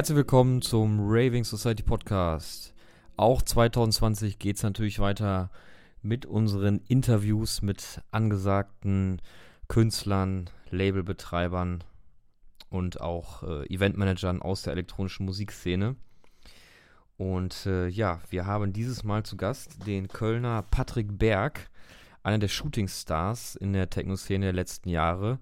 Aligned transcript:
Herzlich 0.00 0.16
willkommen 0.16 0.62
zum 0.62 0.98
Raving 0.98 1.44
Society 1.44 1.82
Podcast. 1.82 2.72
Auch 3.18 3.42
2020 3.42 4.38
geht 4.38 4.56
es 4.56 4.62
natürlich 4.62 4.98
weiter 4.98 5.50
mit 6.00 6.24
unseren 6.24 6.80
Interviews 6.88 7.60
mit 7.60 8.00
angesagten 8.10 9.20
Künstlern, 9.68 10.48
Labelbetreibern 10.70 11.84
und 12.70 13.02
auch 13.02 13.42
äh, 13.42 13.66
Eventmanagern 13.66 14.40
aus 14.40 14.62
der 14.62 14.72
elektronischen 14.72 15.26
Musikszene. 15.26 15.96
Und 17.18 17.66
äh, 17.66 17.88
ja, 17.88 18.22
wir 18.30 18.46
haben 18.46 18.72
dieses 18.72 19.04
Mal 19.04 19.24
zu 19.24 19.36
Gast 19.36 19.86
den 19.86 20.08
Kölner 20.08 20.62
Patrick 20.62 21.18
Berg, 21.18 21.68
einer 22.22 22.38
der 22.38 22.48
Shootingstars 22.48 23.54
in 23.54 23.74
der 23.74 23.90
Techno-Szene 23.90 24.46
der 24.46 24.54
letzten 24.54 24.88
Jahre 24.88 25.40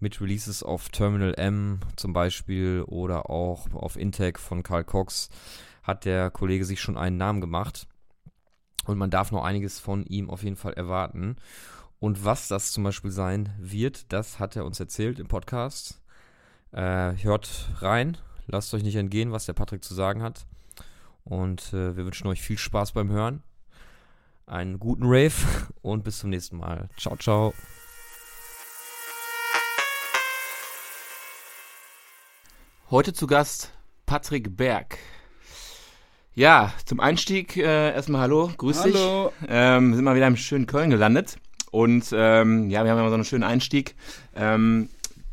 mit 0.00 0.20
Releases 0.20 0.62
auf 0.62 0.88
Terminal 0.90 1.34
M 1.36 1.80
zum 1.96 2.12
Beispiel 2.12 2.84
oder 2.86 3.30
auch 3.30 3.72
auf 3.72 3.96
Intec 3.96 4.38
von 4.38 4.62
Karl 4.62 4.84
Cox 4.84 5.28
hat 5.82 6.04
der 6.04 6.30
Kollege 6.30 6.64
sich 6.64 6.80
schon 6.80 6.98
einen 6.98 7.16
Namen 7.16 7.40
gemacht. 7.40 7.86
Und 8.84 8.98
man 8.98 9.10
darf 9.10 9.32
noch 9.32 9.44
einiges 9.44 9.80
von 9.80 10.04
ihm 10.04 10.30
auf 10.30 10.42
jeden 10.42 10.56
Fall 10.56 10.72
erwarten. 10.74 11.36
Und 12.00 12.24
was 12.24 12.48
das 12.48 12.72
zum 12.72 12.84
Beispiel 12.84 13.10
sein 13.10 13.54
wird, 13.58 14.12
das 14.12 14.38
hat 14.38 14.56
er 14.56 14.64
uns 14.64 14.78
erzählt 14.78 15.18
im 15.18 15.28
Podcast. 15.28 16.00
Äh, 16.72 17.14
hört 17.22 17.70
rein, 17.80 18.16
lasst 18.46 18.72
euch 18.74 18.82
nicht 18.82 18.96
entgehen, 18.96 19.32
was 19.32 19.46
der 19.46 19.54
Patrick 19.54 19.84
zu 19.84 19.94
sagen 19.94 20.22
hat. 20.22 20.46
Und 21.24 21.72
äh, 21.72 21.96
wir 21.96 22.04
wünschen 22.04 22.28
euch 22.28 22.40
viel 22.40 22.58
Spaß 22.58 22.92
beim 22.92 23.10
Hören. 23.10 23.42
Einen 24.46 24.78
guten 24.78 25.04
Rave 25.04 25.34
und 25.82 26.04
bis 26.04 26.20
zum 26.20 26.30
nächsten 26.30 26.56
Mal. 26.58 26.88
Ciao, 26.96 27.16
ciao. 27.16 27.54
Heute 32.90 33.12
zu 33.12 33.26
Gast 33.26 33.70
Patrick 34.06 34.56
Berg. 34.56 34.96
Ja, 36.34 36.72
zum 36.86 37.00
Einstieg 37.00 37.54
äh, 37.58 37.92
erstmal 37.92 38.22
Hallo, 38.22 38.50
grüß 38.56 38.80
Hallo. 38.82 39.30
dich. 39.42 39.48
Ähm, 39.50 39.90
wir 39.90 39.96
sind 39.96 40.06
mal 40.06 40.16
wieder 40.16 40.26
im 40.26 40.38
schönen 40.38 40.66
Köln 40.66 40.88
gelandet 40.88 41.36
und 41.70 42.06
ähm, 42.14 42.70
ja, 42.70 42.84
wir 42.84 42.90
haben 42.90 42.98
immer 42.98 43.10
so 43.10 43.14
einen 43.16 43.26
schönen 43.26 43.44
Einstieg. 43.44 43.94
Ähm, 44.34 44.88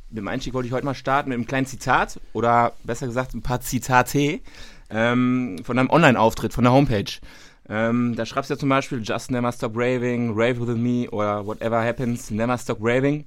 mit 0.10 0.18
dem 0.18 0.28
Einstieg 0.28 0.54
wollte 0.54 0.68
ich 0.68 0.74
heute 0.74 0.84
mal 0.84 0.96
starten 0.96 1.30
mit 1.30 1.38
einem 1.38 1.48
kleinen 1.48 1.66
Zitat 1.66 2.20
oder 2.34 2.74
besser 2.84 3.08
gesagt 3.08 3.34
ein 3.34 3.42
paar 3.42 3.62
Zitate 3.62 4.42
ähm, 4.90 5.56
von 5.64 5.80
einem 5.80 5.90
Online-Auftritt 5.90 6.52
von 6.52 6.66
der 6.66 6.74
Homepage. 6.74 7.22
Ähm, 7.70 8.18
da 8.18 8.26
schreibst 8.26 8.50
du 8.50 8.56
ja 8.56 8.60
zum 8.60 8.68
Beispiel 8.68 9.02
Just 9.02 9.32
Never 9.32 9.54
Stop 9.54 9.78
Raving, 9.78 10.34
Rave 10.36 10.68
With 10.68 10.76
Me 10.76 11.10
oder 11.10 11.48
Whatever 11.48 11.82
Happens, 11.82 12.32
Never 12.32 12.58
Stop 12.58 12.80
Raving. 12.82 13.24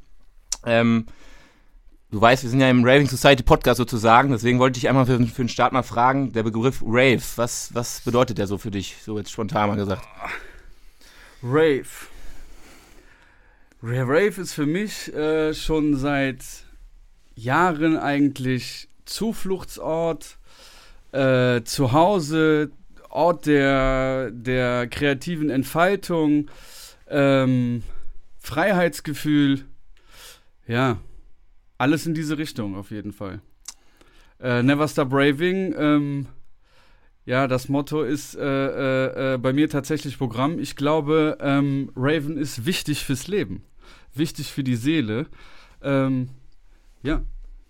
Ähm, 0.67 1.07
Du 2.11 2.19
weißt, 2.23 2.42
wir 2.42 2.48
sind 2.48 2.61
ja 2.61 2.70
im 2.70 2.84
Raving 2.84 3.06
Society 3.06 3.42
Podcast 3.42 3.77
sozusagen, 3.77 4.31
deswegen 4.31 4.59
wollte 4.59 4.78
ich 4.78 4.89
einmal 4.89 5.05
für, 5.05 5.19
für 5.27 5.42
den 5.42 5.51
Start 5.51 5.75
mal 5.75 5.83
fragen, 5.83 6.33
der 6.33 6.42
Begriff 6.42 6.83
Rave, 6.83 7.20
was, 7.37 7.75
was 7.75 8.01
bedeutet 8.01 8.39
der 8.39 8.47
so 8.47 8.56
für 8.56 8.70
dich, 8.70 8.97
so 9.05 9.19
jetzt 9.19 9.31
spontan 9.31 9.69
mal 9.69 9.77
gesagt? 9.77 10.09
Rave. 11.42 11.84
Rave 13.83 14.41
ist 14.41 14.55
für 14.55 14.64
mich 14.64 15.14
äh, 15.14 15.53
schon 15.53 15.97
seit 15.97 16.42
Jahren 17.34 17.98
eigentlich 17.98 18.89
Zufluchtsort, 19.05 20.39
äh, 21.12 21.62
Zuhause, 21.64 22.70
Ort 23.11 23.45
der, 23.45 24.31
der 24.31 24.86
kreativen 24.86 25.51
Entfaltung, 25.51 26.51
ähm, 27.11 27.83
Freiheitsgefühl, 28.39 29.67
ja, 30.67 30.96
alles 31.78 32.06
in 32.06 32.14
diese 32.14 32.36
Richtung 32.36 32.77
auf 32.77 32.90
jeden 32.90 33.12
Fall. 33.12 33.40
Äh, 34.40 34.62
Never 34.62 34.86
Stop 34.86 35.08
Raving, 35.12 35.74
ähm, 35.78 36.27
ja, 37.24 37.46
das 37.46 37.68
Motto 37.68 38.02
ist 38.02 38.36
äh, 38.36 38.40
äh, 38.42 39.34
äh, 39.34 39.39
bei 39.39 39.52
mir 39.52 39.68
tatsächlich 39.68 40.16
Programm. 40.16 40.58
Ich 40.58 40.77
glaube, 40.77 41.36
ähm, 41.40 41.92
Raven 41.94 42.39
ist 42.39 42.64
wichtig 42.64 43.05
fürs 43.05 43.28
Leben, 43.28 43.64
wichtig 44.14 44.52
für 44.52 44.64
die 44.64 44.77
Seele. 44.77 45.27
Ähm, 45.83 46.30
ja. 47.02 47.20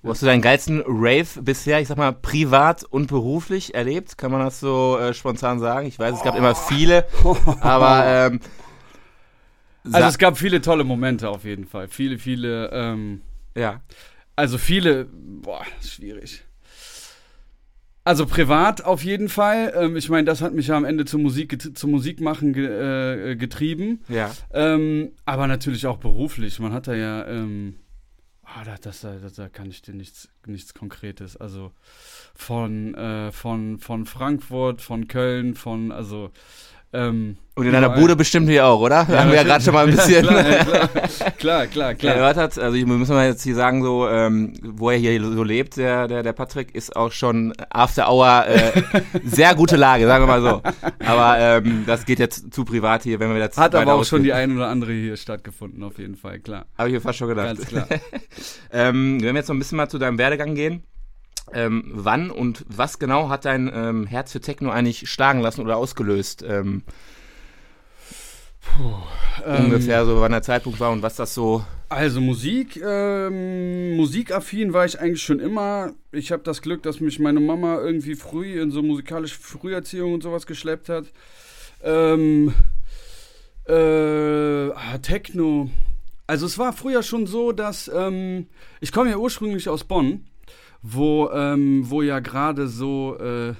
Wo 0.03 0.11
hast 0.11 0.23
du 0.23 0.27
deinen 0.27 0.43
geilsten 0.43 0.81
Rave 0.87 1.43
bisher, 1.43 1.81
ich 1.81 1.89
sag 1.89 1.99
mal, 1.99 2.13
privat 2.13 2.85
und 2.85 3.09
beruflich 3.09 3.75
erlebt? 3.75 4.17
Kann 4.17 4.31
man 4.31 4.43
das 4.43 4.61
so 4.61 4.97
äh, 4.97 5.13
spontan 5.13 5.59
sagen? 5.59 5.89
Ich 5.89 5.99
weiß, 5.99 6.19
es 6.19 6.23
gab 6.23 6.37
immer 6.37 6.55
viele, 6.55 7.09
aber 7.61 8.05
ähm, 8.07 8.41
also 9.91 10.07
es 10.07 10.19
gab 10.19 10.39
viele 10.39 10.61
tolle 10.61 10.85
Momente 10.85 11.29
auf 11.29 11.45
jeden 11.45 11.67
Fall. 11.67 11.89
Viele, 11.89 12.19
viele 12.19 12.71
ähm, 12.73 13.23
ja. 13.57 13.83
Also 14.37 14.59
viele, 14.59 15.07
boah, 15.07 15.65
schwierig. 15.83 16.45
Also 18.09 18.25
privat 18.25 18.85
auf 18.85 19.05
jeden 19.05 19.29
Fall. 19.29 19.75
Ähm, 19.77 19.95
ich 19.95 20.09
meine, 20.09 20.25
das 20.25 20.41
hat 20.41 20.55
mich 20.55 20.69
ja 20.69 20.79
am 20.79 20.87
Ende 20.87 21.05
zur 21.05 21.21
Musik, 21.21 21.77
zum 21.77 21.91
Musikmachen 21.91 22.55
ge, 22.55 23.33
äh, 23.33 23.37
getrieben. 23.37 24.01
Ja. 24.09 24.35
Ähm, 24.51 25.13
aber 25.27 25.47
natürlich 25.47 25.87
auch 25.87 25.99
beruflich. 25.99 26.59
Man 26.59 26.73
hat 26.73 26.89
da 26.89 26.95
ja, 26.95 27.27
ähm, 27.27 27.77
oh, 28.45 28.65
da, 28.65 28.77
das, 28.81 29.03
das, 29.03 29.35
da 29.35 29.51
kann 29.51 29.69
ich 29.69 29.83
dir 29.83 29.93
nichts, 29.93 30.31
nichts 30.47 30.73
Konkretes. 30.73 31.37
Also 31.37 31.73
von, 32.35 32.95
äh, 32.95 33.31
von, 33.31 33.79
von 33.79 34.07
Frankfurt, 34.07 34.81
von 34.81 35.07
Köln, 35.07 35.55
von, 35.55 35.93
also 35.93 36.31
ähm, 36.93 37.37
und 37.59 37.67
in 37.67 37.73
deiner 37.73 37.91
Bude 37.91 38.15
bestimmt 38.15 38.49
hier 38.49 38.67
auch, 38.67 38.81
oder? 38.81 39.05
Ja, 39.09 39.19
haben 39.19 39.31
wir 39.31 39.37
ja 39.37 39.43
gerade 39.43 39.65
schon 39.65 39.75
mal 39.75 39.85
ein 39.85 39.91
bisschen 39.97 40.25
klar, 40.25 40.45
klar, 40.45 40.89
klar, 41.37 41.67
klar, 41.67 41.95
klar. 41.95 42.15
gehört 42.15 42.37
hat. 42.37 42.57
Also 42.57 42.77
ich 42.77 42.87
muss 42.87 43.09
mal 43.09 43.27
jetzt 43.27 43.43
hier 43.43 43.57
sagen, 43.57 43.83
so 43.83 44.09
ähm, 44.09 44.55
wo 44.63 44.91
er 44.91 44.97
hier 44.97 45.21
so 45.21 45.43
lebt, 45.43 45.77
der, 45.77 46.07
der, 46.07 46.23
der 46.23 46.33
Patrick, 46.33 46.73
ist 46.75 46.95
auch 46.95 47.11
schon 47.11 47.53
After 47.71 48.09
Hour 48.09 48.45
äh, 48.47 48.81
sehr 49.25 49.57
gute 49.57 49.75
Lage, 49.75 50.07
sagen 50.07 50.23
wir 50.23 50.29
mal 50.29 50.41
so. 50.41 50.63
Aber 51.05 51.39
ähm, 51.41 51.83
das 51.85 52.07
geht 52.07 52.21
jetzt 52.21 52.55
zu 52.55 52.65
privat 52.65 53.03
hier, 53.03 53.19
wenn 53.19 53.31
wir 53.31 53.39
jetzt 53.39 53.59
Hat 53.59 53.75
aber 53.75 53.95
auch 53.95 54.05
schon 54.05 54.23
die 54.23 54.33
ein 54.33 54.55
oder 54.55 54.69
andere 54.69 54.93
hier 54.93 55.17
stattgefunden, 55.17 55.83
auf 55.83 55.99
jeden 55.99 56.15
Fall, 56.15 56.39
klar. 56.39 56.67
Habe 56.79 56.91
ich 56.91 56.95
mir 56.95 57.01
fast 57.01 57.19
schon 57.19 57.29
gedacht. 57.29 57.57
Ganz 57.57 57.67
klar. 57.67 57.89
ähm, 58.73 59.21
wenn 59.21 59.35
wir 59.35 59.41
jetzt 59.41 59.49
noch 59.49 59.57
ein 59.57 59.59
bisschen 59.59 59.79
mal 59.79 59.89
zu 59.89 59.99
deinem 59.99 60.17
Werdegang 60.17 60.55
gehen. 60.55 60.85
Ähm, 61.53 61.85
wann 61.93 62.31
und 62.31 62.65
was 62.69 62.99
genau 62.99 63.29
hat 63.29 63.45
dein 63.45 63.71
ähm, 63.73 64.07
Herz 64.07 64.33
für 64.33 64.41
Techno 64.41 64.71
eigentlich 64.71 65.09
schlagen 65.11 65.41
lassen 65.41 65.63
oder 65.63 65.77
ausgelöst? 65.77 66.45
Ähm, 66.47 66.83
Puh, 68.61 68.95
ungefähr 69.47 70.05
so, 70.05 70.21
wann 70.21 70.33
der 70.33 70.43
Zeitpunkt 70.43 70.79
war 70.81 70.91
und 70.91 71.03
was 71.03 71.17
das 71.17 71.35
so. 71.35 71.65
Also 71.89 72.21
Musik, 72.21 72.81
ähm, 72.85 73.97
musikaffin 73.97 74.73
war 74.73 74.85
ich 74.85 75.01
eigentlich 75.01 75.23
schon 75.23 75.41
immer. 75.41 75.93
Ich 76.13 76.33
habe 76.33 76.43
das 76.43 76.61
Glück, 76.61 76.83
dass 76.83 77.01
mich 77.01 77.19
meine 77.19 77.41
Mama 77.41 77.79
irgendwie 77.79 78.15
früh 78.15 78.61
in 78.61 78.71
so 78.71 78.83
musikalische 78.83 79.39
Früherziehung 79.39 80.13
und 80.15 80.23
sowas 80.23 80.47
geschleppt 80.47 80.91
hat. 80.91 81.07
Ähm, 81.83 82.53
äh, 83.67 84.71
ah, 84.71 84.99
Techno. 85.01 85.71
Also 86.27 86.45
es 86.45 86.59
war 86.59 86.75
früher 86.75 87.03
schon 87.03 87.27
so, 87.27 87.53
dass 87.53 87.91
ähm, 87.93 88.49
ich 88.81 88.93
komme 88.93 89.11
ja 89.11 89.17
ursprünglich 89.17 89.69
aus 89.71 89.85
Bonn 89.85 90.28
wo, 90.83 91.31
ähm, 91.33 91.89
wo 91.89 92.03
ja 92.03 92.21
gerade 92.21 92.69
so 92.69 93.17
äh, 93.19 93.55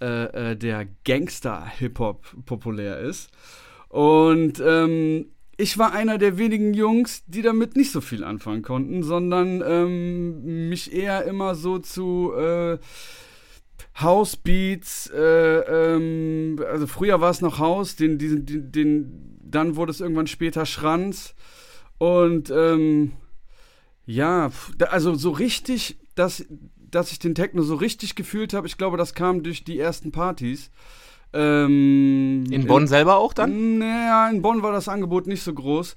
äh, 0.00 0.50
äh, 0.50 0.56
der 0.56 0.86
Gangster-Hip-Hop 1.04 2.44
populär 2.44 2.98
ist. 2.98 3.30
Und 3.88 4.60
ähm, 4.60 5.26
ich 5.56 5.78
war 5.78 5.92
einer 5.92 6.18
der 6.18 6.36
wenigen 6.36 6.74
Jungs, 6.74 7.24
die 7.26 7.40
damit 7.40 7.76
nicht 7.76 7.92
so 7.92 8.02
viel 8.02 8.22
anfangen 8.22 8.62
konnten, 8.62 9.02
sondern 9.02 9.62
ähm, 9.66 10.68
mich 10.68 10.92
eher 10.92 11.24
immer 11.24 11.54
so 11.54 11.78
zu 11.78 12.34
äh, 12.36 12.78
Housebeats, 13.98 15.10
äh, 15.14 15.94
ähm, 15.94 16.60
also 16.70 16.86
früher 16.86 17.20
war 17.22 17.30
es 17.30 17.40
noch 17.40 17.58
House, 17.58 17.96
den, 17.96 18.18
den, 18.18 18.44
den, 18.44 18.70
den, 18.72 19.38
dann 19.42 19.76
wurde 19.76 19.92
es 19.92 20.00
irgendwann 20.00 20.26
später 20.26 20.66
Schranz. 20.66 21.34
Und 21.96 22.50
ähm, 22.50 23.12
ja, 24.04 24.50
also 24.90 25.14
so 25.14 25.30
richtig 25.30 25.96
dass, 26.16 26.44
dass 26.90 27.12
ich 27.12 27.20
den 27.20 27.34
Techno 27.34 27.62
so 27.62 27.76
richtig 27.76 28.16
gefühlt 28.16 28.52
habe, 28.52 28.66
ich 28.66 28.76
glaube, 28.76 28.96
das 28.96 29.14
kam 29.14 29.42
durch 29.44 29.62
die 29.62 29.78
ersten 29.78 30.10
Partys. 30.10 30.70
Ähm, 31.32 32.44
in 32.50 32.66
Bonn 32.66 32.82
in, 32.82 32.88
selber 32.88 33.16
auch 33.18 33.32
dann? 33.32 33.78
Naja, 33.78 34.28
in 34.28 34.42
Bonn 34.42 34.62
war 34.62 34.72
das 34.72 34.88
Angebot 34.88 35.26
nicht 35.26 35.42
so 35.42 35.52
groß. 35.52 35.94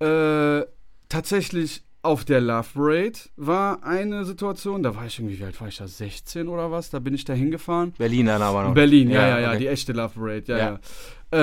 Äh, 0.00 0.62
tatsächlich 1.08 1.82
auf 2.02 2.24
der 2.24 2.40
Love 2.40 2.68
Parade 2.74 3.18
war 3.36 3.84
eine 3.84 4.24
Situation, 4.24 4.82
da 4.82 4.96
war 4.96 5.06
ich 5.06 5.18
irgendwie, 5.18 5.38
wie 5.38 5.44
alt 5.44 5.60
war 5.60 5.68
ich 5.68 5.76
da, 5.76 5.86
16 5.86 6.48
oder 6.48 6.70
was? 6.72 6.90
Da 6.90 6.98
bin 6.98 7.14
ich 7.14 7.24
da 7.24 7.32
hingefahren. 7.32 7.92
Berlin 7.96 8.26
dann 8.26 8.42
aber 8.42 8.64
noch. 8.64 8.74
Berlin, 8.74 9.08
ja, 9.08 9.28
ja, 9.28 9.38
ja, 9.38 9.48
okay. 9.50 9.58
die 9.60 9.66
echte 9.68 9.92
Love 9.92 10.14
Parade, 10.18 10.44
ja, 10.46 10.58
ja. 10.58 10.64
ja. 10.64 10.80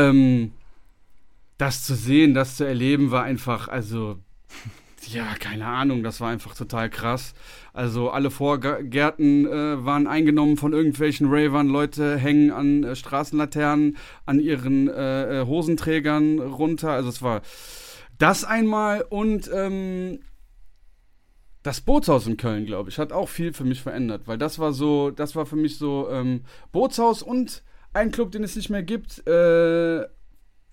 Ähm, 0.09 0.51
das 1.57 1.85
zu 1.85 1.95
sehen, 1.95 2.33
das 2.33 2.57
zu 2.57 2.65
erleben, 2.65 3.11
war 3.11 3.23
einfach, 3.23 3.69
also 3.69 4.17
ja, 5.07 5.35
keine 5.39 5.65
Ahnung, 5.65 6.03
das 6.03 6.19
war 6.19 6.29
einfach 6.29 6.55
total 6.55 6.89
krass. 6.89 7.33
Also 7.73 8.09
alle 8.09 8.31
Vorgärten 8.31 9.45
äh, 9.45 9.85
waren 9.85 10.07
eingenommen 10.07 10.57
von 10.57 10.73
irgendwelchen 10.73 11.27
Ravern, 11.29 11.67
Leute 11.67 12.17
hängen 12.17 12.51
an 12.51 12.83
äh, 12.83 12.95
Straßenlaternen, 12.95 13.97
an 14.25 14.39
ihren 14.39 14.87
äh, 14.89 15.41
äh, 15.41 15.45
Hosenträgern 15.45 16.39
runter. 16.39 16.91
Also 16.91 17.09
es 17.09 17.21
war 17.21 17.41
das 18.17 18.43
einmal 18.43 19.05
und 19.09 19.49
ähm, 19.53 20.19
das 21.63 21.81
Bootshaus 21.81 22.27
in 22.27 22.37
Köln, 22.37 22.65
glaube 22.65 22.89
ich, 22.89 22.97
hat 22.99 23.11
auch 23.11 23.29
viel 23.29 23.53
für 23.53 23.65
mich 23.65 23.81
verändert, 23.81 24.23
weil 24.27 24.37
das 24.37 24.59
war 24.59 24.73
so, 24.73 25.11
das 25.11 25.35
war 25.35 25.45
für 25.45 25.55
mich 25.55 25.77
so 25.77 26.09
ähm, 26.09 26.41
Bootshaus 26.71 27.21
und 27.21 27.63
ein 27.93 28.11
Club, 28.11 28.31
den 28.31 28.43
es 28.43 28.55
nicht 28.55 28.69
mehr 28.69 28.83
gibt. 28.83 29.25
Äh, 29.27 30.05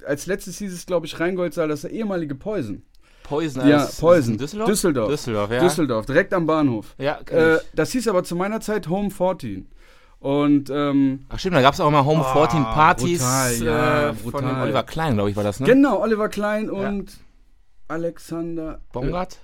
als 0.04 0.26
letztes 0.26 0.58
hieß 0.58 0.72
es, 0.72 0.86
glaube 0.86 1.06
ich, 1.06 1.18
Rheingoldssaal, 1.18 1.68
das 1.68 1.84
ist 1.84 1.90
der 1.90 1.98
ehemalige 1.98 2.34
Poison. 2.34 2.82
Poison 3.28 3.66
Ja, 3.68 3.88
Poison. 3.98 4.38
Düsseldorf? 4.38 4.68
Düsseldorf. 4.70 5.08
Düsseldorf, 5.10 5.50
ja. 5.50 5.60
Düsseldorf, 5.60 6.06
direkt 6.06 6.32
am 6.32 6.46
Bahnhof. 6.46 6.94
Ja, 6.98 7.18
Äh, 7.30 7.58
das 7.74 7.90
hieß 7.92 8.08
aber 8.08 8.22
zu 8.24 8.36
meiner 8.36 8.60
Zeit 8.60 8.88
Home 8.88 9.10
14. 9.10 9.68
Und 10.18 10.70
ähm, 10.70 11.26
Ach 11.28 11.38
stimmt, 11.38 11.56
da 11.56 11.62
gab 11.62 11.74
es 11.74 11.80
auch 11.80 11.90
mal 11.90 12.04
Home 12.04 12.24
Oh, 12.26 12.32
14 12.32 12.62
Partys 12.62 13.18
brutal, 13.18 13.54
ja, 13.62 14.10
äh, 14.10 14.14
von 14.14 14.44
Oliver 14.62 14.82
Klein, 14.82 15.14
glaube 15.14 15.30
ich, 15.30 15.36
war 15.36 15.44
das, 15.44 15.60
ne? 15.60 15.66
genau, 15.66 16.00
Oliver 16.00 16.28
Klein 16.28 16.70
und 16.70 17.12
Alexander 17.88 18.80
Bongard? 18.92 19.38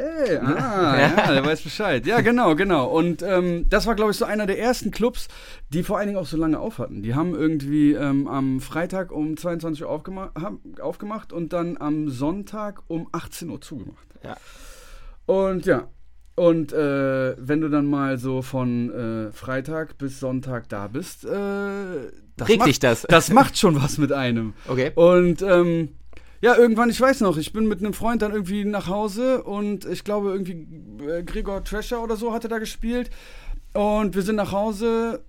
Ey, 0.00 0.38
ah, 0.38 0.98
ja, 1.16 1.32
der 1.32 1.44
weiß 1.44 1.60
Bescheid. 1.60 2.06
Ja, 2.06 2.20
genau, 2.20 2.54
genau. 2.54 2.86
Und 2.88 3.22
ähm, 3.22 3.68
das 3.68 3.86
war, 3.86 3.94
glaube 3.94 4.12
ich, 4.12 4.16
so 4.16 4.24
einer 4.24 4.46
der 4.46 4.58
ersten 4.58 4.90
Clubs, 4.90 5.28
die 5.68 5.82
vor 5.82 5.98
allen 5.98 6.08
Dingen 6.08 6.18
auch 6.18 6.26
so 6.26 6.36
lange 6.36 6.58
auf 6.58 6.78
hatten. 6.78 7.02
Die 7.02 7.14
haben 7.14 7.34
irgendwie 7.34 7.92
ähm, 7.92 8.26
am 8.26 8.60
Freitag 8.60 9.12
um 9.12 9.36
22 9.36 9.82
Uhr 9.82 9.90
aufgema 9.90 10.32
aufgemacht 10.80 11.32
und 11.32 11.52
dann 11.52 11.76
am 11.78 12.08
Sonntag 12.08 12.82
um 12.88 13.08
18 13.12 13.50
Uhr 13.50 13.60
zugemacht. 13.60 14.06
Ja. 14.24 14.36
Und 15.26 15.66
ja, 15.66 15.88
und 16.34 16.72
äh, 16.72 17.34
wenn 17.36 17.60
du 17.60 17.68
dann 17.68 17.84
mal 17.84 18.16
so 18.16 18.40
von 18.40 18.90
äh, 19.28 19.32
Freitag 19.32 19.98
bis 19.98 20.20
Sonntag 20.20 20.70
da 20.70 20.86
bist, 20.86 21.26
äh, 21.26 21.28
das, 22.36 22.48
Regt 22.48 22.60
macht, 22.60 22.68
dich 22.68 22.78
das? 22.78 23.02
das 23.02 23.30
macht 23.30 23.58
schon 23.58 23.74
was 23.76 23.98
mit 23.98 24.12
einem. 24.12 24.54
Okay. 24.66 24.92
Und 24.94 25.42
ähm, 25.42 25.90
ja, 26.40 26.56
irgendwann, 26.56 26.90
ich 26.90 27.00
weiß 27.00 27.20
noch, 27.20 27.36
ich 27.36 27.52
bin 27.52 27.66
mit 27.68 27.80
einem 27.80 27.92
Freund 27.92 28.22
dann 28.22 28.32
irgendwie 28.32 28.64
nach 28.64 28.86
Hause 28.88 29.42
und 29.42 29.84
ich 29.84 30.04
glaube 30.04 30.30
irgendwie 30.30 30.66
äh, 31.06 31.22
Gregor 31.22 31.62
Thrasher 31.64 32.02
oder 32.02 32.16
so 32.16 32.32
hatte 32.32 32.48
da 32.48 32.58
gespielt. 32.58 33.10
Und 33.74 34.14
wir 34.14 34.22
sind 34.22 34.36
nach 34.36 34.52
Hause, 34.52 35.24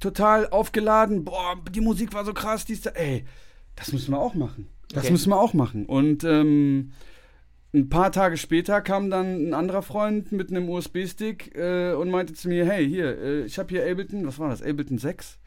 total 0.00 0.48
aufgeladen. 0.48 1.24
Boah, 1.24 1.56
die 1.70 1.80
Musik 1.80 2.12
war 2.14 2.24
so 2.24 2.32
krass, 2.32 2.64
dies, 2.64 2.80
da. 2.82 2.90
Ey, 2.90 3.24
das 3.76 3.92
müssen 3.92 4.10
wir 4.12 4.18
auch 4.18 4.34
machen. 4.34 4.66
Das 4.90 5.04
Okay. 5.04 5.12
müssen 5.12 5.30
wir 5.30 5.38
auch 5.40 5.54
machen. 5.54 5.86
Und 5.86 6.24
ähm, 6.24 6.92
ein 7.72 7.88
paar 7.88 8.12
Tage 8.12 8.36
später 8.36 8.80
kam 8.80 9.10
dann 9.10 9.48
ein 9.48 9.54
anderer 9.54 9.82
Freund 9.82 10.30
mit 10.32 10.50
einem 10.50 10.68
USB-Stick 10.68 11.56
äh, 11.56 11.92
und 11.94 12.10
meinte 12.10 12.32
zu 12.34 12.48
mir, 12.48 12.64
hey, 12.66 12.88
hier, 12.88 13.18
äh, 13.18 13.44
ich 13.44 13.58
habe 13.58 13.68
hier 13.70 13.88
Ableton, 13.90 14.26
was 14.26 14.38
war 14.38 14.48
das, 14.48 14.62
Ableton 14.62 14.98
6 14.98 15.38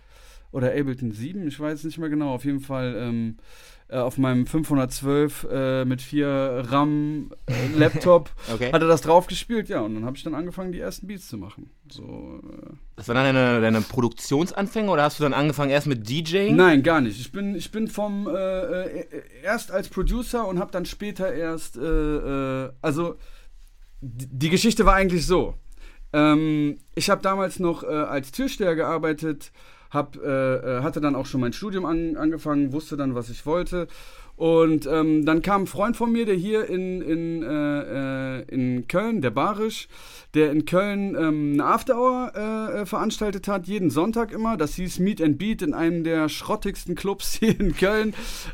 oder 0.52 0.70
Ableton 0.72 1.12
7, 1.12 1.48
ich 1.48 1.60
weiß 1.60 1.84
nicht 1.86 1.98
mehr 1.98 2.10
genau, 2.10 2.34
auf 2.34 2.44
jeden 2.46 2.60
Fall 2.60 2.96
ähm, 2.98 3.38
äh, 3.90 3.98
auf 3.98 4.18
meinem 4.18 4.46
512 4.46 5.48
äh, 5.50 5.86
mit 5.86 6.02
4 6.02 6.64
RAM 6.70 7.32
äh, 7.48 7.78
Laptop 7.78 8.30
Okay. 8.54 8.72
hat 8.72 8.82
er 8.82 8.88
das 8.88 9.02
drauf 9.02 9.28
gespielt, 9.28 9.70
ja, 9.70 9.82
und 9.82 9.96
dann 9.96 10.06
habe 10.06 10.18
ich 10.18 10.24
dann 10.24 10.36
angefangen, 10.36 10.72
die 10.72 10.80
ersten 10.80 11.08
Beats 11.08 11.28
zu 11.28 11.38
machen. 11.38 11.70
So, 11.92 12.42
äh, 12.44 12.74
Das 12.96 13.08
war 13.08 13.16
dann 13.16 13.34
deine, 13.34 13.62
deine 13.62 13.82
Produktionsanfänge 13.82 14.90
oder 14.92 15.04
hast 15.04 15.20
du 15.20 15.24
dann 15.24 15.34
angefangen 15.34 15.72
erst 15.72 15.88
mit 15.88 16.10
DJing? 16.10 16.56
Nein, 16.56 16.84
gar 16.84 17.02
nicht. 17.02 17.20
Ich 17.20 17.32
bin, 17.32 17.56
ich 17.56 17.72
bin 17.72 17.88
vom 17.88 18.28
erst 19.44 19.72
als 19.72 19.88
Producer 19.90 20.48
und 20.48 20.60
habe 20.60 20.72
dann 20.72 20.86
später 20.86 21.32
erst, 21.34 21.78
also 21.78 23.16
die 24.02 24.50
Geschichte 24.50 24.86
war 24.86 24.96
eigentlich 24.96 25.26
so. 25.26 25.56
Ähm, 26.14 26.80
ich 26.96 27.10
habe 27.10 27.22
damals 27.22 27.60
noch 27.60 27.84
äh, 27.84 27.88
als 27.88 28.32
Türsteher 28.32 28.76
gearbeitet, 28.76 29.52
hab, 29.92 30.18
äh, 30.18 30.56
äh, 30.78 30.84
hatte 30.84 31.02
dann 31.02 31.16
auch 31.16 31.26
schon 31.26 31.42
mein 31.42 31.54
Studium 31.54 31.86
an, 31.86 32.18
angefangen, 32.18 32.72
wusste 32.72 32.98
dann, 32.98 33.16
was 33.16 33.30
ich 33.30 33.46
wollte. 33.46 33.88
Und 34.38 34.86
ähm, 34.86 35.26
dann 35.26 35.42
kam 35.42 35.64
ein 35.64 35.68
Freund 35.68 35.98
von 35.98 36.12
mir, 36.12 36.28
der 36.28 36.36
hier 36.36 36.70
in, 36.70 37.02
in, 37.02 37.42
äh, 37.42 38.38
äh, 38.38 38.42
in 38.44 38.88
Köln, 38.88 39.22
der 39.22 39.32
Barisch, 39.32 39.88
der 40.36 40.52
in 40.52 40.66
Köln 40.66 41.16
ähm, 41.16 41.54
eine 41.54 41.66
Afterhour 41.66 42.34
äh, 42.36 42.82
äh, 42.82 42.86
veranstaltet 42.86 43.48
hat, 43.48 43.66
jeden 43.66 43.90
Sonntag 43.90 44.32
immer. 44.32 44.56
Das 44.56 44.76
hieß 44.76 45.00
Meet 45.00 45.24
and 45.24 45.40
Beat 45.40 45.64
in 45.64 45.74
einem 45.74 46.04
der 46.04 46.30
schrottigsten 46.30 46.94
Clubs 46.94 47.34
hier 47.40 47.60
in 47.60 47.76
Köln. 47.76 48.14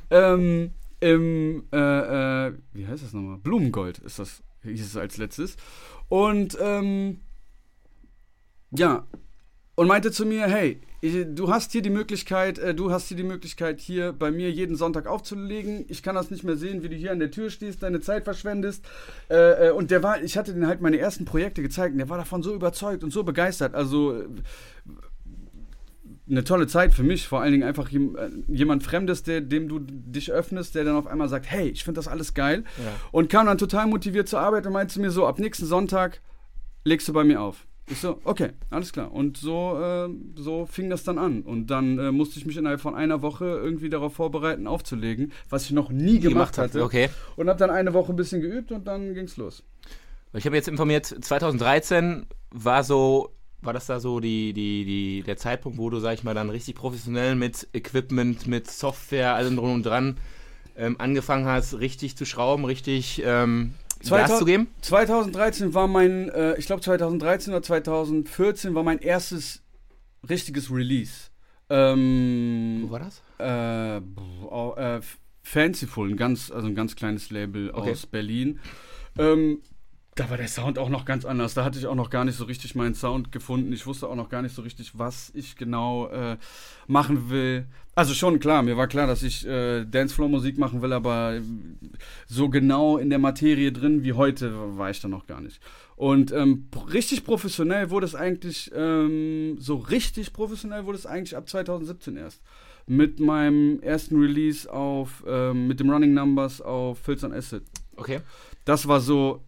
Ähm, 0.09 0.71
Im, 1.01 1.65
äh, 1.73 2.47
äh, 2.47 2.53
wie 2.71 2.87
heißt 2.87 3.03
das 3.03 3.11
nochmal? 3.11 3.39
Blumengold 3.39 3.99
ist 3.99 4.19
das, 4.19 4.41
hieß 4.63 4.85
es 4.85 4.95
als 4.95 5.17
letztes. 5.17 5.57
Und 6.07 6.57
ähm, 6.61 7.19
ja, 8.71 9.05
und 9.75 9.87
meinte 9.87 10.11
zu 10.11 10.25
mir, 10.25 10.45
hey, 10.47 10.81
du 11.01 11.49
hast 11.49 11.71
hier 11.71 11.81
die 11.81 11.89
Möglichkeit, 11.89 12.59
äh, 12.59 12.75
du 12.75 12.91
hast 12.91 13.07
hier 13.07 13.17
die 13.17 13.23
Möglichkeit, 13.23 13.79
hier 13.79 14.13
bei 14.13 14.31
mir 14.31 14.51
jeden 14.51 14.75
Sonntag 14.75 15.07
aufzulegen. 15.07 15.85
Ich 15.89 16.03
kann 16.03 16.15
das 16.15 16.31
nicht 16.31 16.43
mehr 16.43 16.55
sehen, 16.55 16.83
wie 16.83 16.89
du 16.89 16.95
hier 16.95 17.11
an 17.11 17.19
der 17.19 17.31
Tür 17.31 17.49
stehst, 17.49 17.83
deine 17.83 17.99
Zeit 17.99 18.23
verschwendest. 18.23 18.85
Äh, 19.29 19.67
äh, 19.67 19.71
und 19.71 19.91
der 19.91 20.03
war, 20.03 20.21
ich 20.21 20.37
hatte 20.37 20.53
den 20.53 20.67
halt 20.67 20.81
meine 20.81 20.99
ersten 20.99 21.25
Projekte 21.25 21.61
gezeigt 21.61 21.93
und 21.93 21.97
der 21.97 22.09
war 22.09 22.17
davon 22.17 22.43
so 22.43 22.53
überzeugt 22.53 23.03
und 23.03 23.11
so 23.11 23.23
begeistert. 23.23 23.73
Also 23.73 24.15
äh, 24.15 24.27
eine 26.29 26.43
tolle 26.45 26.67
Zeit 26.67 26.93
für 26.93 27.03
mich, 27.03 27.27
vor 27.27 27.41
allen 27.41 27.51
Dingen 27.51 27.67
einfach 27.67 27.91
äh, 27.91 27.99
jemand 28.47 28.83
Fremdes, 28.83 29.23
der, 29.23 29.41
dem 29.41 29.67
du 29.67 29.79
dich 29.79 30.31
öffnest, 30.31 30.75
der 30.75 30.85
dann 30.85 30.95
auf 30.95 31.07
einmal 31.07 31.27
sagt, 31.27 31.47
hey, 31.49 31.67
ich 31.67 31.83
finde 31.83 31.97
das 31.97 32.07
alles 32.07 32.33
geil. 32.33 32.63
Ja. 32.77 32.91
Und 33.11 33.29
kam 33.29 33.47
dann 33.47 33.57
total 33.57 33.87
motiviert 33.87 34.29
zur 34.29 34.39
Arbeit 34.39 34.65
und 34.67 34.73
meinte 34.73 34.93
zu 34.93 35.01
mir 35.01 35.11
so, 35.11 35.25
ab 35.25 35.39
nächsten 35.39 35.65
Sonntag 35.65 36.21
legst 36.85 37.07
du 37.07 37.13
bei 37.13 37.23
mir 37.23 37.41
auf. 37.41 37.65
Ich 37.89 37.99
so, 37.99 38.21
okay, 38.23 38.51
alles 38.69 38.93
klar. 38.93 39.11
Und 39.11 39.37
so, 39.37 39.77
äh, 39.79 40.09
so 40.35 40.65
fing 40.65 40.89
das 40.89 41.03
dann 41.03 41.17
an. 41.17 41.41
Und 41.41 41.67
dann 41.67 41.99
äh, 41.99 42.11
musste 42.11 42.39
ich 42.39 42.45
mich 42.45 42.55
innerhalb 42.55 42.79
von 42.79 42.95
einer 42.95 43.21
Woche 43.21 43.45
irgendwie 43.45 43.89
darauf 43.89 44.13
vorbereiten, 44.13 44.67
aufzulegen, 44.67 45.33
was 45.49 45.65
ich 45.65 45.71
noch 45.71 45.89
nie 45.89 46.19
gemacht 46.19 46.57
hatte. 46.57 46.83
Okay. 46.83 47.09
Und 47.35 47.49
habe 47.49 47.59
dann 47.59 47.69
eine 47.69 47.93
Woche 47.93 48.13
ein 48.13 48.15
bisschen 48.15 48.41
geübt 48.41 48.71
und 48.71 48.87
dann 48.87 49.13
ging's 49.13 49.35
los. 49.35 49.63
Ich 50.33 50.45
habe 50.45 50.55
jetzt 50.55 50.67
informiert, 50.67 51.05
2013 51.05 52.25
war 52.51 52.83
so, 52.83 53.31
war 53.61 53.73
das 53.73 53.85
da 53.85 53.99
so 53.99 54.19
die, 54.19 54.53
die, 54.53 54.85
die, 54.85 55.23
der 55.23 55.37
Zeitpunkt, 55.37 55.77
wo 55.77 55.89
du, 55.89 55.99
sag 55.99 56.13
ich 56.13 56.23
mal, 56.23 56.33
dann 56.33 56.49
richtig 56.49 56.75
professionell 56.75 57.35
mit 57.35 57.67
Equipment, 57.73 58.47
mit 58.47 58.71
Software, 58.71 59.35
allem 59.35 59.57
drum 59.57 59.73
und 59.73 59.85
dran 59.85 60.17
ähm, 60.75 60.95
angefangen 60.99 61.45
hast, 61.45 61.79
richtig 61.79 62.15
zu 62.17 62.25
schrauben, 62.25 62.65
richtig 62.65 63.21
ähm, 63.25 63.73
Gas 64.09 64.27
2000 64.29 64.39
zu 64.39 64.45
geben? 64.45 64.67
2013 64.81 65.73
war 65.73 65.87
mein, 65.87 66.29
äh, 66.29 66.55
ich 66.57 66.65
glaube 66.65 66.81
2013 66.81 67.53
oder 67.53 67.63
2014 67.63 68.75
war 68.75 68.83
mein 68.83 68.99
erstes 68.99 69.61
richtiges 70.29 70.71
Release. 70.71 71.29
Ähm, 71.69 72.83
Wo 72.87 72.91
war 72.91 72.99
das? 72.99 73.23
Äh, 73.39 73.97
äh, 73.97 75.01
Fanciful, 75.41 76.09
ein 76.09 76.17
ganz, 76.17 76.51
also 76.51 76.67
ein 76.67 76.75
ganz 76.75 76.95
kleines 76.95 77.29
Label 77.29 77.71
Okay. 77.71 77.91
aus 77.91 78.05
Berlin. 78.05 78.59
Ähm, 79.17 79.61
da 80.15 80.29
war 80.29 80.37
der 80.37 80.47
Sound 80.47 80.77
auch 80.77 80.89
noch 80.89 81.05
ganz 81.05 81.25
anders. 81.25 81.53
Da 81.53 81.63
hatte 81.63 81.79
ich 81.79 81.87
auch 81.87 81.95
noch 81.95 82.09
gar 82.09 82.23
nicht 82.23 82.37
so 82.37 82.45
richtig 82.45 82.75
meinen 82.75 82.93
Sound 82.93 83.31
gefunden. 83.31 83.73
Ich 83.73 83.87
wusste 83.87 84.07
auch 84.07 84.15
noch 84.15 84.29
gar 84.29 84.41
nicht 84.41 84.55
so 84.55 84.61
richtig, 84.61 84.97
was 84.97 85.31
ich 85.33 85.55
genau 85.55 86.07
äh, 86.09 86.37
machen 86.87 87.29
will. 87.29 87.65
Also 87.95 88.15
schon 88.15 88.39
klar, 88.39 88.63
mir 88.63 88.75
war 88.75 88.87
klar, 88.87 89.05
dass 89.05 89.21
ich 89.21 89.45
äh, 89.45 89.85
Dancefloor-Musik 89.85 90.57
machen 90.57 90.81
will, 90.81 90.93
aber 90.93 91.39
so 92.27 92.49
genau 92.49 92.97
in 92.97 93.11
der 93.11 93.19
Materie 93.19 93.71
drin 93.71 94.03
wie 94.03 94.13
heute 94.13 94.77
war 94.77 94.89
ich 94.89 94.99
da 94.99 95.07
noch 95.07 95.27
gar 95.27 95.41
nicht. 95.41 95.61
Und 95.95 96.31
ähm, 96.31 96.69
richtig 96.91 97.23
professionell 97.23 97.91
wurde 97.91 98.07
es 98.07 98.15
eigentlich, 98.15 98.71
ähm, 98.75 99.57
so 99.59 99.75
richtig 99.75 100.33
professionell 100.33 100.85
wurde 100.85 100.97
es 100.97 101.05
eigentlich 101.05 101.37
ab 101.37 101.47
2017 101.47 102.17
erst. 102.17 102.41
Mit 102.87 103.19
meinem 103.19 103.79
ersten 103.81 104.19
Release 104.19 104.71
auf, 104.71 105.23
ähm, 105.27 105.67
mit 105.67 105.79
dem 105.79 105.89
Running 105.91 106.15
Numbers 106.15 106.61
auf 106.61 106.97
Filz 106.97 107.23
Acid. 107.23 107.61
Okay. 107.95 108.21
Das 108.65 108.87
war 108.87 109.01
so, 109.01 109.43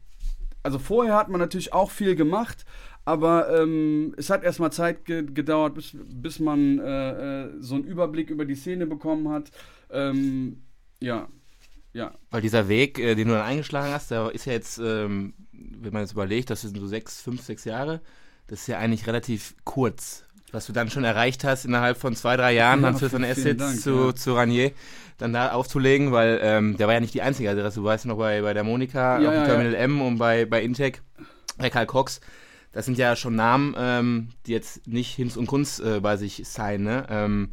also 0.62 0.78
vorher 0.78 1.16
hat 1.16 1.30
man 1.30 1.42
natürlich 1.42 1.74
auch 1.74 1.90
viel 1.90 2.16
gemacht, 2.16 2.64
aber 3.06 3.62
ähm, 3.62 4.14
es 4.18 4.30
hat 4.30 4.44
erstmal 4.44 4.72
Zeit 4.72 5.06
ge 5.06 5.24
gedauert, 5.32 5.76
bis, 5.76 5.96
bis 5.96 6.40
man 6.40 6.80
äh, 6.80 7.44
äh, 7.44 7.50
so 7.60 7.76
einen 7.76 7.84
Überblick 7.86 8.32
über 8.32 8.46
die 8.46 8.56
Szene 8.56 8.88
bekommen 8.88 9.30
hat. 9.30 9.52
Ähm, 9.92 10.64
ja, 11.00 11.28
ja. 11.94 12.14
Weil 12.32 12.42
dieser 12.42 12.68
Weg, 12.68 13.00
äh, 13.00 13.16
den 13.16 13.28
du 13.28 13.36
dann 13.36 13.46
eingeschlagen 13.46 13.94
hast, 13.94 14.12
der 14.12 14.32
ist 14.34 14.46
ja 14.46 14.54
jetzt, 14.54 14.80
ähm, 14.80 15.34
wenn 15.54 15.94
man 15.94 16.02
jetzt 16.02 16.14
überlegt, 16.14 16.50
das 16.50 16.62
sind 16.62 16.78
so 16.78 16.88
sechs, 16.88 17.22
fünf, 17.22 17.42
sechs 17.42 17.64
Jahre, 17.64 18.02
das 18.48 18.62
ist 18.62 18.68
ja 18.68 18.80
eigentlich 18.80 19.08
relativ 19.08 19.56
kurz. 19.64 20.24
Was 20.52 20.68
du 20.68 20.74
dann 20.74 20.90
schon 20.90 21.04
erreicht 21.04 21.44
hast, 21.44 21.66
innerhalb 21.66 21.98
von 21.98 22.16
zwei, 22.16 22.38
drei 22.38 22.54
Jahren, 22.54 22.82
Ja, 22.82 22.88
dann 22.90 22.98
für 22.98 23.10
so 23.10 23.18
ein 23.18 23.24
Asset 23.24 23.60
Dank, 23.60 23.80
zu, 23.80 24.08
ja. 24.08 24.16
zu 24.16 24.34
Ranier, 24.34 24.72
dann 25.18 25.34
da 25.34 25.52
aufzulegen, 25.52 26.12
weil 26.12 26.40
ähm, 26.42 26.78
der 26.78 26.88
war 26.88 26.94
ja 26.94 27.00
nicht 27.00 27.14
die 27.14 27.22
einzige 27.22 27.50
Adresse. 27.50 27.80
Du 27.80 27.86
weißt 27.86 28.06
noch 28.06 28.18
bei, 28.18 28.42
bei 28.42 28.54
der 28.54 28.64
Monika, 28.64 29.20
Ja, 29.20 29.30
auf 29.30 29.36
dem 29.36 29.46
Terminal 29.46 29.76
M 29.76 30.02
und 30.02 30.18
bei, 30.18 30.46
bei 30.46 30.64
Intec, 30.64 31.02
bei 31.58 31.70
Karl 31.70 31.86
Cox. 31.86 32.20
Das 32.76 32.84
sind 32.84 32.98
ja 32.98 33.16
schon 33.16 33.36
Namen, 33.36 33.74
ähm, 33.78 34.28
die 34.46 34.52
jetzt 34.52 34.86
nicht 34.86 35.16
Hinz 35.16 35.38
und 35.38 35.48
Kunst 35.48 35.80
äh, 35.80 36.02
bei 36.02 36.18
sich 36.18 36.42
sein, 36.44 36.84
ne? 36.84 37.08
Ähm, 37.10 37.52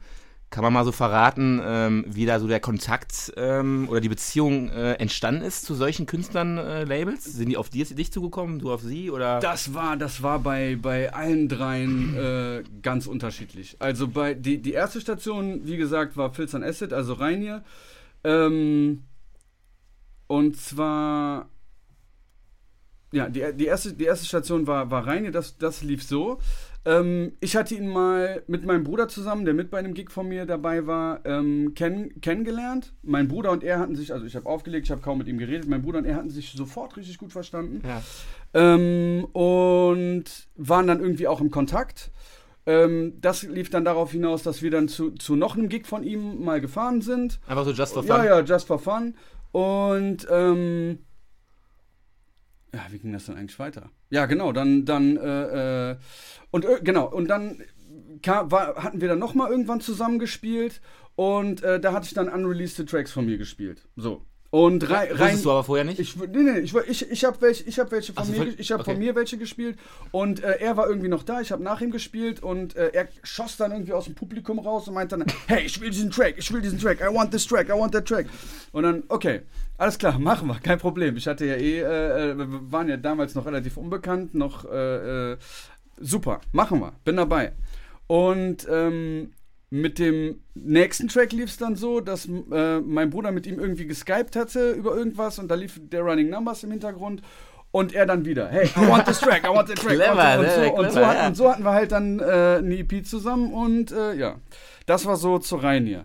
kann 0.51 0.65
man 0.65 0.73
mal 0.73 0.85
so 0.85 0.91
verraten, 0.91 1.63
ähm, 1.65 2.05
wie 2.09 2.27
da 2.27 2.41
so 2.41 2.49
der 2.49 2.59
Kontakt 2.59 3.33
ähm, 3.37 3.87
oder 3.89 4.01
die 4.01 4.09
Beziehung 4.09 4.69
äh, 4.69 4.95
entstanden 4.95 5.43
ist 5.43 5.65
zu 5.65 5.75
solchen 5.75 6.07
Künstlern, 6.07 6.59
äh? 6.59 7.17
Sind 7.21 7.51
die 7.51 7.57
auf 7.57 7.71
dir, 7.71 7.85
dich 7.85 8.13
zugekommen, 8.13 8.59
du 8.59 8.73
auf 8.73 8.83
sie 8.83 9.13
oder? 9.13 9.39
Das 9.39 9.75
war, 9.75 9.97
das 9.97 10.25
war 10.25 10.41
bei, 10.41 10.77
bei 10.77 11.15
allen 11.15 11.49
dreien 11.49 12.17
äh, 12.17 12.65
ganz 12.83 13.07
unterschiedlich. 13.07 13.77
Also 13.79 14.09
bei 14.09 14.35
die, 14.35 14.59
die 14.59 14.73
erste 14.73 15.01
Station, 15.01 15.61
wie 15.67 15.77
gesagt, 15.77 16.17
war 16.17 16.35
Filz 16.35 16.53
on 16.53 16.65
Acid, 16.65 16.93
also 16.93 17.13
Rainier. 17.13 17.63
Ähm, 18.25 19.05
und 20.27 20.57
zwar 20.57 21.49
ja, 23.13 23.29
die, 23.29 23.45
die, 23.55 23.67
erste, 23.67 23.93
die 23.93 24.05
erste 24.05 24.27
Station 24.27 24.67
war, 24.67 24.91
war 24.91 25.07
Reine, 25.07 25.31
das, 25.31 25.59
das 25.59 25.83
lief 25.83 26.03
so. 26.03 26.39
Ähm, 26.85 27.33
ich 27.39 27.55
hatte 27.55 27.77
ihn 27.77 27.87
mal 27.87 28.43
mit 28.49 28.65
meinem 28.65 28.83
Bruder 28.83 29.07
zusammen, 29.07 29.45
der 29.45 29.55
mit 29.55 29.71
bei 29.71 29.79
einem 29.79 29.95
Gig 29.95 30.11
von 30.11 30.29
mir 30.29 30.47
dabei 30.47 30.87
war, 30.87 31.25
ähm, 31.25 31.75
kenn, 31.75 32.21
kennengelernt. 32.21 32.93
Mein 33.03 33.29
Bruder 33.29 33.53
und 33.53 33.63
er 33.63 33.79
hatten 33.79 33.95
sich, 33.95 34.13
also 34.13 34.27
ich 34.27 34.35
habe 34.35 34.47
aufgelegt, 34.47 34.87
ich 34.87 34.91
habe 34.91 35.01
kaum 35.01 35.19
mit 35.19 35.29
ihm 35.29 35.39
geredet, 35.39 35.69
mein 35.69 35.83
Bruder 35.83 35.99
und 35.99 36.07
er 36.07 36.17
hatten 36.17 36.31
sich 36.31 36.53
sofort 36.53 36.97
richtig 36.97 37.19
gut 37.19 37.33
verstanden. 37.33 37.83
Ja. 37.87 38.03
Ähm, 38.55 39.25
und 39.33 40.25
waren 40.57 40.87
dann 40.89 41.01
irgendwie 41.01 41.29
auch 41.29 41.41
im 41.41 41.53
Kontakt. 41.53 42.11
Ähm, 42.67 43.15
das 43.21 43.43
lief 43.45 43.71
dann 43.71 43.85
darauf 43.85 44.13
hinaus, 44.13 44.43
dass 44.43 44.63
wir 44.63 44.71
dann 44.71 44.89
zu, 44.89 45.11
zu 45.13 45.37
noch 45.37 45.57
einem 45.57 45.69
Gig 45.69 45.87
von 45.87 46.03
ihm 46.03 46.45
mal 46.45 46.61
gefahren 46.61 47.01
sind. 47.01 47.41
Einfach 47.47 47.65
so 47.65 47.73
just 47.73 47.95
for 47.95 48.03
fun. 48.03 48.17
Ja, 48.17 48.25
ja, 48.25 48.41
just 48.41 48.67
for 48.67 48.79
fun. 48.79 49.15
Und 49.53 50.27
ähm, 50.31 50.99
ja, 52.75 52.87
wie 52.91 52.99
ging 52.99 53.13
das 53.13 53.27
dann 53.27 53.37
eigentlich 53.37 53.59
weiter? 53.59 53.91
Ja, 54.11 54.27
genau, 54.27 54.53
dann, 54.53 54.85
dann, 54.85 55.17
äh, 55.17 55.91
äh, 55.91 55.97
und 56.51 56.65
äh, 56.65 56.81
genau, 56.83 57.09
und 57.09 57.29
dann 57.29 57.63
kam, 58.23 58.51
war, 58.51 58.83
hatten 58.83 59.01
wir 59.01 59.09
dann 59.09 59.19
nochmal 59.19 59.51
irgendwann 59.51 59.81
zusammengespielt 59.81 60.81
und 61.15 61.63
äh, 61.63 61.81
da 61.81 61.93
hatte 61.93 62.07
ich 62.07 62.15
dann 62.15 62.29
unreleased 62.29 62.89
Tracks 62.89 63.13
von 63.13 63.27
mir 63.27 63.39
gespielt. 63.39 63.87
So. 63.97 64.25
Und 64.55 64.91
rein, 64.91 65.09
Wusstest 65.09 65.21
rein 65.23 65.43
du 65.43 65.51
aber 65.51 65.65
vorher 65.65 65.85
nicht? 65.87 65.99
ich, 65.99 66.15
nee, 66.15 66.27
nee, 66.43 66.59
ich, 66.59 66.75
ich, 66.75 67.11
ich 67.11 67.25
habe 67.25 67.41
welche, 67.41 67.65
ich 67.65 67.79
hab 67.79 67.91
welche 67.91 68.13
von 68.13 68.27
so, 68.27 68.33
mir, 68.33 68.49
ich 68.59 68.71
habe 68.71 68.83
okay. 68.83 68.91
von 68.91 69.01
mir 69.01 69.15
welche 69.15 69.39
gespielt 69.39 69.79
und 70.11 70.45
äh, 70.45 70.59
er 70.61 70.77
war 70.77 70.91
irgendwie 70.91 71.09
noch 71.09 71.23
da. 71.23 71.41
Ich 71.41 71.51
habe 71.53 71.63
nach 71.63 71.81
ihm 71.81 71.91
gespielt 71.91 72.43
und 72.43 72.77
äh, 72.77 72.91
er 72.93 73.09
schoss 73.23 73.57
dann 73.57 73.73
irgendwie 73.73 73.95
aus 73.95 74.05
dem 74.05 74.15
Publikum 74.15 74.59
raus 74.59 74.87
und 74.87 74.93
meinte 74.93 75.17
dann, 75.17 75.27
hey, 75.47 75.63
ich 75.65 75.81
will 75.81 75.89
diesen 75.89 76.11
Track, 76.11 76.35
ich 76.37 76.53
will 76.53 76.61
diesen 76.61 76.79
Track, 76.79 77.01
I 77.01 77.05
want 77.05 77.31
this 77.31 77.47
track, 77.47 77.71
I 77.71 77.73
want 77.73 77.93
that 77.93 78.05
track. 78.05 78.27
Und 78.73 78.83
dann, 78.83 79.05
okay, 79.09 79.41
alles 79.79 79.97
klar, 79.97 80.19
machen 80.19 80.47
wir, 80.49 80.61
kein 80.61 80.79
Problem. 80.79 81.17
Ich 81.17 81.27
hatte 81.27 81.47
ja 81.47 81.55
eh, 81.55 81.81
äh, 81.81 82.33
äh, 82.33 82.37
wir 82.37 82.71
waren 82.71 82.91
ja 82.91 82.99
damals 82.99 83.35
noch 83.35 83.47
relativ 83.47 83.79
unbekannt, 83.79 84.35
noch 84.35 84.71
äh, 84.71 85.33
äh, 85.33 85.37
super, 85.99 86.43
machen 86.53 86.79
wir, 86.79 86.93
bin 87.07 87.17
dabei. 87.17 87.53
Und 88.07 88.67
ähm, 88.71 89.33
mit 89.73 89.99
dem 89.99 90.43
nächsten 90.53 91.09
Track 91.09 91.33
lief 91.33 91.49
es 91.49 91.57
dann 91.57 91.77
so, 91.77 92.01
dass 92.01 92.29
äh, 92.29 92.81
mein 92.81 93.09
Bruder 93.09 93.33
mit 93.33 93.47
ihm 93.47 93.59
irgendwie 93.59 93.87
geskypt 93.87 94.37
hatte 94.37 94.73
über 94.73 94.95
irgendwas 94.95 95.39
und 95.39 95.49
da 95.49 95.55
lief 95.55 95.81
der 95.83 96.03
Running 96.03 96.29
Numbers 96.29 96.63
im 96.63 96.73
Hintergrund 96.73 97.23
und 97.71 97.95
er 97.95 98.05
dann 98.05 98.27
wieder, 98.27 98.51
hey, 98.51 98.67
I 98.77 98.87
want 98.87 99.07
this 99.07 99.19
track, 99.21 99.45
I 99.45 99.49
want 99.49 99.69
that 99.69 99.79
track. 99.79 99.95
Clever, 99.95 100.41
und, 100.41 100.51
so, 100.51 100.61
ne? 100.61 100.73
und, 100.73 100.85
so, 100.85 100.93
Clever, 100.93 101.07
hatten, 101.07 101.21
ja. 101.21 101.27
und 101.27 101.37
so 101.37 101.51
hatten 101.51 101.65
wir 101.65 101.73
halt 101.73 101.91
dann 101.91 102.19
äh, 102.19 102.59
eine 102.59 102.77
EP 102.81 103.07
zusammen 103.07 103.55
und 103.55 103.93
äh, 103.93 104.13
ja, 104.15 104.39
das 104.85 105.07
war 105.07 105.17
so 105.17 105.39
zu 105.39 105.57
rein 105.57 105.87
hier. 105.87 106.05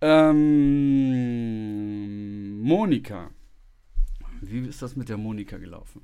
Ähm, 0.00 1.02
Monika. 2.62 3.28
Wie 4.40 4.66
ist 4.66 4.80
das 4.80 4.96
mit 4.96 5.10
der 5.10 5.18
Monika 5.18 5.58
gelaufen? 5.58 6.00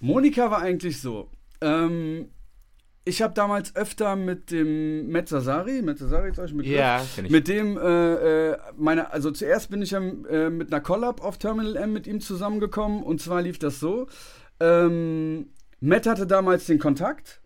Monika 0.00 0.50
war 0.50 0.62
eigentlich 0.62 1.00
so. 1.00 1.30
Ähm, 1.60 2.30
ich 3.10 3.22
habe 3.22 3.34
damals 3.34 3.74
öfter 3.74 4.14
mit 4.14 4.50
dem 4.52 5.10
Matt 5.10 5.28
Sasari 5.28 5.78
ist 6.30 6.38
euch 6.38 6.56
Begriff? 6.56 6.72
Ja, 6.72 7.02
ich. 7.16 7.28
Mit 7.30 7.48
dem, 7.48 7.76
äh, 7.76 8.50
äh, 8.52 8.56
meine, 8.78 9.12
also 9.12 9.32
zuerst 9.32 9.68
bin 9.70 9.82
ich 9.82 9.90
ja 9.90 9.98
äh, 9.98 10.48
mit 10.48 10.72
einer 10.72 10.80
Collab 10.80 11.20
auf 11.22 11.36
Terminal 11.38 11.74
M 11.76 11.92
mit 11.92 12.06
ihm 12.06 12.20
zusammengekommen 12.20 13.02
und 13.02 13.20
zwar 13.20 13.42
lief 13.42 13.58
das 13.58 13.80
so. 13.80 14.06
Ähm, 14.60 15.48
Matt 15.80 16.06
hatte 16.06 16.26
damals 16.26 16.66
den 16.66 16.78
Kontakt 16.78 17.40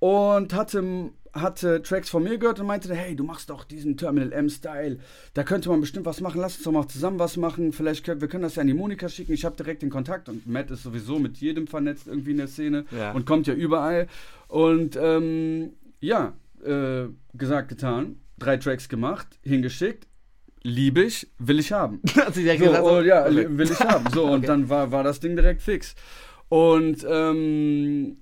und 0.00 0.52
hatte, 0.52 1.10
hatte 1.32 1.80
Tracks 1.82 2.10
von 2.10 2.22
mir 2.24 2.36
gehört 2.38 2.60
und 2.60 2.66
meinte, 2.66 2.94
hey, 2.94 3.14
du 3.16 3.24
machst 3.24 3.48
doch 3.48 3.64
diesen 3.64 3.96
Terminal 3.96 4.32
M-Style, 4.32 4.98
da 5.34 5.44
könnte 5.44 5.68
man 5.70 5.80
bestimmt 5.80 6.04
was 6.06 6.20
machen, 6.20 6.40
lass 6.40 6.56
uns 6.56 6.64
doch 6.64 6.72
mal 6.72 6.88
zusammen 6.88 7.18
was 7.18 7.36
machen, 7.36 7.72
vielleicht 7.72 8.04
können 8.04 8.20
wir 8.20 8.28
können 8.28 8.42
das 8.42 8.56
ja 8.56 8.62
an 8.62 8.66
die 8.66 8.74
Monika 8.74 9.08
schicken, 9.08 9.32
ich 9.32 9.44
habe 9.44 9.56
direkt 9.56 9.82
den 9.82 9.90
Kontakt 9.90 10.28
und 10.28 10.46
Matt 10.46 10.70
ist 10.70 10.82
sowieso 10.82 11.18
mit 11.18 11.38
jedem 11.38 11.66
vernetzt 11.68 12.06
irgendwie 12.08 12.32
in 12.32 12.38
der 12.38 12.48
Szene 12.48 12.84
Ja. 12.90 13.12
und 13.12 13.24
kommt 13.26 13.46
ja 13.46 13.54
überall 13.54 14.08
und 14.50 14.98
ähm, 15.00 15.74
ja, 16.00 16.34
äh, 16.64 17.04
gesagt, 17.34 17.68
getan, 17.68 18.16
drei 18.38 18.56
Tracks 18.56 18.88
gemacht, 18.88 19.38
hingeschickt, 19.42 20.08
liebe 20.62 21.02
ich, 21.04 21.28
will 21.38 21.60
ich 21.60 21.72
haben. 21.72 22.00
Hat 22.16 22.34
sie 22.34 22.44
ja 22.44 22.56
So, 22.56 22.64
gesagt, 22.64 22.84
oh, 22.84 23.00
ja, 23.00 23.26
okay. 23.26 23.46
will 23.48 23.70
ich 23.70 23.80
haben. 23.80 24.06
So, 24.12 24.24
und 24.32 24.48
dann 24.48 24.68
war, 24.68 24.90
war 24.90 25.04
das 25.04 25.20
Ding 25.20 25.36
direkt 25.36 25.62
fix. 25.62 25.94
Und 26.48 27.06
ähm, 27.08 28.16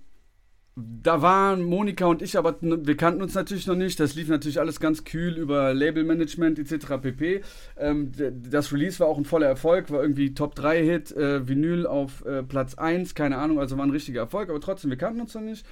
da 1.02 1.22
waren 1.22 1.62
Monika 1.62 2.06
und 2.06 2.22
ich, 2.22 2.36
aber 2.36 2.56
wir 2.60 2.96
kannten 2.96 3.22
uns 3.22 3.34
natürlich 3.34 3.66
noch 3.66 3.74
nicht. 3.74 3.98
Das 3.98 4.14
lief 4.14 4.28
natürlich 4.28 4.60
alles 4.60 4.78
ganz 4.78 5.04
kühl 5.04 5.36
über 5.36 5.74
Labelmanagement 5.74 6.58
etc. 6.58 7.00
pp. 7.00 7.42
Ähm, 7.78 8.12
das 8.50 8.72
Release 8.72 9.00
war 9.00 9.08
auch 9.08 9.18
ein 9.18 9.24
voller 9.24 9.46
Erfolg, 9.46 9.90
war 9.90 10.02
irgendwie 10.02 10.34
Top 10.34 10.54
3 10.54 10.84
Hit, 10.84 11.12
äh, 11.12 11.48
Vinyl 11.48 11.86
auf 11.86 12.24
äh, 12.24 12.42
Platz 12.42 12.74
1, 12.74 13.14
keine 13.14 13.38
Ahnung, 13.38 13.58
also 13.58 13.76
war 13.76 13.86
ein 13.86 13.90
richtiger 13.90 14.20
Erfolg, 14.20 14.50
aber 14.50 14.60
trotzdem, 14.60 14.90
wir 14.90 14.98
kannten 14.98 15.20
uns 15.20 15.34
noch 15.34 15.42
nicht. 15.42 15.66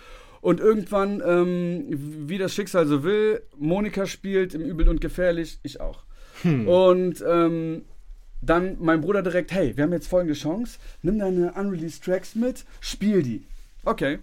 Und 0.46 0.60
irgendwann, 0.60 1.20
ähm, 1.26 1.86
wie 2.28 2.38
das 2.38 2.54
Schicksal 2.54 2.86
so 2.86 3.02
will, 3.02 3.42
Monika 3.58 4.06
spielt 4.06 4.54
im 4.54 4.60
Übel 4.60 4.88
und 4.88 5.00
Gefährlich, 5.00 5.58
ich 5.64 5.80
auch. 5.80 6.04
Und 6.44 7.24
ähm, 7.28 7.82
dann 8.42 8.76
mein 8.78 9.00
Bruder 9.00 9.22
direkt, 9.22 9.50
hey, 9.50 9.76
wir 9.76 9.82
haben 9.82 9.92
jetzt 9.92 10.06
folgende 10.06 10.34
Chance, 10.34 10.78
nimm 11.02 11.18
deine 11.18 11.52
unreleased 11.54 12.04
Tracks 12.04 12.36
mit, 12.36 12.64
spiel 12.80 13.24
die. 13.24 13.42
Okay. 13.84 14.20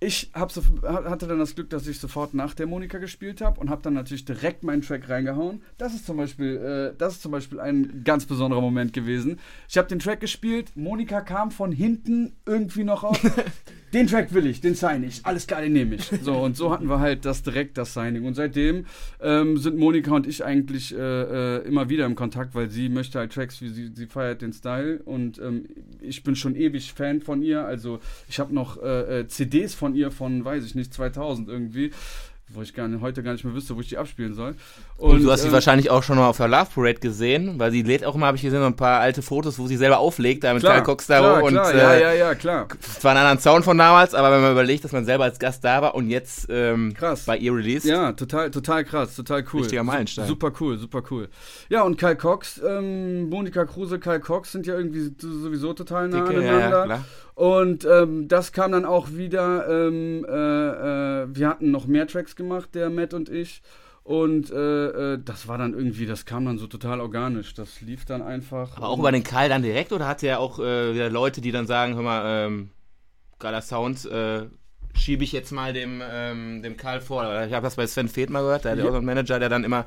Ich 0.00 0.30
hab 0.32 0.52
so, 0.52 0.62
hatte 0.82 1.26
dann 1.26 1.40
das 1.40 1.56
Glück, 1.56 1.70
dass 1.70 1.88
ich 1.88 1.98
sofort 1.98 2.32
nach 2.32 2.54
der 2.54 2.68
Monika 2.68 2.98
gespielt 2.98 3.40
habe 3.40 3.58
und 3.58 3.68
habe 3.68 3.82
dann 3.82 3.94
natürlich 3.94 4.24
direkt 4.24 4.62
meinen 4.62 4.82
Track 4.82 5.08
reingehauen. 5.08 5.60
Das 5.76 5.92
ist 5.92 6.06
zum 6.06 6.16
Beispiel, 6.16 6.56
äh, 6.56 6.96
das 6.96 7.14
ist 7.14 7.22
zum 7.22 7.32
Beispiel 7.32 7.58
ein 7.58 8.02
ganz 8.04 8.24
besonderer 8.24 8.60
Moment 8.60 8.92
gewesen. 8.92 9.40
Ich 9.68 9.76
habe 9.76 9.88
den 9.88 9.98
Track 9.98 10.20
gespielt, 10.20 10.70
Monika 10.76 11.20
kam 11.20 11.50
von 11.50 11.72
hinten 11.72 12.36
irgendwie 12.46 12.84
noch 12.84 13.02
auf. 13.02 13.20
den 13.92 14.06
Track 14.06 14.34
will 14.34 14.46
ich, 14.46 14.60
den 14.60 14.74
sign 14.74 15.02
ich, 15.02 15.24
alles 15.24 15.46
klar, 15.46 15.62
den 15.62 15.72
nehme 15.72 15.94
ich. 15.94 16.04
So 16.22 16.34
und 16.34 16.56
so 16.56 16.70
hatten 16.70 16.88
wir 16.88 17.00
halt 17.00 17.24
das 17.24 17.42
direkt 17.42 17.78
das 17.78 17.94
Signing 17.94 18.24
und 18.24 18.34
seitdem 18.34 18.86
ähm, 19.20 19.56
sind 19.56 19.78
Monika 19.78 20.14
und 20.14 20.26
ich 20.26 20.44
eigentlich 20.44 20.94
äh, 20.94 20.98
äh, 20.98 21.66
immer 21.66 21.88
wieder 21.88 22.04
im 22.06 22.14
Kontakt, 22.14 22.54
weil 22.54 22.70
sie 22.70 22.88
möchte 22.88 23.18
halt 23.18 23.32
Tracks, 23.32 23.60
wie 23.62 23.68
sie, 23.68 23.90
sie 23.94 24.06
feiert 24.06 24.42
den 24.42 24.52
Style 24.52 25.00
und 25.04 25.38
ähm, 25.38 25.64
ich 26.00 26.22
bin 26.22 26.36
schon 26.36 26.54
ewig 26.54 26.92
Fan 26.92 27.20
von 27.20 27.42
ihr. 27.42 27.64
Also 27.64 28.00
ich 28.28 28.38
habe 28.38 28.54
noch 28.54 28.82
äh, 28.82 29.20
äh, 29.20 29.28
CDs 29.28 29.74
von 29.74 29.87
ihr 29.94 30.10
von, 30.10 30.44
weiß 30.44 30.64
ich 30.64 30.74
nicht, 30.74 30.92
2000 30.94 31.48
irgendwie, 31.48 31.90
wo 32.50 32.62
ich 32.62 32.72
gar 32.72 32.88
nicht, 32.88 33.02
heute 33.02 33.22
gar 33.22 33.32
nicht 33.32 33.44
mehr 33.44 33.52
wüsste, 33.54 33.76
wo 33.76 33.80
ich 33.80 33.88
die 33.90 33.98
abspielen 33.98 34.32
soll. 34.32 34.54
Und, 34.96 35.22
du 35.22 35.30
hast 35.30 35.42
sie 35.42 35.48
ähm, 35.48 35.52
wahrscheinlich 35.52 35.90
auch 35.90 36.02
schon 36.02 36.16
mal 36.16 36.26
auf 36.28 36.38
der 36.38 36.48
Love 36.48 36.68
Parade 36.74 36.94
gesehen, 36.98 37.58
weil 37.58 37.70
sie 37.70 37.82
lädt 37.82 38.06
auch 38.06 38.14
immer, 38.14 38.24
habe 38.26 38.38
ich 38.38 38.42
gesehen, 38.42 38.60
so 38.60 38.64
ein 38.66 38.74
paar 38.74 39.00
alte 39.00 39.20
Fotos, 39.20 39.58
wo 39.58 39.66
sie 39.66 39.76
selber 39.76 39.98
auflegt, 39.98 40.44
da 40.44 40.54
mit 40.54 40.62
klar, 40.62 40.76
Karl 40.76 40.84
Cox 40.84 41.06
da 41.08 41.18
klar, 41.18 41.42
und 41.42 41.52
klar, 41.52 41.74
äh, 41.74 41.78
ja, 41.78 41.92
ja, 42.00 42.12
ja, 42.14 42.34
klar. 42.34 42.66
es 42.96 43.04
war 43.04 43.10
ein 43.12 43.18
anderer 43.18 43.38
Sound 43.38 43.66
von 43.66 43.76
damals, 43.76 44.14
aber 44.14 44.32
wenn 44.32 44.40
man 44.40 44.52
überlegt, 44.52 44.82
dass 44.82 44.92
man 44.92 45.04
selber 45.04 45.24
als 45.24 45.38
Gast 45.38 45.62
da 45.62 45.82
war 45.82 45.94
und 45.94 46.08
jetzt 46.08 46.46
ähm, 46.48 46.94
Krass. 46.94 47.26
bei 47.26 47.36
ihr 47.36 47.52
released, 47.54 47.84
Ja, 47.84 48.12
total, 48.12 48.50
total 48.50 48.82
krass, 48.82 49.14
total 49.14 49.44
cool. 49.52 49.60
Richtiger 49.60 49.84
Meilenstein. 49.84 50.24
Su- 50.24 50.30
Super 50.30 50.50
cool, 50.58 50.78
super 50.78 51.02
cool. 51.10 51.28
Ja, 51.68 51.82
und 51.82 51.98
Kyle 51.98 52.16
Cox, 52.16 52.62
ähm, 52.66 53.28
Monika 53.28 53.66
Kruse, 53.66 53.98
Kyle 53.98 54.20
Cox 54.20 54.52
sind 54.52 54.66
ja 54.66 54.74
irgendwie 54.74 55.14
sowieso 55.20 55.74
total 55.74 56.08
nah 56.08 56.22
dicke, 56.24 56.38
aneinander. 56.38 56.78
ja, 56.78 56.84
klar. 56.86 57.04
Und 57.38 57.84
ähm, 57.84 58.26
das 58.26 58.50
kam 58.50 58.72
dann 58.72 58.84
auch 58.84 59.12
wieder, 59.12 59.68
ähm, 59.68 60.26
äh, 60.28 60.32
äh, 61.22 61.26
wir 61.32 61.48
hatten 61.48 61.70
noch 61.70 61.86
mehr 61.86 62.08
Tracks 62.08 62.34
gemacht, 62.34 62.74
der 62.74 62.90
Matt 62.90 63.14
und 63.14 63.28
ich. 63.28 63.62
Und 64.02 64.50
äh, 64.50 65.12
äh, 65.14 65.18
das 65.24 65.46
war 65.46 65.56
dann 65.56 65.72
irgendwie, 65.72 66.06
das 66.06 66.24
kam 66.24 66.46
dann 66.46 66.58
so 66.58 66.66
total 66.66 67.00
organisch. 67.00 67.54
Das 67.54 67.80
lief 67.80 68.04
dann 68.04 68.22
einfach. 68.22 68.76
Aber 68.76 68.88
auch 68.88 68.98
über 68.98 69.12
den 69.12 69.22
Karl 69.22 69.48
dann 69.48 69.62
direkt 69.62 69.92
oder 69.92 70.08
hat 70.08 70.24
er 70.24 70.40
auch 70.40 70.58
äh, 70.58 70.94
wieder 70.94 71.10
Leute, 71.10 71.40
die 71.40 71.52
dann 71.52 71.68
sagen, 71.68 71.94
hör 71.94 72.02
mal, 72.02 72.46
ähm, 72.48 72.70
geiler 73.38 73.62
Sound, 73.62 74.04
äh, 74.06 74.46
schiebe 74.94 75.22
ich 75.22 75.30
jetzt 75.30 75.52
mal 75.52 75.72
dem, 75.72 76.02
ähm, 76.10 76.62
dem 76.64 76.76
Karl 76.76 77.00
vor. 77.00 77.22
Ich 77.46 77.52
habe 77.52 77.62
das 77.62 77.76
bei 77.76 77.86
Sven 77.86 78.08
Feth 78.08 78.30
mal 78.30 78.40
gehört, 78.40 78.64
der 78.64 78.72
hat 78.72 78.78
Ja. 78.80 78.86
auch 78.86 78.90
so 78.90 78.96
einen 78.96 79.06
Manager, 79.06 79.38
der 79.38 79.48
dann 79.48 79.62
immer 79.62 79.86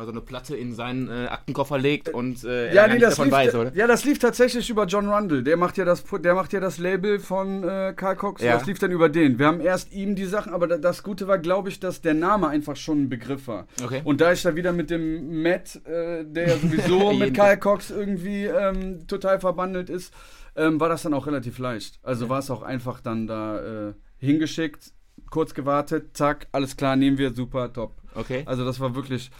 mal 0.00 0.06
so 0.06 0.12
eine 0.12 0.20
Platte 0.22 0.56
in 0.56 0.74
seinen 0.74 1.08
äh, 1.08 1.26
Aktenkoffer 1.28 1.78
legt 1.78 2.08
und 2.08 2.42
äh, 2.44 2.68
er 2.68 2.74
Ja, 2.74 2.86
gar 2.86 2.94
nee, 2.94 3.00
das 3.00 3.10
davon 3.10 3.26
lief, 3.26 3.32
weiß, 3.34 3.54
oder? 3.54 3.74
ja, 3.74 3.86
das 3.86 4.04
lief 4.04 4.18
tatsächlich 4.18 4.68
über 4.70 4.86
John 4.86 5.08
Rundle. 5.08 5.42
Der 5.42 5.56
macht 5.56 5.76
ja 5.76 5.84
das, 5.84 6.02
der 6.20 6.34
macht 6.34 6.52
ja 6.52 6.60
das 6.60 6.78
Label 6.78 7.18
von 7.18 7.62
äh, 7.62 7.92
Karl 7.94 8.16
Cox. 8.16 8.42
Ja. 8.42 8.54
Das 8.54 8.66
lief 8.66 8.78
dann 8.78 8.90
über 8.92 9.08
den. 9.08 9.38
Wir 9.38 9.46
haben 9.46 9.60
erst 9.60 9.92
ihm 9.92 10.14
die 10.16 10.24
Sachen, 10.24 10.52
aber 10.54 10.66
da- 10.66 10.78
das 10.78 11.02
Gute 11.02 11.28
war, 11.28 11.38
glaube 11.38 11.68
ich, 11.68 11.80
dass 11.80 12.00
der 12.00 12.14
Name 12.14 12.48
einfach 12.48 12.76
schon 12.76 13.02
ein 13.02 13.08
Begriff 13.08 13.46
war. 13.46 13.66
Okay. 13.84 14.00
Und 14.04 14.20
da 14.20 14.32
ich 14.32 14.42
da 14.42 14.56
wieder 14.56 14.72
mit 14.72 14.90
dem 14.90 15.42
Matt, 15.42 15.76
äh, 15.86 16.24
der 16.24 16.48
ja 16.48 16.56
sowieso 16.56 17.12
mit 17.12 17.34
Karl 17.34 17.58
Cox 17.58 17.90
irgendwie 17.90 18.44
ähm, 18.46 19.06
total 19.06 19.38
verbandelt 19.40 19.90
ist, 19.90 20.12
ähm, 20.56 20.80
war 20.80 20.88
das 20.88 21.02
dann 21.02 21.14
auch 21.14 21.26
relativ 21.26 21.58
leicht. 21.58 22.00
Also 22.02 22.28
war 22.28 22.38
es 22.40 22.50
auch 22.50 22.62
einfach 22.62 23.00
dann 23.00 23.26
da 23.26 23.88
äh, 23.88 23.94
hingeschickt, 24.18 24.92
kurz 25.30 25.54
gewartet, 25.54 26.16
zack, 26.16 26.48
alles 26.52 26.76
klar, 26.76 26.96
nehmen 26.96 27.18
wir, 27.18 27.32
super, 27.34 27.72
top. 27.72 27.92
Okay. 28.14 28.42
Also 28.46 28.64
das 28.64 28.80
war 28.80 28.96
wirklich, 28.96 29.30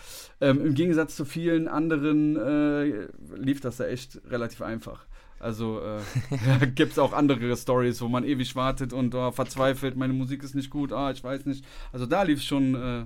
ähm, 0.41 0.65
im 0.67 0.75
Gegensatz 0.75 1.17
zu 1.17 1.25
vielen 1.25 1.69
anderen 1.69 2.37
äh, 2.37 3.09
lief 3.37 3.61
das 3.61 3.77
da 3.77 3.87
echt 3.87 4.21
relativ 4.31 4.63
einfach. 4.63 5.07
Also 5.39 5.81
äh, 5.81 6.67
gibt 6.75 6.93
es 6.93 6.99
auch 6.99 7.13
andere 7.13 7.57
Stories, 7.57 8.01
wo 8.01 8.09
man 8.09 8.25
ewig 8.25 8.55
wartet 8.57 8.93
und 8.93 9.15
oh, 9.15 9.31
verzweifelt, 9.33 9.97
meine 9.97 10.13
Musik 10.13 10.43
ist 10.43 10.55
nicht 10.55 10.71
gut, 10.71 10.93
ah, 10.93 11.11
ich 11.11 11.25
weiß 11.25 11.47
nicht. 11.47 11.65
Also 11.93 12.07
da 12.07 12.23
lief 12.23 12.41
es 12.41 12.45
schon, 12.45 12.75
äh, 12.75 13.05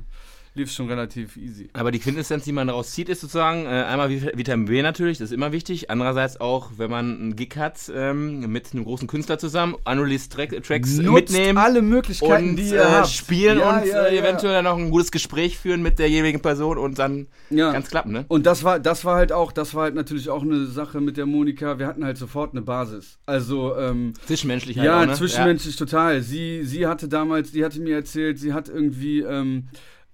lief 0.55 0.71
schon 0.71 0.89
relativ 0.89 1.37
easy. 1.37 1.69
Aber 1.73 1.91
die 1.91 1.99
Quintessenz, 1.99 2.45
die 2.45 2.53
man 2.53 2.69
daraus 2.69 2.93
zieht, 2.93 3.09
ist 3.09 3.21
sozusagen 3.21 3.67
äh, 3.67 3.69
einmal 3.69 4.11
Vitamin 4.11 4.67
B 4.67 4.83
natürlich, 4.83 5.19
das 5.19 5.31
ist 5.31 5.35
immer 5.35 5.51
wichtig. 5.51 5.91
Andererseits 5.91 6.41
auch, 6.41 6.71
wenn 6.77 6.91
man 6.91 7.19
einen 7.19 7.37
Gig 7.37 7.57
hat 7.57 7.91
ähm, 7.95 8.41
mit 8.53 8.73
einem 8.73 8.85
großen 8.85 9.09
Künstler 9.09 9.39
zusammen, 9.39 9.75
unreleased 9.85 10.33
Track, 10.33 10.51
Tracks 10.63 10.97
Nutzt 10.99 11.33
mitnehmen 11.33 11.59
alle 11.59 11.83
Möglichkeiten, 11.83 12.51
und 12.51 12.57
die 12.57 12.69
ihr 12.69 12.83
äh, 12.83 12.85
habt. 12.85 13.09
spielen 13.09 13.59
Ja, 13.59 13.79
und 13.81 13.87
ja, 13.87 14.05
äh, 14.05 14.15
ja. 14.15 14.23
eventuell 14.23 14.53
dann 14.55 14.67
auch 14.69 14.79
ein 14.79 14.91
gutes 14.91 15.11
Gespräch 15.11 15.59
führen 15.59 15.83
mit 15.83 15.99
der 15.99 16.09
jeweiligen 16.09 16.41
Person 16.41 16.79
und 16.79 16.99
dann 17.01 17.27
Ja. 17.51 17.73
ganz 17.73 17.89
klappen, 17.89 18.13
ne? 18.13 18.25
Und 18.29 18.47
das 18.47 18.63
war, 18.63 18.79
das 18.79 19.05
war 19.05 19.17
halt 19.17 19.33
auch, 19.33 19.51
das 19.51 19.75
war 19.75 19.85
halt 19.85 19.97
natürlich 19.97 20.31
auch 20.31 20.43
eine 20.43 20.67
Sache 20.67 21.01
mit 21.01 21.17
der 21.17 21.27
Monika. 21.27 21.79
Wir 21.81 21.89
hatten 21.89 22.05
halt 22.05 22.17
sofort 22.17 22.53
eine 22.53 22.63
Basis. 22.63 23.19
Also, 23.27 23.77
ähm, 23.77 24.13
Zwischenmenschlich 24.27 24.79
halt 24.79 24.87
ja, 24.87 25.01
auch, 25.03 25.07
ne? 25.07 25.15
zwischenmenschlich 25.15 25.75
total. 25.77 26.23
Sie, 26.23 26.63
sie 26.65 26.87
hatte 26.87 27.09
damals, 27.09 27.51
die 27.51 27.65
hatte 27.65 27.81
mir 27.81 27.97
erzählt, 27.97 28.39
sie 28.39 28.53
hat 28.53 28.69
irgendwie 28.69 29.21
ähm, 29.21 29.65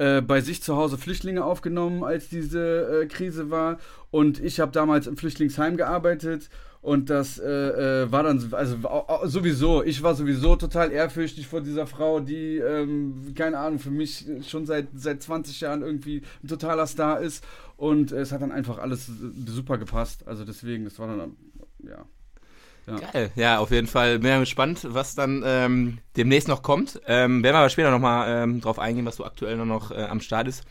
äh, 0.00 0.22
bei 0.22 0.40
sich 0.40 0.62
zu 0.62 0.76
Hause 0.76 0.96
Flüchtlinge 0.96 1.44
aufgenommen, 1.44 2.04
als 2.04 2.30
diese 2.30 3.02
äh, 3.02 3.06
Krise 3.06 3.50
war. 3.50 3.78
Und 4.10 4.42
ich 4.42 4.58
habe 4.58 4.72
damals 4.72 5.06
im 5.06 5.18
Flüchtlingsheim 5.18 5.76
gearbeitet. 5.76 6.48
Und 6.80 7.10
das 7.10 7.38
äh, 7.38 8.04
äh, 8.04 8.10
war 8.10 8.22
dann, 8.22 8.54
also 8.54 8.78
sowieso, 9.24 9.84
ich 9.84 10.02
war 10.02 10.14
sowieso 10.14 10.56
total 10.56 10.90
ehrfürchtig 10.90 11.46
vor 11.46 11.60
dieser 11.60 11.86
Frau, 11.86 12.20
die, 12.20 12.56
ähm, 12.56 13.34
keine 13.34 13.58
Ahnung, 13.58 13.78
für 13.78 13.90
mich 13.90 14.24
schon 14.48 14.64
seit, 14.64 14.88
seit 14.94 15.22
20 15.22 15.60
Jahren 15.60 15.82
irgendwie 15.82 16.22
ein 16.42 16.48
totaler 16.48 16.86
Star 16.86 17.20
ist. 17.20 17.44
Und 17.76 18.10
es 18.10 18.32
hat 18.32 18.40
dann 18.40 18.52
einfach 18.52 18.78
alles 18.78 19.06
super 19.46 19.76
gepasst. 19.76 20.26
Also 20.26 20.46
deswegen, 20.46 20.84
das 20.84 20.98
war 20.98 21.14
dann, 21.14 21.36
ja. 21.86 22.06
Geil. 22.86 23.30
Ja, 23.36 23.58
auf 23.58 23.70
jeden 23.70 23.86
Fall 23.86 24.18
bin 24.18 24.32
ich 24.32 24.40
gespannt, 24.40 24.80
was 24.88 25.14
dann 25.14 25.42
ähm, 25.44 25.98
demnächst 26.16 26.48
noch 26.48 26.62
kommt. 26.62 27.00
Ähm, 27.06 27.42
werden 27.42 27.54
wir 27.54 27.60
aber 27.60 27.68
später 27.68 27.90
nochmal 27.90 28.44
ähm, 28.44 28.60
drauf 28.60 28.78
eingehen, 28.78 29.06
was 29.06 29.16
so 29.16 29.24
aktuell 29.24 29.56
noch 29.56 29.90
äh, 29.90 30.02
am 30.04 30.20
Start 30.20 30.48
ist. 30.48 30.64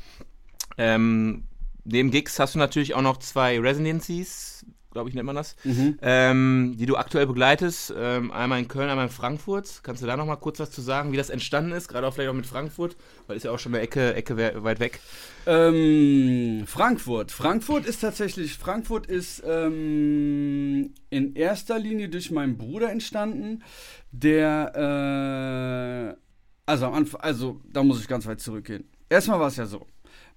Ähm, 0.77 1.45
neben 1.83 2.11
Gigs 2.11 2.39
hast 2.39 2.55
du 2.55 2.59
natürlich 2.59 2.95
auch 2.95 3.01
noch 3.01 3.17
zwei 3.17 3.59
Residencies, 3.59 4.65
glaube 4.91 5.09
ich, 5.09 5.15
nennt 5.15 5.27
man 5.27 5.35
das, 5.35 5.55
ähm, 6.01 6.75
die 6.77 6.85
du 6.85 6.97
aktuell 6.97 7.27
begleitest. 7.27 7.93
Ähm, 7.95 8.31
einmal 8.31 8.59
in 8.59 8.67
Köln, 8.67 8.89
einmal 8.89 9.05
in 9.05 9.11
Frankfurt. 9.11 9.81
Kannst 9.83 10.01
du 10.01 10.07
da 10.07 10.17
nochmal 10.17 10.37
kurz 10.37 10.59
was 10.59 10.71
zu 10.71 10.81
sagen, 10.81 11.11
wie 11.11 11.17
das 11.17 11.29
entstanden 11.29 11.71
ist? 11.73 11.87
Gerade 11.87 12.07
auch 12.07 12.13
vielleicht 12.13 12.29
auch 12.29 12.33
mit 12.35 12.47
Frankfurt, 12.47 12.95
weil 13.27 13.37
ist 13.37 13.43
ja 13.43 13.51
auch 13.51 13.59
schon 13.59 13.73
eine 13.73 13.83
Ecke, 13.83 14.15
Ecke 14.15 14.37
we- 14.37 14.63
weit 14.63 14.79
weg. 14.79 14.99
Ähm, 15.45 16.63
Frankfurt. 16.65 17.31
Frankfurt 17.31 17.85
ist 17.85 17.99
tatsächlich, 17.99 18.57
Frankfurt 18.57 19.07
ist 19.07 19.43
ähm, 19.45 20.93
in 21.09 21.35
erster 21.35 21.77
Linie 21.79 22.09
durch 22.09 22.31
meinen 22.31 22.57
Bruder 22.57 22.91
entstanden, 22.91 23.63
der, 24.11 26.15
äh, 26.17 26.21
also 26.65 26.85
am 26.87 26.93
Anfang, 26.93 27.21
also 27.21 27.61
da 27.71 27.83
muss 27.83 28.01
ich 28.01 28.07
ganz 28.07 28.25
weit 28.25 28.41
zurückgehen. 28.41 28.85
Erstmal 29.09 29.39
war 29.39 29.47
es 29.47 29.57
ja 29.57 29.65
so. 29.65 29.85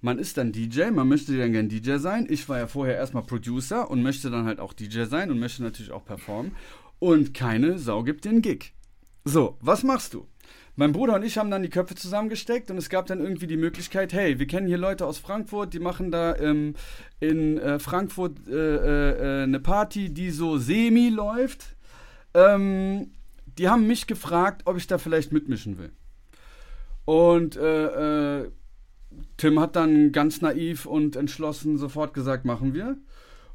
Man 0.03 0.19
ist 0.19 0.35
dann 0.35 0.51
DJ, 0.51 0.91
man 0.91 1.07
möchte 1.07 1.37
dann 1.37 1.53
gern 1.53 1.69
DJ 1.69 1.95
sein. 1.95 2.27
Ich 2.29 2.49
war 2.49 2.57
ja 2.57 2.67
vorher 2.67 2.97
erstmal 2.97 3.23
Producer 3.23 3.89
und 3.89 4.03
möchte 4.03 4.29
dann 4.29 4.43
halt 4.43 4.59
auch 4.59 4.73
DJ 4.73 5.05
sein 5.05 5.31
und 5.31 5.39
möchte 5.39 5.63
natürlich 5.63 5.93
auch 5.93 6.03
performen. 6.03 6.51
Und 6.99 7.33
keine 7.33 7.79
Sau 7.79 8.03
gibt 8.03 8.25
dir 8.25 8.31
einen 8.31 8.41
Gig. 8.41 8.73
So, 9.23 9.57
was 9.61 9.83
machst 9.83 10.13
du? 10.13 10.27
Mein 10.75 10.91
Bruder 10.91 11.15
und 11.15 11.23
ich 11.23 11.37
haben 11.37 11.49
dann 11.49 11.63
die 11.63 11.69
Köpfe 11.69 11.95
zusammengesteckt 11.95 12.69
und 12.69 12.75
es 12.75 12.89
gab 12.89 13.05
dann 13.05 13.21
irgendwie 13.21 13.47
die 13.47 13.55
Möglichkeit, 13.55 14.11
hey, 14.11 14.39
wir 14.39 14.45
kennen 14.45 14.67
hier 14.67 14.77
Leute 14.77 15.05
aus 15.05 15.19
Frankfurt, 15.19 15.73
die 15.73 15.79
machen 15.79 16.11
da 16.11 16.35
ähm, 16.35 16.75
in 17.21 17.57
äh, 17.57 17.79
Frankfurt 17.79 18.45
äh, 18.49 18.51
äh, 18.51 19.11
äh, 19.11 19.43
eine 19.43 19.61
Party, 19.61 20.09
die 20.09 20.31
so 20.31 20.57
semi 20.57 21.07
läuft. 21.07 21.77
Ähm, 22.33 23.11
die 23.57 23.69
haben 23.69 23.87
mich 23.87 24.05
gefragt, 24.05 24.63
ob 24.65 24.75
ich 24.75 24.87
da 24.87 24.97
vielleicht 24.97 25.31
mitmischen 25.31 25.77
will. 25.77 25.93
Und 27.05 27.55
äh, 27.55 28.41
äh, 28.41 28.51
Tim 29.37 29.59
hat 29.59 29.75
dann 29.75 30.11
ganz 30.11 30.41
naiv 30.41 30.85
und 30.85 31.15
entschlossen 31.15 31.77
sofort 31.77 32.13
gesagt, 32.13 32.45
machen 32.45 32.73
wir. 32.73 32.97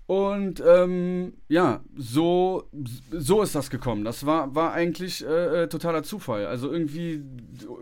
Und 0.08 0.62
ähm, 0.66 1.34
ja, 1.48 1.80
so, 1.94 2.64
so 3.10 3.42
ist 3.42 3.54
das 3.54 3.68
gekommen. 3.68 4.06
Das 4.06 4.24
war, 4.24 4.54
war 4.54 4.72
eigentlich 4.72 5.22
äh, 5.22 5.64
äh, 5.64 5.68
totaler 5.68 6.02
Zufall. 6.02 6.46
Also 6.46 6.72
irgendwie 6.72 7.22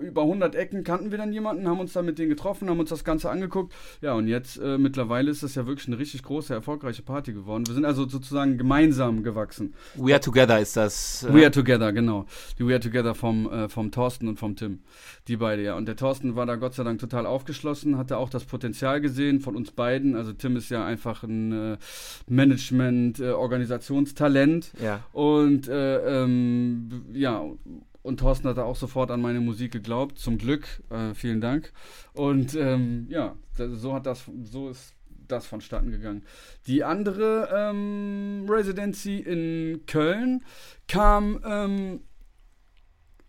über 0.00 0.22
100 0.22 0.56
Ecken 0.56 0.82
kannten 0.82 1.12
wir 1.12 1.18
dann 1.18 1.32
jemanden, 1.32 1.68
haben 1.68 1.78
uns 1.78 1.92
dann 1.92 2.04
mit 2.04 2.18
denen 2.18 2.28
getroffen, 2.28 2.68
haben 2.68 2.80
uns 2.80 2.90
das 2.90 3.04
Ganze 3.04 3.30
angeguckt. 3.30 3.72
Ja, 4.00 4.14
und 4.14 4.26
jetzt 4.26 4.58
äh, 4.58 4.76
mittlerweile 4.76 5.30
ist 5.30 5.44
das 5.44 5.54
ja 5.54 5.68
wirklich 5.68 5.86
eine 5.86 6.00
richtig 6.00 6.24
große, 6.24 6.52
erfolgreiche 6.52 7.04
Party 7.04 7.32
geworden. 7.32 7.64
Wir 7.68 7.74
sind 7.74 7.84
also 7.84 8.08
sozusagen 8.08 8.58
gemeinsam 8.58 9.22
gewachsen. 9.22 9.74
We 9.94 10.10
Are 10.10 10.20
Together 10.20 10.58
ist 10.58 10.76
das. 10.76 11.22
äh, 11.22 11.32
We 11.32 11.42
Are 11.42 11.52
Together, 11.52 11.92
genau. 11.92 12.26
Die 12.58 12.66
We 12.66 12.72
Are 12.72 12.80
Together 12.80 13.14
vom, 13.14 13.48
äh, 13.48 13.68
vom 13.68 13.92
Thorsten 13.92 14.26
und 14.26 14.40
vom 14.40 14.56
Tim. 14.56 14.80
Die 15.28 15.36
beide, 15.36 15.62
ja. 15.62 15.76
Und 15.76 15.86
der 15.86 15.94
Thorsten 15.94 16.34
war 16.34 16.44
da 16.44 16.56
Gott 16.56 16.74
sei 16.74 16.82
Dank 16.82 16.98
total 16.98 17.24
aufgeschlossen, 17.24 17.96
hatte 17.96 18.16
auch 18.16 18.30
das 18.30 18.42
Potenzial 18.46 19.00
gesehen 19.00 19.38
von 19.38 19.54
uns 19.54 19.70
beiden. 19.70 20.16
Also 20.16 20.32
Tim 20.32 20.56
ist 20.56 20.70
ja 20.70 20.84
einfach 20.84 21.22
ein 21.22 21.52
äh, 21.52 21.76
Management, 22.28 23.20
äh, 23.20 23.30
Organisationstalent. 23.30 24.72
Ja. 24.82 25.04
Und 25.12 25.68
äh, 25.68 26.22
ähm, 26.22 27.06
ja, 27.12 27.44
und 28.02 28.20
Thorsten 28.20 28.48
hat 28.48 28.56
da 28.56 28.64
auch 28.64 28.76
sofort 28.76 29.10
an 29.10 29.20
meine 29.20 29.40
Musik 29.40 29.72
geglaubt, 29.72 30.18
zum 30.18 30.38
Glück. 30.38 30.66
Äh, 30.90 31.14
vielen 31.14 31.40
Dank. 31.40 31.72
Und 32.12 32.54
ähm, 32.54 33.06
ja, 33.10 33.34
so 33.56 33.94
hat 33.94 34.06
das, 34.06 34.24
so 34.44 34.68
ist 34.70 34.94
das 35.26 35.46
vonstatten 35.46 35.90
gegangen. 35.90 36.22
Die 36.66 36.84
andere 36.84 37.48
ähm, 37.52 38.46
Residency 38.48 39.18
in 39.18 39.86
Köln 39.86 40.44
kam 40.86 41.40
ähm, 41.44 42.00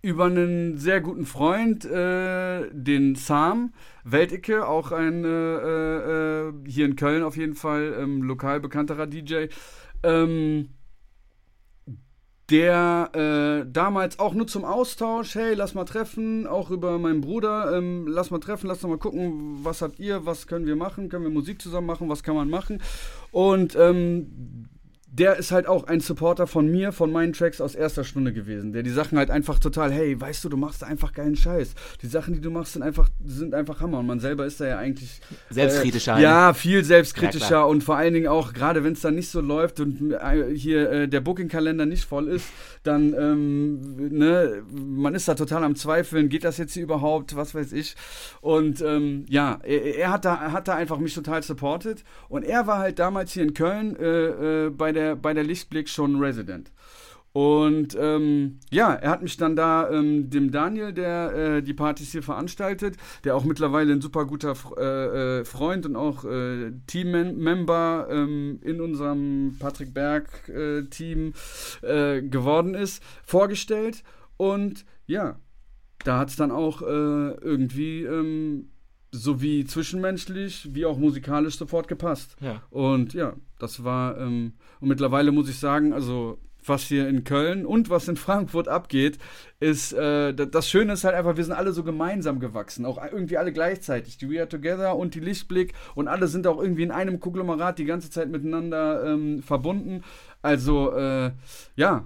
über 0.07 0.23
einen 0.23 0.77
sehr 0.77 1.01
guten 1.01 1.25
Freund, 1.25 1.83
äh, 1.83 2.69
den 2.71 3.15
Sam 3.15 3.73
Welticke, 4.05 4.65
auch 4.65 4.93
ein 4.93 5.25
äh, 5.25 6.47
äh, 6.47 6.53
hier 6.65 6.85
in 6.85 6.95
Köln 6.95 7.23
auf 7.23 7.35
jeden 7.35 7.55
Fall 7.55 7.93
ähm, 7.99 8.21
lokal 8.21 8.61
bekannterer 8.61 9.05
DJ. 9.05 9.47
Ähm, 10.03 10.69
der 12.49 13.09
äh, 13.65 13.69
damals 13.69 14.19
auch 14.19 14.33
nur 14.33 14.47
zum 14.47 14.63
Austausch, 14.63 15.35
hey, 15.35 15.53
lass 15.55 15.73
mal 15.73 15.83
treffen, 15.83 16.47
auch 16.47 16.71
über 16.71 16.97
meinen 16.99 17.19
Bruder, 17.19 17.77
ähm, 17.77 18.07
lass 18.07 18.31
mal 18.31 18.39
treffen, 18.39 18.67
lass 18.67 18.83
mal 18.83 18.97
gucken, 18.97 19.57
was 19.65 19.81
habt 19.81 19.99
ihr, 19.99 20.25
was 20.25 20.47
können 20.47 20.67
wir 20.67 20.77
machen, 20.77 21.09
können 21.09 21.25
wir 21.25 21.29
Musik 21.29 21.61
zusammen 21.61 21.87
machen, 21.87 22.07
was 22.07 22.23
kann 22.23 22.35
man 22.35 22.49
machen. 22.49 22.81
Und 23.31 23.75
ähm, 23.75 24.69
der 25.09 25.37
ist 25.37 25.51
halt 25.51 25.67
auch 25.67 25.85
ein 25.87 25.99
Supporter 26.01 26.47
von 26.47 26.69
mir, 26.69 26.91
von 26.91 27.11
meinen 27.11 27.33
Tracks 27.33 27.61
aus 27.61 27.75
erster 27.75 28.03
Stunde 28.03 28.33
gewesen, 28.33 28.73
der 28.73 28.83
die 28.83 28.89
Sachen 28.89 29.17
halt 29.17 29.31
einfach 29.31 29.57
total, 29.57 29.91
hey, 29.91 30.19
weißt 30.19 30.43
du, 30.43 30.49
du 30.49 30.57
machst 30.57 30.83
einfach 30.83 31.13
geilen 31.13 31.35
Scheiß. 31.35 31.75
Die 32.01 32.07
Sachen, 32.07 32.33
die 32.33 32.41
du 32.41 32.51
machst, 32.51 32.73
sind 32.73 32.83
einfach, 32.83 33.09
sind 33.25 33.53
einfach 33.53 33.79
Hammer. 33.81 33.99
Und 33.99 34.07
man 34.07 34.19
selber 34.19 34.45
ist 34.45 34.59
da 34.59 34.67
ja 34.67 34.77
eigentlich 34.77 35.21
Selbstkritischer 35.49 36.17
Äh, 36.17 36.23
ja, 36.23 36.53
viel 36.53 36.79
Ja, 36.79 36.83
selbstkritischer 36.83 37.47
klar. 37.47 37.67
und 37.69 37.83
vor 37.83 37.95
allen 37.95 38.13
Dingen 38.13 38.27
auch, 38.27 38.53
gerade 38.53 38.83
wenn 38.83 38.93
es 38.93 39.01
dann 39.01 39.15
nicht 39.15 39.29
so 39.29 39.39
läuft 39.41 39.79
und 39.79 40.11
äh, 40.11 40.53
hier 40.53 40.91
äh, 40.91 41.07
der 41.07 41.21
Bookingkalender 41.21 41.85
nicht 41.85 42.03
voll 42.05 42.27
ist, 42.27 42.47
dann, 42.83 43.13
ähm, 43.13 44.09
ne, 44.09 44.61
man 44.71 45.15
ist 45.15 45.27
da 45.27 45.35
total 45.35 45.63
am 45.63 45.75
Zweifeln, 45.75 46.29
geht 46.29 46.43
das 46.43 46.57
jetzt 46.57 46.73
hier 46.73 46.83
überhaupt, 46.83 47.35
was 47.35 47.55
weiß 47.55 47.71
ich. 47.73 47.95
Und 48.41 48.81
ähm, 48.81 49.25
ja, 49.29 49.59
er, 49.63 49.95
er 49.97 50.11
hat, 50.11 50.25
da, 50.25 50.51
hat 50.51 50.67
da 50.67 50.75
einfach 50.75 50.97
mich 50.99 51.13
total 51.13 51.43
supportet 51.43 52.03
und 52.29 52.43
er 52.43 52.67
war 52.67 52.79
halt 52.79 52.99
damals 52.99 53.31
hier 53.31 53.43
in 53.43 53.53
Köln 53.53 53.95
äh, 53.97 54.65
äh, 54.65 54.69
bei, 54.69 54.91
der, 54.91 54.96
bei 55.15 55.33
der 55.33 55.43
Lichtblick 55.43 55.89
schon 55.89 56.19
Resident. 56.19 56.71
Und 57.37 57.95
ähm, 57.99 58.59
ja, 58.71 58.93
er 58.95 59.11
hat 59.11 59.21
mich 59.21 59.37
dann 59.37 59.55
da 59.55 59.91
ähm, 59.91 60.27
dem 60.31 60.49
Daniel, 60.49 60.91
der 60.91 61.33
äh, 61.33 61.61
die 61.61 61.75
Partys 61.75 62.11
hier 62.11 62.23
veranstaltet, 62.23 62.97
der 63.23 63.35
auch 63.35 63.43
mittlerweile 63.43 63.93
ein 63.93 64.01
super 64.01 64.25
guter 64.25 64.55
äh, 64.75 65.41
äh, 65.41 65.45
Freund 65.45 65.85
und 65.85 65.95
auch 65.95 66.25
äh, 66.25 66.71
Teammember 66.87 68.07
ähm, 68.09 68.59
in 68.63 68.81
unserem 68.81 69.55
Patrick 69.59 69.93
Berg 69.93 70.49
äh, 70.49 70.85
Team 70.85 71.33
äh, 71.83 72.23
geworden 72.23 72.73
ist, 72.73 73.03
vorgestellt. 73.23 74.03
Und 74.37 74.83
ja, 75.05 75.39
da 76.05 76.17
hat 76.17 76.29
es 76.29 76.37
dann 76.37 76.49
auch 76.49 76.81
irgendwie 76.81 78.03
ähm, 78.03 78.69
sowie 79.11 79.65
zwischenmenschlich 79.65 80.69
wie 80.73 80.85
auch 80.85 80.97
musikalisch 80.97 81.57
sofort 81.57 81.87
gepasst. 81.87 82.35
Ja. 82.39 82.61
Und 82.69 83.13
ja, 83.13 83.35
das 83.59 83.83
war, 83.83 84.17
ähm, 84.17 84.53
und 84.79 84.87
mittlerweile 84.89 85.31
muss 85.31 85.49
ich 85.49 85.59
sagen, 85.59 85.93
also 85.93 86.37
was 86.65 86.83
hier 86.83 87.07
in 87.07 87.23
Köln 87.23 87.65
und 87.65 87.89
was 87.89 88.07
in 88.09 88.17
Frankfurt 88.27 88.67
abgeht, 88.67 89.17
ist, 89.61 89.93
äh, 89.93 90.33
da- 90.33 90.45
das 90.45 90.69
Schöne 90.69 90.93
ist 90.93 91.03
halt 91.05 91.15
einfach, 91.15 91.37
wir 91.37 91.43
sind 91.43 91.53
alle 91.53 91.71
so 91.71 91.83
gemeinsam 91.83 92.39
gewachsen, 92.41 92.85
auch 92.85 93.01
irgendwie 93.11 93.37
alle 93.37 93.53
gleichzeitig, 93.53 94.17
die 94.17 94.29
We 94.29 94.39
Are 94.39 94.49
Together 94.49 94.95
und 94.97 95.15
die 95.15 95.21
Lichtblick 95.21 95.73
und 95.95 96.07
alle 96.09 96.27
sind 96.27 96.45
auch 96.45 96.61
irgendwie 96.61 96.83
in 96.83 96.91
einem 96.91 97.19
Konglomerat 97.21 97.79
die 97.79 97.85
ganze 97.85 98.09
Zeit 98.09 98.29
miteinander 98.29 99.05
ähm, 99.05 99.41
verbunden. 99.43 100.03
Also, 100.41 100.91
äh, 100.93 101.31
ja, 101.77 102.03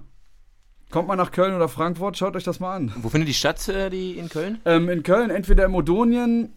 kommt 0.90 1.08
mal 1.08 1.16
nach 1.16 1.32
Köln 1.32 1.54
oder 1.54 1.68
Frankfurt, 1.68 2.16
schaut 2.16 2.36
euch 2.36 2.44
das 2.44 2.60
mal 2.60 2.76
an. 2.76 2.92
Wo 2.98 3.08
findet 3.08 3.28
die 3.28 3.34
statt, 3.34 3.66
äh, 3.68 3.90
die 3.90 4.16
in 4.16 4.28
Köln? 4.28 4.60
Ähm, 4.64 4.88
in 4.88 5.02
Köln 5.02 5.30
entweder 5.30 5.64
im 5.64 5.74
Odonien, 5.74 6.52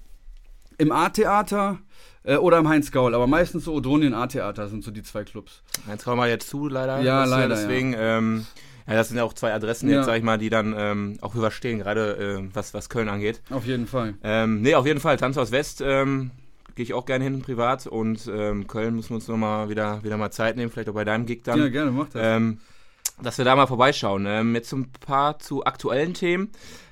im 0.77 0.91
A-Theater 0.91 1.79
äh, 2.25 2.35
oder 2.37 2.57
im 2.59 2.67
Heinz-Gaul. 2.67 3.13
Aber 3.15 3.27
meistens 3.27 3.65
so 3.65 3.73
Odonien, 3.73 4.13
A-Theater 4.13 4.67
sind 4.67 4.83
so 4.83 4.91
die 4.91 5.03
zwei 5.03 5.23
Clubs. 5.23 5.61
Jetzt 5.87 6.03
kommen 6.03 6.19
wir 6.21 6.27
jetzt 6.27 6.49
zu, 6.49 6.67
leider. 6.67 7.01
Ja, 7.01 7.21
Das, 7.21 7.29
leider, 7.29 7.55
Deswegen, 7.55 7.95
ähm, 7.97 8.45
Ja, 8.87 8.93
das 8.93 9.07
sind 9.07 9.17
ja 9.17 9.23
auch 9.23 9.33
zwei 9.33 9.53
Adressen 9.53 9.89
Ja. 9.89 9.97
jetzt, 9.97 10.05
sag 10.05 10.17
ich 10.17 10.23
mal, 10.23 10.37
die 10.37 10.49
dann 10.49 10.75
ähm, 10.77 11.17
auch 11.21 11.33
höher 11.33 11.49
stehen, 11.51 11.79
gerade 11.79 12.17
äh, 12.43 12.55
was, 12.55 12.73
was 12.73 12.89
Köln 12.89 13.09
angeht. 13.09 13.41
Auf 13.49 13.65
jeden 13.65 13.87
Fall. 13.87 14.13
Ähm, 14.23 14.61
nee, 14.61 14.75
auf 14.75 14.85
jeden 14.85 14.99
Fall, 14.99 15.17
Tanzhaus 15.17 15.51
West 15.51 15.81
ähm, 15.81 16.29
gehe 16.75 16.83
ich 16.83 16.93
auch 16.93 17.05
gerne 17.05 17.23
hin 17.23 17.41
privat 17.41 17.87
und 17.87 18.27
ähm, 18.31 18.67
Köln 18.67 18.95
müssen 18.95 19.09
wir 19.09 19.15
uns 19.15 19.27
nochmal 19.27 19.69
wieder, 19.69 20.03
wieder 20.03 20.17
mal 20.17 20.29
Zeit 20.29 20.55
nehmen, 20.55 20.69
vielleicht 20.69 20.89
auch 20.89 20.93
bei 20.93 21.05
deinem 21.05 21.25
Gig 21.25 21.43
dann. 21.45 21.57
ja, 21.59 21.69
gerne, 21.69 21.89
mach 21.91 22.09
das. 22.09 22.21
ähm, 22.23 22.59
dass 23.23 23.37
wir 23.37 23.45
da 23.45 23.55
mal 23.55 23.65
vorbeischauen. 23.65 24.25
Ähm, 24.27 24.53
jetzt 24.55 24.71
ein 24.73 24.91
paar 24.91 25.39
zu 25.39 25.63
aktuellen 25.65 26.13
Themen. 26.13 26.51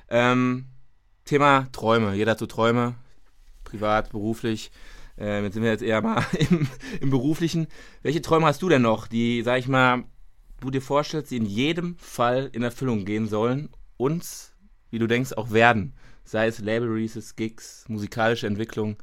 Ähm, 0.10 0.66
Thema 1.26 1.68
Träume. 1.74 2.16
Jeder 2.16 2.32
hat 2.32 2.40
so 2.40 2.46
Träume, 2.48 2.96
privat, 3.66 4.10
beruflich. 4.12 4.72
Ähm, 5.18 5.44
jetzt 5.44 5.54
sind 5.54 5.64
wir 5.64 5.72
jetzt 5.72 5.84
eher 5.84 6.02
mal 6.02 6.26
im, 6.50 6.68
im 7.02 7.10
Beruflichen. 7.10 7.68
Welche 8.02 8.22
Träume 8.22 8.46
hast 8.46 8.62
du 8.62 8.70
denn 8.70 8.82
noch, 8.82 9.08
die, 9.08 9.42
sag 9.44 9.60
ich 9.60 9.68
mal, 9.68 10.04
du 10.60 10.72
dir 10.72 10.82
vorstellst, 10.82 11.32
die 11.32 11.38
in 11.38 11.46
jedem 11.46 11.98
Fall 11.98 12.50
in 12.54 12.64
Erfüllung 12.64 13.06
gehen 13.06 13.28
sollen 13.28 13.70
und, 13.98 14.26
wie 14.90 15.00
du 15.00 15.08
denkst, 15.08 15.34
auch 15.34 15.52
werden? 15.52 15.94
Sei 16.26 16.48
es 16.48 16.60
Label 16.60 16.88
Releases, 16.90 17.36
Gigs, 17.36 17.86
musikalische 17.88 18.48
Entwicklung. 18.48 18.96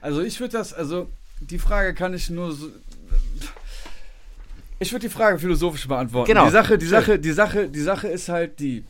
Also 0.00 0.22
ich 0.22 0.40
würde 0.40 0.52
das, 0.52 0.72
also 0.72 1.10
die 1.40 1.58
Frage 1.58 1.94
kann 1.94 2.14
ich 2.14 2.30
nur 2.30 2.52
so. 2.52 2.70
Ich 4.78 4.92
würde 4.92 5.06
die 5.08 5.12
Frage 5.12 5.38
philosophisch 5.38 5.86
beantworten. 5.86 6.28
Genau. 6.28 6.46
Die 6.46 6.52
Sache, 6.52 6.78
die. 6.78 6.86
Sache, 6.86 7.18
die 7.18 7.32
Sache, 7.32 7.68
die 7.68 7.80
Sache 7.80 8.08
ist 8.08 8.28
halt 8.28 8.60
die. 8.60 8.84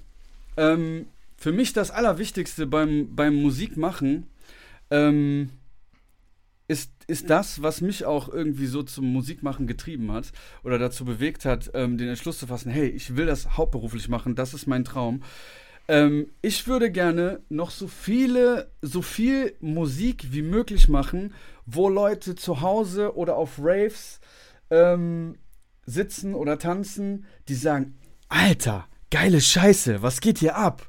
Ähm, 0.56 1.06
für 1.36 1.52
mich 1.52 1.72
das 1.72 1.90
Allerwichtigste 1.90 2.66
beim, 2.66 3.14
beim 3.16 3.34
Musikmachen 3.34 4.28
ähm, 4.90 5.50
ist, 6.70 6.92
ist 7.09 7.28
das, 7.28 7.62
was 7.62 7.80
mich 7.80 8.04
auch 8.04 8.28
irgendwie 8.28 8.66
so 8.66 8.85
zum 8.85 9.12
Musikmachen 9.12 9.66
getrieben 9.66 10.12
hat 10.12 10.30
oder 10.62 10.78
dazu 10.78 11.04
bewegt 11.04 11.44
hat, 11.44 11.72
ähm, 11.74 11.98
den 11.98 12.09
Entschluss 12.09 12.38
zu 12.38 12.46
fassen, 12.46 12.70
hey, 12.70 12.87
ich 12.87 13.16
will 13.16 13.26
das 13.26 13.56
hauptberuflich 13.56 14.09
machen, 14.09 14.37
das 14.37 14.54
ist 14.54 14.68
mein 14.68 14.85
Traum. 14.85 15.24
Ähm, 15.88 16.28
ich 16.42 16.68
würde 16.68 16.92
gerne 16.92 17.40
noch 17.48 17.72
so 17.72 17.88
viele, 17.88 18.70
so 18.83 19.02
viel 19.02 19.56
Musik 19.61 20.28
wie 20.30 20.42
möglich 20.42 20.88
machen, 20.88 21.35
wo 21.66 21.88
Leute 21.88 22.37
zu 22.37 22.61
Hause 22.61 23.16
oder 23.16 23.37
auf 23.37 23.59
Raves 23.61 24.20
ähm, 24.70 25.38
sitzen 25.87 26.35
oder 26.35 26.56
tanzen, 26.56 27.26
die 27.48 27.54
sagen, 27.54 27.98
Alter, 28.28 28.87
geile 29.11 29.40
Scheiße, 29.40 30.02
was 30.02 30.20
geht 30.20 30.38
hier 30.38 30.56
ab? 30.56 30.88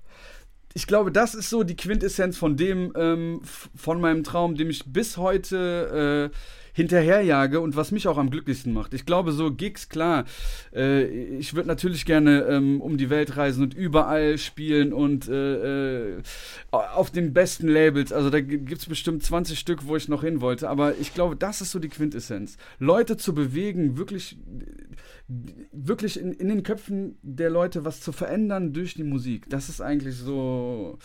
Ich 0.74 0.88
glaube, 0.88 1.12
das 1.12 1.36
ist 1.36 1.50
so 1.50 1.64
die 1.64 1.76
Quintessenz 1.76 2.38
von 2.38 2.56
dem, 2.56 2.94
ähm, 2.96 3.42
von 3.76 4.00
meinem 4.00 4.24
Traum, 4.24 4.56
dem 4.56 4.70
ich 4.70 4.86
bis 4.86 5.18
heute 5.18 6.32
äh, 6.32 6.38
hinterherjage 6.74 7.60
und 7.60 7.76
was 7.76 7.92
mich 7.92 8.08
auch 8.08 8.18
am 8.18 8.30
glücklichsten 8.30 8.74
macht. 8.74 8.94
Ich 8.94 9.06
glaube, 9.06 9.32
so 9.32 9.52
Gigs, 9.52 9.90
klar, 9.90 10.26
äh, 10.74 11.04
ich 11.38 11.54
würde 11.54 11.68
natürlich 11.68 12.06
gerne 12.06 12.44
ähm, 12.44 12.82
um 12.82 12.98
die 12.98 13.10
Welt 13.10 13.38
reisen 13.38 13.64
und 13.64 13.74
überall 13.74 14.38
spielen 14.38 14.94
und 14.94 15.28
äh, 15.28 16.16
äh, 16.18 16.22
auf 16.72 17.12
den 17.12 17.34
besten 17.34 17.68
Labels. 17.68 18.14
Also 18.14 18.30
da 18.30 18.42
gibt 18.42 18.72
es 18.72 18.86
bestimmt 18.86 19.24
20 19.24 19.58
Stück, 19.60 19.88
wo 19.88 19.96
ich 19.96 20.08
noch 20.08 20.24
hin 20.24 20.42
wollte. 20.42 20.70
Aber 20.70 20.98
ich 20.98 21.14
glaube, 21.14 21.36
das 21.36 21.62
ist 21.62 21.72
so 21.72 21.80
die 21.80 21.90
Quintessenz. 21.90 22.58
Leute 22.80 23.18
zu 23.18 23.34
bewegen, 23.34 23.98
wirklich, 23.98 24.38
wirklich 25.72 26.20
in, 26.20 26.34
in 26.34 26.50
den 26.50 26.64
Köpfen 26.64 27.18
der 27.22 27.50
Leute 27.50 27.86
was 27.86 28.02
zu 28.02 28.12
verändern 28.12 28.74
durch 28.74 28.94
die 28.94 29.04
Musik. 29.04 29.50
Das 29.50 29.70
ist 29.70 29.82
eigentlich 29.82 30.16
so 30.16 30.98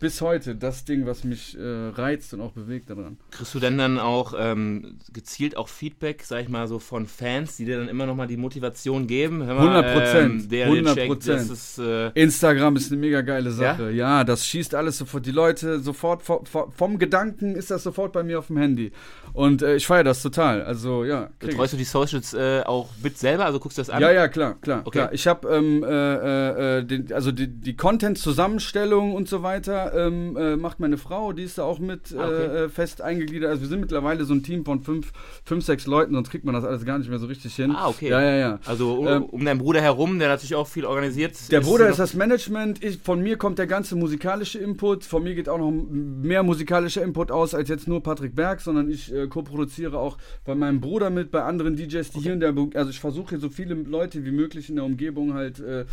bis 0.00 0.20
heute 0.20 0.56
das 0.56 0.84
Ding, 0.84 1.06
was 1.06 1.22
mich 1.24 1.56
äh, 1.56 1.62
reizt 1.62 2.34
und 2.34 2.40
auch 2.40 2.50
bewegt 2.52 2.90
daran. 2.90 3.16
Kriegst 3.30 3.54
du 3.54 3.60
denn 3.60 3.78
dann 3.78 3.98
auch 3.98 4.34
ähm, 4.36 4.98
gezielt 5.12 5.56
auch 5.56 5.68
Feedback, 5.68 6.22
sag 6.24 6.42
ich 6.42 6.48
mal, 6.48 6.66
so 6.68 6.78
von 6.80 7.06
Fans, 7.06 7.56
die 7.56 7.64
dir 7.64 7.78
dann 7.78 7.88
immer 7.88 8.04
nochmal 8.04 8.26
die 8.26 8.36
Motivation 8.36 9.06
geben? 9.06 9.44
Hör 9.46 9.54
mal, 9.54 9.84
100%, 9.84 10.18
Ähm, 10.18 10.48
der, 10.48 10.66
der 10.70 10.82
100%. 10.82 10.94
checkt, 10.94 11.28
das 11.28 11.48
ist, 11.48 11.78
äh, 11.78 12.08
Instagram 12.10 12.76
ist 12.76 12.90
eine 12.90 13.00
mega 13.00 13.20
geile 13.22 13.50
Sache. 13.52 13.92
Ja, 13.92 14.24
das 14.24 14.44
schießt 14.46 14.74
alles 14.74 14.98
sofort. 14.98 15.26
Die 15.26 15.30
Leute 15.30 15.78
sofort 15.80 16.22
vo- 16.22 16.44
vo- 16.44 16.70
vom 16.72 16.98
Gedanken 16.98 17.54
ist 17.54 17.70
das 17.70 17.84
sofort 17.84 18.12
bei 18.12 18.24
mir 18.24 18.40
auf 18.40 18.48
dem 18.48 18.56
Handy. 18.58 18.90
Und 19.32 19.62
äh, 19.62 19.76
ich 19.76 19.86
feiere 19.86 20.04
das 20.04 20.22
total. 20.22 20.62
Also 20.62 21.04
ja. 21.04 21.30
betreust 21.38 21.72
du 21.72 21.76
die 21.76 21.84
Socials 21.84 22.34
äh, 22.34 22.62
auch 22.66 22.88
mit 23.02 23.16
selber? 23.16 23.46
Also 23.46 23.58
guckst 23.60 23.78
du 23.78 23.82
das 23.82 23.90
an? 23.90 24.02
Ja, 24.02 24.10
ja, 24.12 24.28
klar, 24.28 24.54
klar, 24.60 24.80
Okay. 24.84 24.98
klar. 24.98 25.12
Ich 25.12 25.26
habe 25.26 25.48
ähm, 25.48 25.82
äh, 25.84 26.78
äh, 26.78 26.84
den, 26.84 27.12
also 27.12 27.30
die, 27.32 27.46
die 27.48 27.76
Content-Zusammenstellung 27.76 29.14
und 29.14 29.28
so 29.28 29.42
weiter 29.42 29.83
ähm, 29.94 30.36
äh, 30.36 30.56
macht 30.56 30.80
meine 30.80 30.96
Frau, 30.98 31.32
die 31.32 31.42
ist 31.42 31.58
da 31.58 31.64
auch 31.64 31.78
mit 31.78 32.14
Ah, 32.16 32.26
okay. 32.26 32.34
äh, 32.44 32.64
äh, 32.64 32.68
fest 32.68 33.00
eingegliedert. 33.02 33.50
Also 33.50 33.62
wir 33.62 33.68
sind 33.68 33.80
mittlerweile 33.80 34.24
so 34.24 34.34
ein 34.34 34.42
Team 34.42 34.64
von 34.64 34.80
fünf, 34.80 35.12
fünf, 35.44 35.64
sechs 35.64 35.86
Leuten, 35.86 36.14
sonst 36.14 36.30
kriegt 36.30 36.44
man 36.44 36.54
das 36.54 36.64
alles 36.64 36.84
gar 36.84 36.98
nicht 36.98 37.10
mehr 37.10 37.18
so 37.18 37.26
richtig 37.26 37.54
hin. 37.54 37.72
Ah, 37.76 37.88
okay. 37.88 38.08
Ja, 38.10 38.20
ja, 38.22 38.36
ja. 38.36 38.58
Also 38.66 38.94
um, 38.94 39.06
Ähm, 39.08 39.24
um 39.24 39.44
deinen 39.44 39.58
Bruder 39.58 39.80
herum, 39.80 40.18
der 40.18 40.28
natürlich 40.28 40.54
auch 40.54 40.66
viel 40.68 40.84
organisiert. 40.84 41.32
Der 41.52 41.60
Bruder 41.60 41.84
noch- 41.84 41.90
ist 41.90 41.98
das 41.98 42.14
Management, 42.14 42.82
ich, 42.84 42.98
von 42.98 43.22
mir 43.22 43.36
kommt 43.36 43.58
der 43.58 43.66
ganze 43.66 43.96
musikalische 43.96 44.58
Input, 44.58 45.04
von 45.04 45.22
mir 45.22 45.34
geht 45.34 45.48
auch 45.48 45.58
noch 45.58 45.70
mehr 45.72 46.42
musikalischer 46.42 47.02
Input 47.02 47.30
aus 47.30 47.54
als 47.54 47.68
jetzt 47.68 47.88
nur 47.88 48.02
Patrick 48.02 48.34
Berg, 48.34 48.60
sondern 48.60 48.90
ich 48.90 49.12
äh, 49.12 49.26
co-produziere 49.26 49.98
auch 49.98 50.18
bei 50.44 50.54
meinem 50.54 50.80
Bruder 50.80 51.10
mit, 51.10 51.30
bei 51.30 51.42
anderen 51.42 51.76
DJs, 51.76 52.10
die 52.10 52.20
hier 52.20 52.32
in 52.32 52.40
der, 52.40 52.54
also 52.74 52.90
ich 52.90 53.00
versuche 53.00 53.30
hier 53.30 53.38
so 53.40 53.48
viele 53.48 53.74
Leute 53.74 54.24
wie 54.24 54.30
möglich 54.32 54.68
in 54.68 54.76
der 54.76 54.84
Umgebung 54.84 55.34
halt 55.34 55.60
äh, 55.60 55.84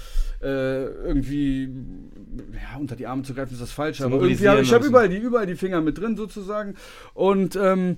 äh, 0.42 0.86
irgendwie 1.06 1.70
ja, 2.54 2.80
unter 2.80 2.96
die 2.96 3.08
Arme 3.08 3.24
zu 3.24 3.34
greifen, 3.34 3.54
ist 3.54 3.62
das 3.62 3.72
falsch, 3.82 4.02
aber 4.02 4.16
irgendwie 4.16 4.48
hab, 4.48 4.60
ich 4.62 4.72
habe 4.72 4.78
und 4.78 4.84
so. 4.84 4.90
überall 4.90 5.10
die, 5.10 5.18
überall 5.18 5.46
die 5.46 5.56
Finger 5.56 5.82
mit 5.82 5.98
drin 5.98 6.16
sozusagen 6.16 6.76
und 7.14 7.56
ähm, 7.56 7.98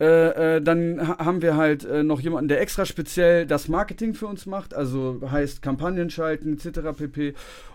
äh, 0.00 0.56
äh, 0.56 0.60
dann 0.60 1.06
ha 1.06 1.24
haben 1.24 1.40
wir 1.40 1.56
halt 1.56 1.84
äh, 1.84 2.02
noch 2.02 2.20
jemanden, 2.20 2.48
der 2.48 2.60
extra 2.60 2.84
speziell 2.84 3.46
das 3.46 3.68
Marketing 3.68 4.14
für 4.14 4.26
uns 4.26 4.44
macht, 4.46 4.74
also 4.74 5.20
heißt 5.30 5.62
Kampagnen 5.62 6.10
schalten 6.10 6.54
etc. 6.54 6.98
pp. 6.98 7.34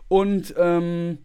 Und 0.10 0.54
ähm, 0.58 1.20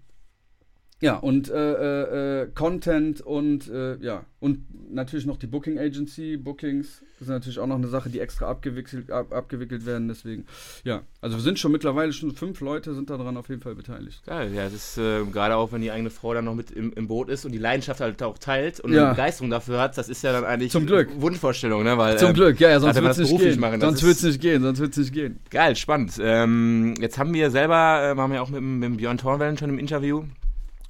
ja, 1.04 1.16
und 1.16 1.50
äh, 1.50 1.72
äh, 1.72 2.42
äh, 2.42 2.48
Content 2.54 3.20
und 3.20 3.68
äh, 3.68 3.96
ja, 4.00 4.24
und 4.40 4.58
natürlich 4.92 5.26
noch 5.26 5.36
die 5.38 5.46
Booking 5.46 5.78
Agency, 5.78 6.36
Bookings 6.36 7.02
ist 7.20 7.28
natürlich 7.28 7.58
auch 7.58 7.66
noch 7.66 7.76
eine 7.76 7.88
Sache, 7.88 8.10
die 8.10 8.20
extra 8.20 8.46
abgewickelt, 8.48 9.10
ab, 9.10 9.32
abgewickelt 9.32 9.86
werden. 9.86 10.08
Deswegen, 10.08 10.44
ja, 10.84 11.02
also 11.22 11.36
wir 11.36 11.42
sind 11.42 11.58
schon 11.58 11.72
mittlerweile 11.72 12.12
schon 12.12 12.32
fünf 12.32 12.60
Leute 12.60 12.92
sind 12.94 13.08
daran 13.08 13.36
auf 13.38 13.48
jeden 13.48 13.62
Fall 13.62 13.74
beteiligt. 13.74 14.22
Geil, 14.26 14.52
ja, 14.54 14.64
das 14.64 14.74
ist 14.74 14.98
äh, 14.98 15.24
gerade 15.32 15.56
auch, 15.56 15.72
wenn 15.72 15.80
die 15.80 15.90
eigene 15.90 16.10
Frau 16.10 16.34
dann 16.34 16.44
noch 16.44 16.54
mit 16.54 16.70
im, 16.70 16.92
im 16.92 17.06
Boot 17.08 17.28
ist 17.30 17.44
und 17.46 17.52
die 17.52 17.58
Leidenschaft 17.58 18.00
halt 18.00 18.22
auch 18.22 18.36
teilt 18.38 18.80
und 18.80 18.92
Ja. 18.92 19.04
eine 19.06 19.10
Begeisterung 19.14 19.50
dafür 19.50 19.80
hat, 19.80 19.96
das 19.96 20.08
ist 20.10 20.22
ja 20.22 20.32
dann 20.32 20.44
eigentlich 20.44 20.72
Zum 20.72 20.86
Glück. 20.86 21.08
Wunschvorstellung, 21.20 21.82
ne? 21.84 21.96
Weil, 21.96 22.18
Zum 22.18 22.28
ähm, 22.28 22.34
Glück, 22.34 22.60
ja, 22.60 22.68
ja, 22.70 22.80
sonst 22.80 22.96
wenn 22.96 23.04
wir 23.04 23.08
wird's 23.08 23.18
das 23.18 23.30
nicht 23.30 23.40
gehen. 23.42 23.60
machen, 23.60 23.80
das 23.80 23.88
sonst 23.88 24.02
ist- 24.02 24.06
wird's 24.08 24.22
nicht 24.24 24.40
gehen, 24.40 24.62
sonst 24.62 24.80
wird's 24.80 24.96
nicht 24.98 25.12
gehen. 25.12 25.38
Geil, 25.50 25.76
spannend. 25.76 26.12
Ähm, 26.20 26.94
jetzt 27.00 27.16
haben 27.18 27.32
wir 27.32 27.50
selber, 27.50 28.10
äh, 28.12 28.16
waren 28.16 28.30
wir 28.32 28.42
auch 28.42 28.50
mit, 28.50 28.60
mit 28.60 28.96
Björn 28.98 29.16
Thornwellen 29.18 29.56
schon 29.56 29.70
im 29.70 29.78
Interview. 29.78 30.24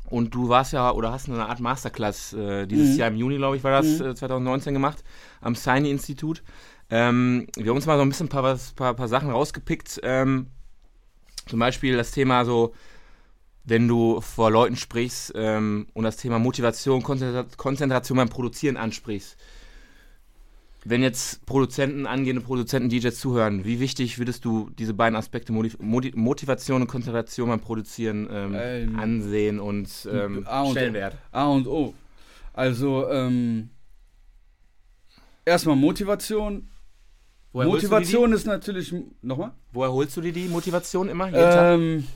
Und 0.07 0.35
du 0.35 0.49
warst 0.49 0.73
ja 0.73 0.93
oder 0.93 1.13
hast 1.13 1.29
eine 1.29 1.47
Art 1.47 1.61
Masterclass 1.61 2.33
äh, 2.35 2.67
dieses 2.67 2.93
Mhm. 2.95 2.99
Jahr 2.99 3.09
im 3.09 3.17
Juni, 3.17 3.37
glaube 3.37 3.57
ich, 3.57 3.65
war 3.65 3.73
das, 3.73 4.01
äh, 4.01 4.15
2019 4.15 4.75
gemacht, 4.75 5.03
am 5.41 5.55
Siny-Institut. 5.55 6.43
Ähm, 6.91 7.47
wir 7.57 7.71
haben 7.71 7.77
uns 7.77 7.87
mal 7.87 7.97
so 7.97 8.03
ein 8.03 8.09
bisschen 8.11 8.27
ein 8.27 8.31
paar, 8.31 8.43
was, 8.43 8.73
paar, 8.73 8.95
paar 8.95 9.09
Sachen 9.09 9.31
rausgepickt. 9.31 10.01
Ähm, 10.03 10.49
zum 11.47 11.59
Beispiel 11.59 11.97
das 11.97 12.11
Thema 12.11 12.45
so, 12.45 12.75
wenn 13.65 13.89
du 13.89 14.21
vor 14.21 14.51
Leuten 14.51 14.77
sprichst 14.77 15.33
ähm, 15.35 15.87
und 15.95 16.05
das 16.05 16.19
Thema 16.19 16.39
Motivation, 16.39 17.03
Konzentra- 17.03 17.47
Konzentration 17.57 18.19
beim 18.19 18.29
Produzieren 18.29 18.77
ansprichst. 18.77 19.37
Wenn 20.87 21.03
jetzt 21.03 21.47
Produzenten, 21.47 22.07
angehende 22.07 22.43
Produzenten, 22.43 22.91
DJs 22.91 23.19
zuhören, 23.19 23.65
wie 23.65 23.81
wichtig 23.81 24.19
würdest 24.19 24.45
du 24.45 24.69
diese 24.79 24.93
beiden 24.93 25.17
Aspekte 25.17 25.53
Motiv 25.53 25.79
Moti- 25.79 26.13
Motivation 26.15 26.83
und 26.83 26.89
Konzentration 26.89 27.49
beim 27.49 27.61
Produzieren 27.61 28.29
ähm, 28.31 28.55
Ähm, 28.55 28.99
ansehen 28.99 29.61
und 29.61 29.89
ähm, 30.13 30.45
A 30.47 30.61
und 30.63 30.69
O. 30.69 30.71
Stellenwert? 30.73 31.17
A 31.33 31.47
und 31.47 31.67
O. 31.67 31.95
Also, 32.53 33.09
ähm, 33.09 33.71
erstmal 35.45 35.77
Motivation. 35.77 36.69
Woher 37.53 37.69
Motivation 37.69 38.33
ist 38.33 38.47
natürlich. 38.47 38.95
Nochmal? 39.23 39.53
Woher 39.73 39.93
holst 39.93 40.17
du 40.17 40.21
dir 40.21 40.33
die 40.33 40.49
Motivation 40.49 41.09
immer? 41.09 41.33
Ähm, 41.33 42.07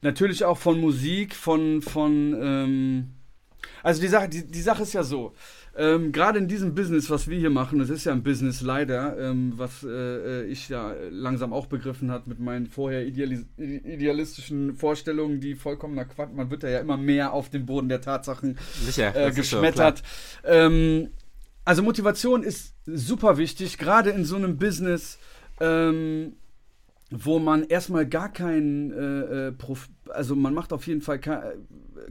natürlich 0.00 0.44
auch 0.44 0.56
von 0.58 0.80
Musik, 0.80 1.34
von. 1.34 1.82
von 1.82 2.34
ähm, 2.40 3.12
also, 3.82 4.00
die 4.00 4.08
Sache, 4.08 4.28
die, 4.28 4.46
die 4.46 4.62
Sache 4.62 4.82
ist 4.84 4.92
ja 4.92 5.02
so. 5.02 5.34
Ähm, 5.74 6.12
Gerade 6.12 6.38
in 6.38 6.48
diesem 6.48 6.74
Business, 6.74 7.08
was 7.08 7.28
wir 7.28 7.38
hier 7.38 7.48
machen, 7.48 7.80
es 7.80 7.88
ist 7.88 8.04
ja 8.04 8.12
ein 8.12 8.22
Business 8.22 8.60
leider, 8.60 9.18
ähm, 9.18 9.54
was 9.56 9.82
äh, 9.82 9.88
äh, 9.88 10.44
ich 10.44 10.68
ja 10.68 10.94
langsam 11.10 11.54
auch 11.54 11.64
begriffen 11.66 12.10
hat 12.10 12.26
mit 12.26 12.40
meinen 12.40 12.66
vorher 12.66 13.06
idealis 13.06 13.46
idealistischen 13.56 14.74
Vorstellungen, 14.74 15.40
die 15.40 15.54
vollkommener 15.54 16.04
Quatsch. 16.04 16.32
Man 16.34 16.50
wird 16.50 16.62
ja 16.62 16.78
immer 16.78 16.98
mehr 16.98 17.32
auf 17.32 17.48
den 17.48 17.64
Boden 17.64 17.88
der 17.88 18.02
Tatsachen 18.02 18.58
Sicher. 18.84 19.16
äh, 19.16 19.28
das 19.28 19.38
ist 19.38 19.50
so, 19.50 19.60
geschmettert. 19.60 20.02
ähm, 20.44 21.08
also 21.64 21.82
Motivation 21.82 22.42
ist 22.42 22.74
super 22.84 23.38
wichtig, 23.38 23.78
gerade 23.78 24.10
in 24.10 24.24
so 24.24 24.36
einem 24.36 24.58
Business, 24.58 25.18
ähm, 25.60 26.34
wo 27.10 27.38
man 27.38 27.64
erstmal 27.64 28.06
gar 28.06 28.30
keinen, 28.30 28.92
äh, 28.92 29.48
äh, 29.48 29.52
Prof 29.52 29.88
also 30.08 30.34
man 30.34 30.52
macht 30.52 30.72
auf 30.72 30.86
jeden 30.86 31.00
Fall 31.00 31.18
kein, 31.18 31.42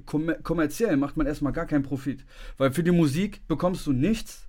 kommer 0.06 0.36
kommerziell 0.36 0.98
macht 0.98 1.18
man 1.18 1.28
erstmal 1.28 1.54
gar 1.54 1.66
keinen 1.66 1.84
Profit, 1.84 2.26
weil 2.58 2.72
für 2.72 2.84
die 2.84 2.92
Musik 2.92 3.48
bekommst 3.48 3.86
du 3.88 3.94
nichts. 3.94 4.48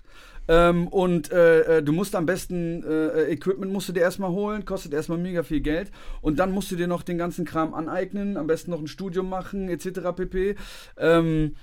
Ähm, 0.49 0.89
und 0.89 1.31
äh, 1.31 1.79
äh, 1.79 1.83
du 1.83 1.93
musst 1.93 2.17
am 2.17 2.27
besten 2.27 2.83
äh, 2.83 3.31
Equipment 3.31 3.73
musst 3.73 3.89
du 3.89 3.93
dir 3.93 4.01
erstmal 4.01 4.31
holen, 4.31 4.65
kostet 4.65 4.93
erstmal 4.93 5.19
mega 5.19 5.43
viel 5.43 5.61
Geld. 5.61 5.93
Und 6.21 6.39
dann 6.39 6.51
musst 6.51 6.71
du 6.71 6.77
dir 6.77 6.89
noch 6.89 7.03
den 7.03 7.17
ganzen 7.17 7.45
Kram 7.45 7.75
aneignen, 7.75 8.37
am 8.37 8.49
besten 8.49 8.73
noch 8.73 8.81
ein 8.81 8.89
Studium 8.89 9.29
machen, 9.29 9.69
etc. 9.69 10.01
pp. 10.17 10.57
Ähm, 10.97 11.55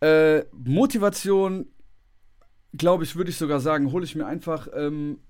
äh, 0.00 0.42
Motivation, 0.52 1.68
glaube 2.74 3.04
ich, 3.04 3.16
würde 3.16 3.30
ich 3.30 3.38
sogar 3.38 3.60
sagen, 3.60 3.90
hole 3.92 4.04
ich 4.04 4.14
mir 4.14 4.26
einfach 4.26 4.68
ähm, 4.74 5.20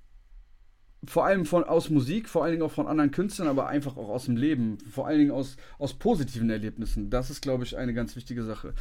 vor 1.07 1.25
allem 1.25 1.47
von, 1.47 1.65
aus 1.65 1.91
Musik, 1.91 2.29
vor 2.29 2.43
allen 2.43 2.53
Dingen 2.53 2.63
auch 2.63 2.73
von 2.73 2.87
anderen 2.87 3.11
Künstlern, 3.11 3.49
aber 3.49 3.69
einfach 3.69 3.97
auch 3.97 4.09
aus 4.09 4.27
dem 4.27 4.37
Leben, 4.37 4.79
vor 4.91 5.07
allen 5.07 5.19
Dingen 5.19 5.31
aus, 5.31 5.57
aus 5.79 5.95
positiven 5.95 6.51
Erlebnissen. 6.51 7.11
Das 7.11 7.31
ist, 7.31 7.43
glaube 7.43 7.65
ich, 7.65 7.77
eine 7.77 7.95
ganz 7.95 8.17
wichtige 8.17 8.43
Sache. 8.43 8.75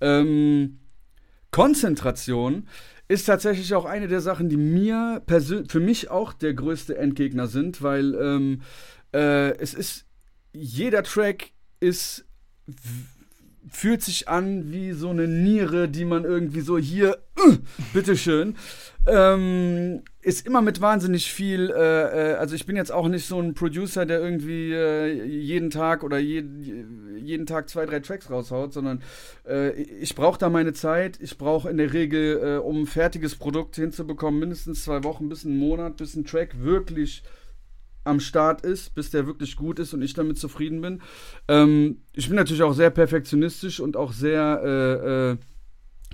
Ähm, 0.00 0.78
Konzentration 1.50 2.68
ist 3.08 3.24
tatsächlich 3.24 3.74
auch 3.74 3.84
eine 3.84 4.08
der 4.08 4.20
Sachen, 4.20 4.48
die 4.48 4.56
mir 4.56 5.22
für 5.68 5.80
mich 5.80 6.10
auch 6.10 6.32
der 6.32 6.54
größte 6.54 6.98
Endgegner 6.98 7.46
sind, 7.46 7.82
weil 7.82 8.14
ähm, 8.14 8.62
äh, 9.14 9.56
es 9.58 9.74
ist, 9.74 10.06
jeder 10.52 11.02
Track 11.02 11.52
ist 11.80 12.24
fühlt 13.70 14.02
sich 14.02 14.28
an 14.28 14.72
wie 14.72 14.92
so 14.92 15.10
eine 15.10 15.26
Niere, 15.26 15.88
die 15.88 16.04
man 16.04 16.24
irgendwie 16.24 16.60
so 16.60 16.78
hier, 16.78 17.18
uh, 17.38 17.56
bitteschön. 17.92 18.56
Ähm, 19.06 20.02
ist 20.20 20.44
immer 20.44 20.62
mit 20.62 20.80
wahnsinnig 20.80 21.30
viel, 21.30 21.70
äh, 21.70 22.32
äh, 22.32 22.34
also 22.34 22.56
ich 22.56 22.66
bin 22.66 22.74
jetzt 22.74 22.90
auch 22.90 23.06
nicht 23.06 23.26
so 23.26 23.40
ein 23.40 23.54
Producer, 23.54 24.04
der 24.04 24.20
irgendwie 24.20 24.72
äh, 24.72 25.24
jeden 25.24 25.70
Tag 25.70 26.02
oder 26.02 26.18
je, 26.18 26.42
jeden 27.16 27.46
Tag 27.46 27.68
zwei, 27.68 27.86
drei 27.86 28.00
Tracks 28.00 28.28
raushaut, 28.28 28.72
sondern 28.72 29.02
äh, 29.48 29.70
ich 29.80 30.16
brauche 30.16 30.38
da 30.38 30.48
meine 30.48 30.72
Zeit. 30.72 31.18
Ich 31.20 31.38
brauche 31.38 31.70
in 31.70 31.76
der 31.76 31.92
Regel, 31.92 32.56
äh, 32.56 32.58
um 32.58 32.82
ein 32.82 32.86
fertiges 32.86 33.36
Produkt 33.36 33.76
hinzubekommen, 33.76 34.40
mindestens 34.40 34.82
zwei 34.82 35.04
Wochen 35.04 35.28
bis 35.28 35.44
einen 35.44 35.58
Monat, 35.58 35.96
bis 35.96 36.16
ein 36.16 36.24
Track 36.24 36.60
wirklich 36.60 37.22
am 38.06 38.20
Start 38.20 38.62
ist, 38.62 38.94
bis 38.94 39.10
der 39.10 39.26
wirklich 39.26 39.56
gut 39.56 39.78
ist 39.78 39.94
und 39.94 40.02
ich 40.02 40.14
damit 40.14 40.38
zufrieden 40.38 40.80
bin. 40.80 41.00
Ähm, 41.48 42.02
ich 42.12 42.28
bin 42.28 42.36
natürlich 42.36 42.62
auch 42.62 42.74
sehr 42.74 42.90
perfektionistisch 42.90 43.80
und 43.80 43.96
auch 43.96 44.12
sehr 44.12 44.60
äh, 44.64 45.32
äh, 45.32 45.36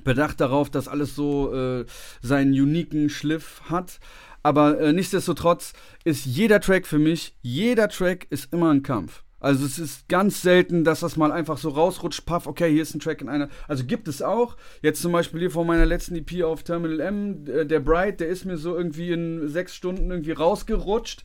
bedacht 0.05 0.40
darauf, 0.40 0.70
dass 0.70 0.88
alles 0.88 1.14
so 1.14 1.55
äh, 1.55 1.85
seinen 2.20 2.52
uniken 2.52 3.09
Schliff 3.09 3.62
hat. 3.64 4.00
Aber 4.42 4.81
äh, 4.81 4.92
nichtsdestotrotz 4.92 5.72
ist 6.05 6.24
jeder 6.24 6.61
Track 6.61 6.87
für 6.87 6.98
mich, 6.98 7.37
jeder 7.42 7.88
Track 7.88 8.26
ist 8.31 8.52
immer 8.52 8.72
ein 8.72 8.83
Kampf. 8.83 9.22
Also 9.42 9.66
es 9.66 9.81
ist 9.81 10.09
ganz 10.09 10.40
selten, 10.40 10.85
dass 10.85 11.00
das 11.00 11.16
mal 11.16 11.33
einfach 11.33 11.59
so 11.59 11.70
rausrutscht, 11.70 12.24
paff, 12.24 12.46
okay, 12.46 12.70
hier 12.70 12.83
ist 12.83 12.94
ein 12.94 13.00
Track 13.00 13.20
in 13.22 13.28
einer. 13.28 13.48
Also 13.66 13.85
gibt 13.85 14.07
es 14.07 14.22
auch. 14.22 14.57
Jetzt 14.83 15.02
zum 15.02 15.11
Beispiel 15.11 15.40
hier 15.40 15.50
vor 15.50 15.64
meiner 15.64 15.85
letzten 15.85 16.14
EP 16.14 16.44
auf 16.44 16.62
Terminal 16.62 17.00
M, 17.00 17.44
äh, 17.48 17.66
der 17.66 17.81
Bright, 17.81 18.20
der 18.20 18.28
ist 18.28 18.44
mir 18.44 18.57
so 18.57 18.76
irgendwie 18.76 19.11
in 19.11 19.48
sechs 19.48 19.74
Stunden 19.74 20.12
irgendwie 20.12 20.31
rausgerutscht. 20.31 21.24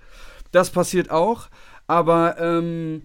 Das 0.52 0.70
passiert 0.70 1.10
auch, 1.10 1.50
aber 1.88 2.38
ähm, 2.40 3.04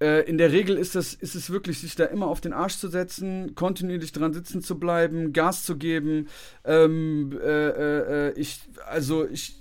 äh, 0.00 0.28
in 0.28 0.38
der 0.38 0.52
Regel 0.52 0.76
ist 0.76 0.96
es, 0.96 1.14
ist 1.14 1.34
es 1.34 1.50
wirklich, 1.50 1.80
sich 1.80 1.94
da 1.94 2.04
immer 2.04 2.26
auf 2.26 2.40
den 2.40 2.52
Arsch 2.52 2.76
zu 2.76 2.88
setzen, 2.88 3.54
kontinuierlich 3.54 4.12
dran 4.12 4.32
sitzen 4.32 4.60
zu 4.60 4.78
bleiben, 4.78 5.32
Gas 5.32 5.62
zu 5.64 5.76
geben. 5.76 6.28
Ähm, 6.64 7.38
äh, 7.42 7.68
äh, 7.68 8.28
äh 8.28 8.32
ich, 8.32 8.60
also 8.86 9.26
ich, 9.28 9.56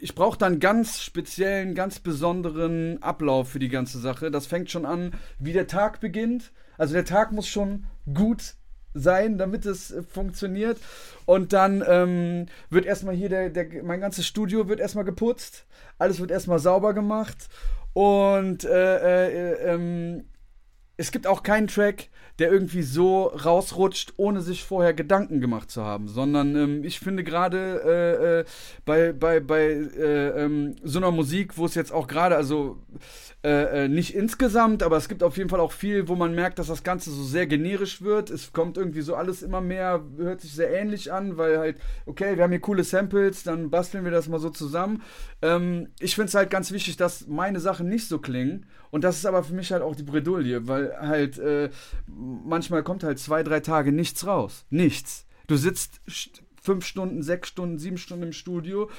ich 0.00 0.14
brauche 0.14 0.38
dann 0.38 0.60
ganz 0.60 1.00
speziellen, 1.02 1.74
ganz 1.74 1.98
besonderen 1.98 3.02
Ablauf 3.02 3.50
für 3.50 3.58
die 3.58 3.68
ganze 3.68 3.98
Sache. 3.98 4.30
Das 4.30 4.46
fängt 4.46 4.70
schon 4.70 4.86
an, 4.86 5.12
wie 5.38 5.52
der 5.52 5.66
Tag 5.66 6.00
beginnt. 6.00 6.52
Also 6.78 6.94
der 6.94 7.04
Tag 7.04 7.32
muss 7.32 7.48
schon 7.48 7.84
gut 8.12 8.54
sein, 8.94 9.38
damit 9.38 9.66
es 9.66 9.90
äh, 9.90 10.02
funktioniert. 10.02 10.78
Und 11.26 11.52
dann 11.52 11.82
ähm, 11.86 12.46
wird 12.70 12.86
erstmal 12.86 13.14
hier 13.14 13.28
der, 13.28 13.50
der, 13.50 13.82
mein 13.82 14.00
ganzes 14.00 14.26
Studio 14.26 14.68
wird 14.68 14.80
erstmal 14.80 15.04
geputzt, 15.04 15.64
alles 15.98 16.20
wird 16.20 16.30
erstmal 16.30 16.58
sauber 16.58 16.94
gemacht. 16.94 17.48
Und 17.92 18.64
äh, 18.64 19.28
äh, 19.28 19.74
ähm, 19.74 20.24
es 20.96 21.12
gibt 21.12 21.26
auch 21.26 21.42
keinen 21.42 21.66
Track, 21.66 22.08
der 22.38 22.52
irgendwie 22.52 22.82
so 22.82 23.24
rausrutscht, 23.24 24.14
ohne 24.16 24.40
sich 24.40 24.64
vorher 24.64 24.94
Gedanken 24.94 25.40
gemacht 25.40 25.70
zu 25.70 25.84
haben, 25.84 26.08
sondern 26.08 26.56
ähm, 26.56 26.84
ich 26.84 27.00
finde 27.00 27.24
gerade 27.24 27.82
äh, 27.84 28.40
äh, 28.40 28.44
bei, 28.84 29.12
bei, 29.12 29.40
bei 29.40 29.62
äh, 29.62 30.44
ähm, 30.44 30.76
so 30.82 30.98
einer 30.98 31.10
Musik, 31.10 31.56
wo 31.56 31.66
es 31.66 31.74
jetzt 31.74 31.92
auch 31.92 32.06
gerade, 32.06 32.36
also 32.36 32.78
äh, 33.42 33.84
äh, 33.84 33.88
nicht 33.88 34.14
insgesamt, 34.14 34.82
aber 34.82 34.98
es 34.98 35.08
gibt 35.08 35.22
auf 35.22 35.38
jeden 35.38 35.48
Fall 35.48 35.60
auch 35.60 35.72
viel, 35.72 36.08
wo 36.08 36.14
man 36.14 36.34
merkt, 36.34 36.58
dass 36.58 36.66
das 36.66 36.82
Ganze 36.82 37.10
so 37.10 37.22
sehr 37.22 37.46
generisch 37.46 38.02
wird. 38.02 38.28
Es 38.28 38.52
kommt 38.52 38.76
irgendwie 38.76 39.00
so 39.00 39.14
alles 39.14 39.42
immer 39.42 39.62
mehr, 39.62 40.04
hört 40.18 40.42
sich 40.42 40.52
sehr 40.52 40.70
ähnlich 40.70 41.10
an, 41.10 41.38
weil 41.38 41.56
halt, 41.58 41.76
okay, 42.04 42.36
wir 42.36 42.44
haben 42.44 42.50
hier 42.50 42.60
coole 42.60 42.84
Samples, 42.84 43.42
dann 43.42 43.70
basteln 43.70 44.04
wir 44.04 44.10
das 44.10 44.28
mal 44.28 44.40
so 44.40 44.50
zusammen. 44.50 45.02
Ähm, 45.40 45.88
ich 46.00 46.16
finde 46.16 46.28
es 46.28 46.34
halt 46.34 46.50
ganz 46.50 46.70
wichtig, 46.70 46.98
dass 46.98 47.28
meine 47.28 47.60
Sachen 47.60 47.88
nicht 47.88 48.08
so 48.08 48.18
klingen. 48.18 48.66
Und 48.90 49.04
das 49.04 49.16
ist 49.16 49.24
aber 49.24 49.42
für 49.42 49.54
mich 49.54 49.72
halt 49.72 49.82
auch 49.82 49.96
die 49.96 50.02
Bredouille, 50.02 50.68
weil 50.68 50.94
halt 51.00 51.38
äh, 51.38 51.70
manchmal 52.06 52.82
kommt 52.82 53.04
halt 53.04 53.18
zwei, 53.18 53.42
drei 53.42 53.60
Tage 53.60 53.90
nichts 53.90 54.26
raus. 54.26 54.66
Nichts. 54.68 55.24
Du 55.46 55.56
sitzt 55.56 56.02
fünf 56.60 56.84
Stunden, 56.84 57.22
sechs 57.22 57.48
Stunden, 57.48 57.78
sieben 57.78 57.96
Stunden 57.96 58.24
im 58.24 58.32
Studio 58.32 58.90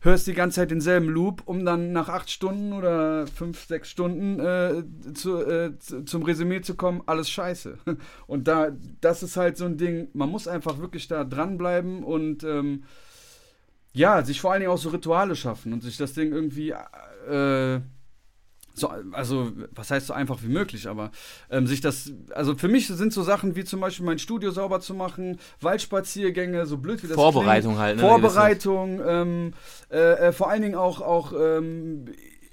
hörst 0.00 0.26
die 0.26 0.34
ganze 0.34 0.56
Zeit 0.56 0.70
denselben 0.70 1.08
Loop, 1.08 1.42
um 1.44 1.64
dann 1.64 1.92
nach 1.92 2.08
acht 2.08 2.30
Stunden 2.30 2.72
oder 2.72 3.26
fünf, 3.26 3.66
sechs 3.66 3.90
Stunden 3.90 4.40
äh, 4.40 5.12
zu, 5.14 5.44
äh, 5.44 5.78
zum 5.78 6.22
Resümee 6.22 6.62
zu 6.62 6.74
kommen, 6.74 7.02
alles 7.06 7.28
scheiße. 7.30 7.78
Und 8.26 8.48
da, 8.48 8.72
das 9.00 9.22
ist 9.22 9.36
halt 9.36 9.56
so 9.56 9.66
ein 9.66 9.76
Ding, 9.76 10.08
man 10.14 10.30
muss 10.30 10.48
einfach 10.48 10.78
wirklich 10.78 11.06
da 11.08 11.24
dranbleiben 11.24 12.02
und 12.02 12.44
ähm, 12.44 12.84
ja, 13.92 14.24
sich 14.24 14.40
vor 14.40 14.52
allen 14.52 14.60
Dingen 14.60 14.72
auch 14.72 14.78
so 14.78 14.90
Rituale 14.90 15.34
schaffen 15.34 15.72
und 15.72 15.82
sich 15.82 15.96
das 15.96 16.12
Ding 16.14 16.32
irgendwie 16.32 16.70
äh, 16.70 17.80
so, 18.80 18.90
also 19.12 19.52
was 19.72 19.90
heißt 19.90 20.06
so 20.06 20.12
einfach 20.12 20.42
wie 20.42 20.48
möglich, 20.48 20.88
aber 20.88 21.10
ähm, 21.50 21.66
sich 21.66 21.80
das, 21.80 22.12
also 22.30 22.56
für 22.56 22.68
mich 22.68 22.88
sind 22.88 23.12
so 23.12 23.22
Sachen 23.22 23.56
wie 23.56 23.64
zum 23.64 23.80
Beispiel 23.80 24.06
mein 24.06 24.18
Studio 24.18 24.50
sauber 24.50 24.80
zu 24.80 24.94
machen, 24.94 25.38
Waldspaziergänge, 25.60 26.66
so 26.66 26.78
blöd 26.78 27.02
wie 27.02 27.08
das 27.08 27.14
Vorbereitung 27.14 27.74
klingt, 27.74 27.80
halt. 27.80 27.96
Ne, 27.96 28.02
Vorbereitung, 28.02 29.00
ähm, 29.06 29.54
äh, 29.90 29.98
äh, 29.98 30.32
vor 30.32 30.50
allen 30.50 30.62
Dingen 30.62 30.74
auch, 30.74 31.00
auch 31.00 31.32
ähm, 31.32 32.06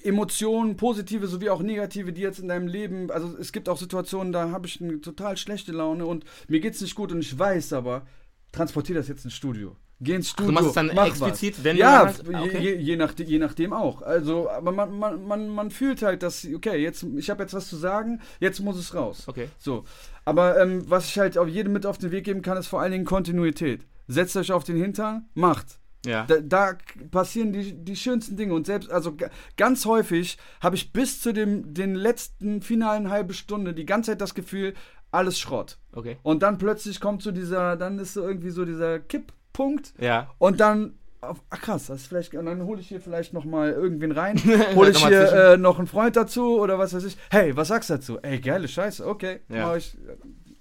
Emotionen, 0.04 0.78
positive 0.78 1.28
sowie 1.28 1.50
auch 1.50 1.62
negative, 1.62 2.14
die 2.14 2.22
jetzt 2.22 2.40
in 2.40 2.48
deinem 2.48 2.68
Leben, 2.68 3.10
also 3.12 3.36
es 3.38 3.52
gibt 3.52 3.68
auch 3.68 3.78
Situationen, 3.78 4.32
da 4.32 4.52
habe 4.52 4.68
ich 4.68 4.82
eine 4.82 5.02
total 5.02 5.38
schlechte 5.38 5.72
Laune 5.72 6.06
und 6.06 6.24
mir 6.48 6.60
geht 6.60 6.76
es 6.76 6.82
nicht 6.82 6.96
gut 6.96 7.12
und 7.12 7.20
ich 7.20 7.38
weiß 7.38 7.74
aber, 7.74 8.06
transportiere 8.52 9.00
das 9.00 9.08
jetzt 9.08 9.26
ins 9.26 9.34
Studio. 9.34 9.76
Geh 10.00 10.14
ins 10.14 10.30
Studio. 10.30 10.46
Ach, 10.46 10.48
du 10.48 10.54
machst 10.54 10.68
es 10.68 10.74
dann 10.76 10.90
explizit, 10.90 11.58
was. 11.58 11.64
wenn 11.64 11.78
ja, 11.78 12.06
du. 12.06 12.32
Ja, 12.32 12.42
okay. 12.44 12.60
je, 12.60 12.76
je, 12.76 12.96
nach, 12.96 13.14
je 13.18 13.40
nachdem 13.40 13.74
auch. 13.74 14.04
Also, 14.04 14.50
aber 14.50 14.72
man, 14.72 14.98
man, 14.98 15.28
man, 15.28 15.50
man 15.50 15.72
fühlt 15.72 16.04
halt, 16.04 16.22
dass, 16.22 16.46
okay, 16.46 16.78
jetzt, 16.78 17.04
ich 17.04 17.30
habe 17.30 17.44
jetzt 17.44 17.54
was 17.54 17.68
zu 17.68 17.78
sagen, 17.78 18.22
jetzt 18.40 18.60
muss 18.60 18.78
es 18.78 18.94
raus. 18.94 19.24
Okay. 19.28 19.50
So. 19.58 19.86
Aber 20.24 20.60
ähm, 20.62 20.84
was 20.88 21.08
ich 21.08 21.18
halt 21.18 21.38
auf 21.38 21.48
jedem 21.48 21.74
mit 21.74 21.86
auf 21.86 21.98
den 21.98 22.12
Weg 22.12 22.26
geben 22.26 22.44
kann, 22.44 22.58
ist 22.58 22.68
vor 22.68 22.82
allen 22.82 22.92
Dingen 22.92 23.06
Kontinuität. 23.06 23.88
Setzt 24.08 24.38
euch 24.38 24.52
auf 24.52 24.64
den 24.64 24.78
Hintern, 24.78 25.26
macht. 25.34 25.80
Ja. 26.06 26.26
Da, 26.26 26.42
da, 26.42 26.78
passieren 27.10 27.52
die, 27.52 27.74
die 27.74 27.96
schönsten 27.96 28.38
Dinge. 28.38 28.54
Und 28.54 28.68
selbst, 28.68 28.92
also 28.92 29.18
ganz 29.58 29.86
häufig 29.86 30.38
habe 30.62 30.76
ich 30.76 30.94
bis 30.94 31.22
zu 31.22 31.34
dem 31.34 31.74
den 31.74 31.96
letzten 31.96 32.62
finalen 32.62 33.10
halbe 33.10 33.34
Stunde 33.34 33.74
die 33.74 33.86
ganze 33.86 34.12
Zeit 34.12 34.22
das 34.22 34.36
Gefühl, 34.36 34.76
alles 35.12 35.40
Schrott. 35.40 35.78
Okay. 35.92 36.18
Und 36.22 36.44
dann 36.44 36.58
plötzlich 36.58 37.00
kommt 37.00 37.24
so 37.24 37.32
dieser, 37.32 37.76
dann 37.76 37.98
ist 37.98 38.14
so 38.14 38.22
irgendwie 38.22 38.52
so 38.52 38.64
dieser 38.64 39.00
Kipp 39.00 39.34
Punkt. 39.58 39.94
Ja. 40.00 40.30
Und 40.38 40.60
dann 40.60 40.94
ach 41.20 41.62
krass, 41.62 41.88
das 41.88 42.02
ist 42.02 42.08
vielleicht, 42.08 42.36
und 42.36 42.46
dann 42.46 42.64
hole 42.64 42.80
ich 42.80 42.88
hier 42.88 43.02
vielleicht 43.02 43.34
noch 43.34 43.44
mal 43.44 43.72
irgendwen 43.72 44.12
rein, 44.12 44.38
hole 44.76 44.92
ich 44.92 45.04
hier 45.06 45.32
äh, 45.32 45.58
noch 45.58 45.80
einen 45.80 45.88
Freund 45.88 46.16
dazu 46.16 46.60
oder 46.60 46.78
was 46.78 46.94
weiß 46.94 47.04
ich. 47.04 47.18
Hey, 47.32 47.56
was 47.56 47.70
sagst 47.70 47.90
du 47.90 47.96
dazu? 47.96 48.20
Ey, 48.22 48.40
geile 48.40 48.68
Scheiße, 48.68 49.06
okay, 49.06 49.40
ja. 49.50 49.76
ich 49.76 49.98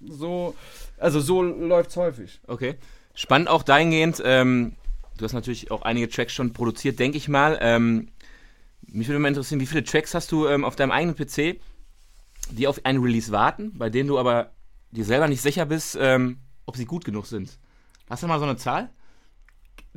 so, 0.03 0.55
also 0.97 1.19
so 1.19 1.43
läuft's 1.43 1.95
häufig. 1.95 2.41
Okay, 2.47 2.75
spannend 3.13 3.49
auch 3.49 3.61
dahingehend. 3.61 4.21
Ähm, 4.25 4.75
du 5.17 5.25
hast 5.25 5.33
natürlich 5.33 5.69
auch 5.69 5.83
einige 5.83 6.09
Tracks 6.09 6.33
schon 6.33 6.53
produziert, 6.53 6.97
denke 6.97 7.17
ich 7.17 7.27
mal. 7.27 7.59
Ähm, 7.61 8.09
mich 8.81 9.07
würde 9.07 9.19
mal 9.19 9.27
interessieren, 9.27 9.61
wie 9.61 9.67
viele 9.67 9.83
Tracks 9.83 10.15
hast 10.15 10.31
du 10.31 10.47
ähm, 10.47 10.65
auf 10.65 10.75
deinem 10.75 10.91
eigenen 10.91 11.15
PC, 11.15 11.59
die 12.49 12.67
auf 12.67 12.83
einen 12.83 13.01
Release 13.03 13.31
warten, 13.31 13.77
bei 13.77 13.91
denen 13.91 14.09
du 14.09 14.17
aber 14.17 14.51
dir 14.91 15.05
selber 15.05 15.27
nicht 15.27 15.41
sicher 15.41 15.67
bist, 15.67 15.97
ähm, 16.01 16.39
ob 16.65 16.77
sie 16.77 16.85
gut 16.85 17.05
genug 17.05 17.27
sind? 17.27 17.59
Hast 18.09 18.23
du 18.23 18.27
mal 18.27 18.39
so 18.39 18.45
eine 18.45 18.57
Zahl? 18.57 18.89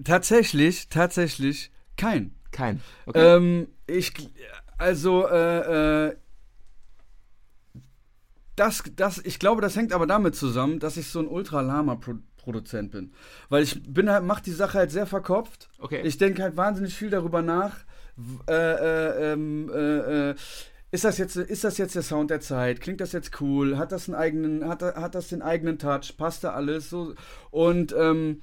Tatsächlich, 0.02 0.88
tatsächlich 0.88 1.70
kein. 1.96 2.34
Kein. 2.50 2.80
Okay. 3.06 3.36
Ähm, 3.36 3.68
ich, 3.86 4.12
also, 4.78 5.28
äh, 5.28 6.08
äh, 6.08 6.16
das, 8.56 8.82
das, 8.96 9.18
ich 9.24 9.38
glaube, 9.38 9.62
das 9.62 9.76
hängt 9.76 9.92
aber 9.92 10.06
damit 10.06 10.34
zusammen, 10.34 10.80
dass 10.80 10.96
ich 10.96 11.08
so 11.08 11.20
ein 11.20 11.28
Ultra-Lama-Produzent 11.28 12.90
bin. 12.90 13.12
Weil 13.48 13.62
ich 13.62 13.82
bin 13.82 14.10
halt, 14.10 14.24
mach 14.24 14.40
die 14.40 14.50
Sache 14.50 14.78
halt 14.78 14.90
sehr 14.90 15.06
verkopft. 15.06 15.70
Okay. 15.78 16.02
Ich 16.02 16.18
denke 16.18 16.42
halt 16.42 16.56
wahnsinnig 16.56 16.94
viel 16.94 17.10
darüber 17.10 17.42
nach. 17.42 17.84
Äh, 18.48 18.52
äh, 18.52 19.32
ähm, 19.32 19.70
äh, 19.72 20.30
äh 20.30 20.34
ist 20.90 21.04
das 21.04 21.18
jetzt, 21.18 21.36
ist 21.36 21.64
das 21.64 21.78
jetzt 21.78 21.94
der 21.94 22.02
Sound 22.02 22.30
der 22.30 22.40
Zeit? 22.40 22.80
Klingt 22.80 23.00
das 23.00 23.12
jetzt 23.12 23.40
cool? 23.40 23.78
Hat 23.78 23.92
das 23.92 24.08
einen 24.08 24.16
eigenen, 24.16 24.68
hat, 24.68 24.82
hat 24.82 25.14
das 25.14 25.28
den 25.28 25.42
eigenen 25.42 25.78
Touch? 25.78 26.16
Passt 26.16 26.42
da 26.42 26.50
alles 26.50 26.90
so? 26.90 27.14
Und 27.50 27.94
ähm, 27.96 28.42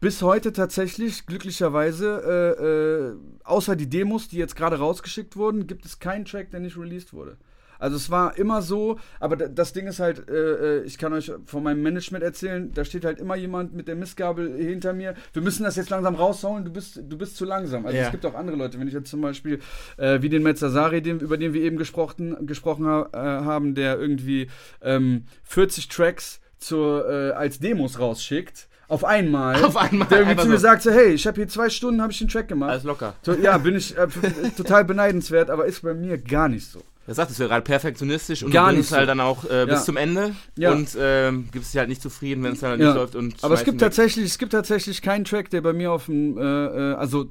bis 0.00 0.22
heute 0.22 0.52
tatsächlich, 0.52 1.26
glücklicherweise, 1.26 2.22
äh, 2.24 2.64
äh, 2.64 3.16
außer 3.42 3.74
die 3.74 3.88
Demos, 3.88 4.28
die 4.28 4.36
jetzt 4.36 4.54
gerade 4.54 4.78
rausgeschickt 4.78 5.36
wurden, 5.36 5.66
gibt 5.66 5.84
es 5.84 5.98
keinen 5.98 6.24
Track, 6.24 6.50
der 6.52 6.60
nicht 6.60 6.76
released 6.76 7.12
wurde. 7.12 7.36
Also 7.78 7.96
es 7.96 8.10
war 8.10 8.36
immer 8.36 8.62
so, 8.62 8.98
aber 9.20 9.36
das 9.36 9.72
Ding 9.72 9.86
ist 9.86 10.00
halt, 10.00 10.28
äh, 10.28 10.78
äh, 10.78 10.82
ich 10.84 10.98
kann 10.98 11.12
euch 11.12 11.32
von 11.46 11.62
meinem 11.62 11.82
Management 11.82 12.24
erzählen, 12.24 12.72
da 12.72 12.84
steht 12.84 13.04
halt 13.04 13.18
immer 13.18 13.36
jemand 13.36 13.74
mit 13.74 13.88
der 13.88 13.96
Missgabel 13.96 14.56
hinter 14.56 14.92
mir. 14.92 15.14
Wir 15.32 15.42
müssen 15.42 15.64
das 15.64 15.76
jetzt 15.76 15.90
langsam 15.90 16.14
raushauen, 16.14 16.64
du 16.64 16.72
bist, 16.72 17.00
du 17.02 17.18
bist 17.18 17.36
zu 17.36 17.44
langsam. 17.44 17.86
Also 17.86 17.96
ja. 17.96 18.04
es 18.04 18.10
gibt 18.10 18.26
auch 18.26 18.34
andere 18.34 18.56
Leute, 18.56 18.78
wenn 18.80 18.88
ich 18.88 18.94
jetzt 18.94 19.10
zum 19.10 19.20
Beispiel 19.20 19.60
äh, 19.96 20.20
wie 20.22 20.28
den 20.28 20.42
Mezzasari, 20.42 21.02
den, 21.02 21.20
über 21.20 21.36
den 21.36 21.52
wir 21.52 21.62
eben 21.62 21.76
gesprochen, 21.76 22.46
gesprochen 22.46 22.86
ha 22.86 23.08
äh, 23.12 23.16
haben, 23.16 23.74
der 23.74 23.98
irgendwie 23.98 24.48
ähm, 24.82 25.24
40 25.44 25.88
Tracks 25.88 26.40
zur, 26.58 27.08
äh, 27.08 27.30
als 27.32 27.60
Demos 27.60 27.98
rausschickt 27.98 28.68
auf 28.88 29.04
einmal. 29.04 29.62
Auf 29.64 29.76
einmal. 29.76 30.08
Der 30.08 30.20
irgendwie 30.20 30.42
zu 30.42 30.48
mir 30.48 30.56
so. 30.56 30.62
sagt 30.62 30.82
so, 30.82 30.90
hey, 30.90 31.12
ich 31.12 31.26
habe 31.26 31.36
hier 31.36 31.48
zwei 31.48 31.68
Stunden, 31.68 32.00
habe 32.00 32.10
ich 32.10 32.18
den 32.18 32.28
Track 32.28 32.48
gemacht. 32.48 32.70
Alles 32.70 32.84
locker. 32.84 33.14
So, 33.22 33.34
ja, 33.34 33.58
bin 33.58 33.76
ich 33.76 33.96
äh, 33.96 34.08
total 34.56 34.84
beneidenswert, 34.84 35.50
aber 35.50 35.66
ist 35.66 35.82
bei 35.82 35.94
mir 35.94 36.16
gar 36.16 36.48
nicht 36.48 36.66
so. 36.66 36.80
Das 37.08 37.16
sagtest 37.16 37.38
du 37.38 37.44
ja 37.44 37.48
gerade 37.48 37.62
perfektionistisch 37.62 38.42
und 38.42 38.50
Gar 38.50 38.70
du 38.70 38.76
nicht 38.76 38.82
halt 38.82 38.88
so. 38.90 38.96
halt 38.96 39.08
dann 39.08 39.20
auch 39.20 39.44
äh, 39.44 39.64
bis 39.64 39.76
ja. 39.76 39.82
zum 39.82 39.96
Ende 39.96 40.34
ja. 40.58 40.72
und 40.72 40.94
äh, 40.94 41.32
gibst 41.50 41.72
dich 41.72 41.78
halt 41.78 41.88
nicht 41.88 42.02
zufrieden, 42.02 42.44
wenn 42.44 42.52
es 42.52 42.60
dann 42.60 42.72
halt 42.72 42.80
ja. 42.80 42.88
nicht 42.88 42.96
läuft. 42.96 43.14
Und 43.14 43.42
Aber 43.42 43.54
es 43.54 43.64
gibt 43.64 43.80
tatsächlich, 43.80 44.26
es 44.26 44.36
gibt 44.36 44.52
tatsächlich 44.52 45.00
keinen 45.00 45.24
Track, 45.24 45.48
der 45.48 45.62
bei 45.62 45.72
mir 45.72 45.90
auf 45.90 46.04
dem, 46.04 46.36
äh, 46.36 46.42
äh, 46.42 46.94
also 46.96 47.30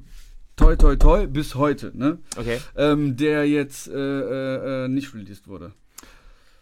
toi 0.56 0.74
toi 0.74 0.96
toi 0.96 1.28
bis 1.28 1.54
heute, 1.54 1.92
ne? 1.94 2.18
Okay. 2.36 2.58
Ähm, 2.74 3.16
der 3.16 3.48
jetzt 3.48 3.86
äh, 3.86 3.92
äh, 4.84 4.88
nicht 4.88 5.14
released 5.14 5.46
wurde. 5.46 5.72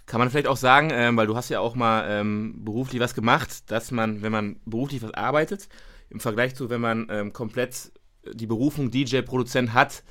Kann 0.05 0.19
man 0.19 0.29
vielleicht 0.29 0.47
auch 0.47 0.59
sagen, 0.59 0.91
ähm, 0.93 1.17
weil 1.17 1.27
du 1.27 1.37
hast 1.37 1.49
ja 1.49 1.61
auch 1.61 1.75
mal 1.75 2.05
ähm, 2.11 2.67
beruflich 2.67 3.01
was 3.01 3.15
gemacht, 3.15 3.71
dass 3.71 3.93
man, 3.93 4.21
wenn 4.21 4.31
man 4.31 4.61
beruflich 4.67 5.03
was 5.03 5.15
arbeitet, 5.15 5.71
im 6.11 6.21
Vergleich 6.21 6.55
zu, 6.55 6.69
wenn 6.69 6.83
man 6.83 7.07
ähm, 7.09 7.33
komplett 7.33 7.93
die 8.31 8.47
Berufung 8.47 8.91
DJ-Produzent 8.91 9.73
hat, 9.73 10.03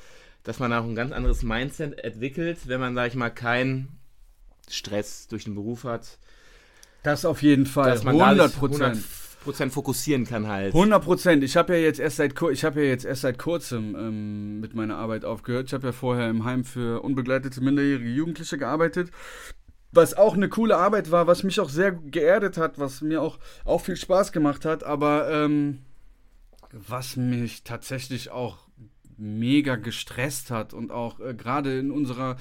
dass 0.46 0.60
man 0.60 0.72
auch 0.72 0.84
ein 0.84 0.94
ganz 0.94 1.10
anderes 1.10 1.42
Mindset 1.42 1.98
entwickelt, 1.98 2.68
wenn 2.68 2.78
man, 2.78 2.94
sag 2.94 3.08
ich 3.08 3.16
mal, 3.16 3.30
keinen 3.30 3.88
Stress 4.70 5.26
durch 5.26 5.44
den 5.44 5.56
Beruf 5.56 5.82
hat. 5.82 6.18
Das 7.02 7.24
auf 7.24 7.42
jeden 7.42 7.66
Fall. 7.66 7.90
Dass 7.90 8.04
man 8.04 8.20
100 8.20 8.56
Prozent. 8.56 9.04
Prozent 9.42 9.72
fokussieren 9.72 10.24
kann 10.24 10.46
halt. 10.46 10.72
100 10.72 11.04
Prozent. 11.04 11.44
Ich 11.44 11.56
habe 11.56 11.74
ja 11.74 11.80
jetzt 11.80 11.98
erst 11.98 12.16
seit 12.16 12.40
ich 12.50 12.64
habe 12.64 12.82
ja 12.82 12.88
jetzt 12.88 13.04
erst 13.04 13.22
seit 13.22 13.38
kurzem 13.38 13.96
ähm, 13.96 14.60
mit 14.60 14.74
meiner 14.74 14.98
Arbeit 14.98 15.24
aufgehört. 15.24 15.66
Ich 15.66 15.74
habe 15.74 15.88
ja 15.88 15.92
vorher 15.92 16.30
im 16.30 16.44
Heim 16.44 16.64
für 16.64 17.02
unbegleitete 17.02 17.60
minderjährige 17.60 18.08
Jugendliche 18.08 18.56
gearbeitet, 18.56 19.10
was 19.90 20.14
auch 20.14 20.34
eine 20.34 20.48
coole 20.48 20.76
Arbeit 20.76 21.10
war, 21.10 21.26
was 21.26 21.42
mich 21.42 21.58
auch 21.58 21.68
sehr 21.68 21.92
geerdet 21.92 22.56
hat, 22.56 22.78
was 22.78 23.02
mir 23.02 23.20
auch 23.20 23.38
auch 23.64 23.80
viel 23.80 23.96
Spaß 23.96 24.30
gemacht 24.30 24.64
hat. 24.64 24.84
Aber 24.84 25.28
ähm, 25.30 25.82
was 26.72 27.16
mich 27.16 27.62
tatsächlich 27.62 28.30
auch 28.30 28.65
mega 29.16 29.76
gestresst 29.76 30.50
hat 30.50 30.74
und 30.74 30.90
auch 30.90 31.20
äh, 31.20 31.34
gerade 31.34 31.78
in 31.78 31.90
unserer 31.90 32.36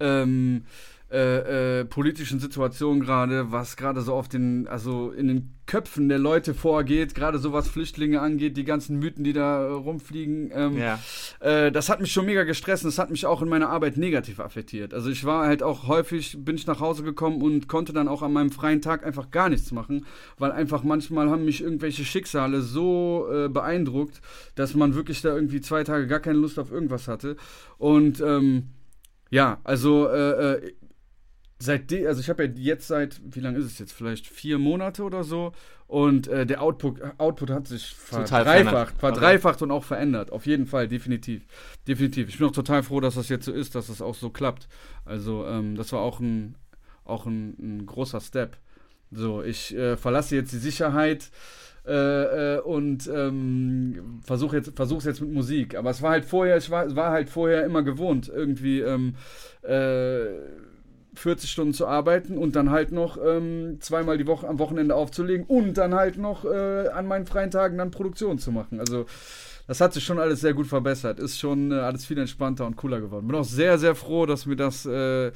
ähm, 0.00 0.64
äh, 1.10 1.80
äh, 1.80 1.84
politischen 1.86 2.38
Situation 2.38 3.00
gerade, 3.00 3.50
was 3.50 3.76
gerade 3.78 4.02
so 4.02 4.12
auf 4.12 4.28
den, 4.28 4.68
also 4.68 5.10
in 5.10 5.28
den 5.28 5.54
Köpfen 5.64 6.10
der 6.10 6.18
Leute 6.18 6.52
vorgeht, 6.52 7.14
gerade 7.14 7.38
so 7.38 7.52
was 7.54 7.66
Flüchtlinge 7.66 8.20
angeht, 8.20 8.58
die 8.58 8.64
ganzen 8.64 8.98
Mythen, 8.98 9.24
die 9.24 9.32
da 9.32 9.62
äh, 9.62 9.70
rumfliegen, 9.70 10.50
ähm, 10.52 10.76
ja. 10.76 10.98
Äh, 11.40 11.72
das 11.72 11.88
hat 11.88 12.00
mich 12.00 12.12
schon 12.12 12.26
mega 12.26 12.44
gestresst 12.44 12.84
und 12.84 12.90
das 12.90 12.98
hat 12.98 13.10
mich 13.10 13.24
auch 13.24 13.40
in 13.40 13.48
meiner 13.48 13.70
Arbeit 13.70 13.96
negativ 13.96 14.38
affektiert. 14.38 14.92
Also 14.92 15.08
ich 15.08 15.24
war 15.24 15.46
halt 15.46 15.62
auch 15.62 15.88
häufig, 15.88 16.44
bin 16.44 16.56
ich 16.56 16.66
nach 16.66 16.80
Hause 16.80 17.02
gekommen 17.02 17.40
und 17.40 17.68
konnte 17.68 17.94
dann 17.94 18.06
auch 18.06 18.20
an 18.20 18.34
meinem 18.34 18.50
freien 18.50 18.82
Tag 18.82 19.06
einfach 19.06 19.30
gar 19.30 19.48
nichts 19.48 19.72
machen, 19.72 20.04
weil 20.36 20.52
einfach 20.52 20.82
manchmal 20.82 21.30
haben 21.30 21.46
mich 21.46 21.62
irgendwelche 21.62 22.04
Schicksale 22.04 22.60
so 22.60 23.28
äh, 23.32 23.48
beeindruckt, 23.48 24.20
dass 24.56 24.74
man 24.74 24.94
wirklich 24.94 25.22
da 25.22 25.34
irgendwie 25.34 25.62
zwei 25.62 25.84
Tage 25.84 26.06
gar 26.06 26.20
keine 26.20 26.38
Lust 26.38 26.58
auf 26.58 26.70
irgendwas 26.70 27.08
hatte. 27.08 27.36
Und 27.78 28.20
ähm, 28.20 28.68
ja, 29.30 29.58
also 29.64 30.06
äh, 30.08 30.52
äh 30.52 30.72
seitdem, 31.58 32.06
also 32.06 32.20
ich 32.20 32.28
habe 32.28 32.44
ja 32.44 32.50
jetzt 32.54 32.86
seit, 32.86 33.20
wie 33.24 33.40
lange 33.40 33.58
ist 33.58 33.66
es 33.66 33.78
jetzt? 33.78 33.92
Vielleicht 33.92 34.26
vier 34.26 34.58
Monate 34.58 35.02
oder 35.02 35.24
so. 35.24 35.52
Und 35.86 36.28
äh, 36.28 36.44
der 36.44 36.62
Output, 36.62 37.00
Output 37.16 37.50
hat 37.50 37.66
sich 37.66 37.94
verdreifacht, 37.94 38.98
verdreifacht 38.98 39.62
und 39.62 39.70
auch 39.70 39.84
verändert. 39.84 40.30
Auf 40.30 40.44
jeden 40.44 40.66
Fall, 40.66 40.86
definitiv. 40.86 41.46
Definitiv. 41.86 42.28
Ich 42.28 42.38
bin 42.38 42.46
auch 42.46 42.52
total 42.52 42.82
froh, 42.82 43.00
dass 43.00 43.14
das 43.14 43.30
jetzt 43.30 43.46
so 43.46 43.52
ist, 43.52 43.74
dass 43.74 43.86
das 43.86 44.02
auch 44.02 44.14
so 44.14 44.28
klappt. 44.28 44.68
Also, 45.06 45.46
ähm, 45.46 45.76
das 45.76 45.92
war 45.92 46.00
auch 46.00 46.20
ein, 46.20 46.56
auch 47.04 47.24
ein, 47.24 47.56
ein 47.58 47.86
großer 47.86 48.20
Step. 48.20 48.58
So, 49.10 49.42
ich 49.42 49.74
äh, 49.74 49.96
verlasse 49.96 50.36
jetzt 50.36 50.52
die 50.52 50.58
Sicherheit. 50.58 51.30
Äh, 51.86 52.56
äh, 52.56 52.60
und 52.60 53.08
ähm, 53.08 54.20
versuche 54.22 54.58
jetzt 54.58 54.76
versuch's 54.76 55.06
jetzt 55.06 55.22
mit 55.22 55.32
Musik. 55.32 55.74
Aber 55.74 55.88
es 55.88 56.02
war 56.02 56.10
halt 56.10 56.26
vorher, 56.26 56.58
ich 56.58 56.68
war, 56.68 56.94
war 56.94 57.12
halt 57.12 57.30
vorher 57.30 57.64
immer 57.64 57.82
gewohnt, 57.82 58.28
irgendwie 58.28 58.80
ähm, 58.80 59.14
äh, 59.62 60.26
40 61.18 61.50
Stunden 61.50 61.74
zu 61.74 61.86
arbeiten 61.86 62.38
und 62.38 62.56
dann 62.56 62.70
halt 62.70 62.92
noch 62.92 63.18
ähm, 63.22 63.78
zweimal 63.80 64.18
die 64.18 64.26
Woche 64.26 64.48
am 64.48 64.58
Wochenende 64.58 64.94
aufzulegen 64.94 65.46
und 65.46 65.74
dann 65.74 65.94
halt 65.94 66.18
noch 66.18 66.44
äh, 66.44 66.88
an 66.88 67.06
meinen 67.06 67.26
freien 67.26 67.50
Tagen 67.50 67.78
dann 67.78 67.90
Produktion 67.90 68.38
zu 68.38 68.52
machen. 68.52 68.80
Also 68.80 69.06
das 69.68 69.82
hat 69.82 69.92
sich 69.92 70.02
schon 70.02 70.18
alles 70.18 70.40
sehr 70.40 70.54
gut 70.54 70.66
verbessert. 70.66 71.20
Ist 71.20 71.38
schon 71.38 71.72
äh, 71.72 71.74
alles 71.74 72.06
viel 72.06 72.16
entspannter 72.18 72.66
und 72.66 72.76
cooler 72.76 73.00
geworden. 73.00 73.26
Bin 73.26 73.36
auch 73.36 73.44
sehr, 73.44 73.78
sehr 73.78 73.94
froh, 73.94 74.24
dass 74.24 74.46
mir 74.46 74.56
das 74.56 74.86
äh, 74.86 75.30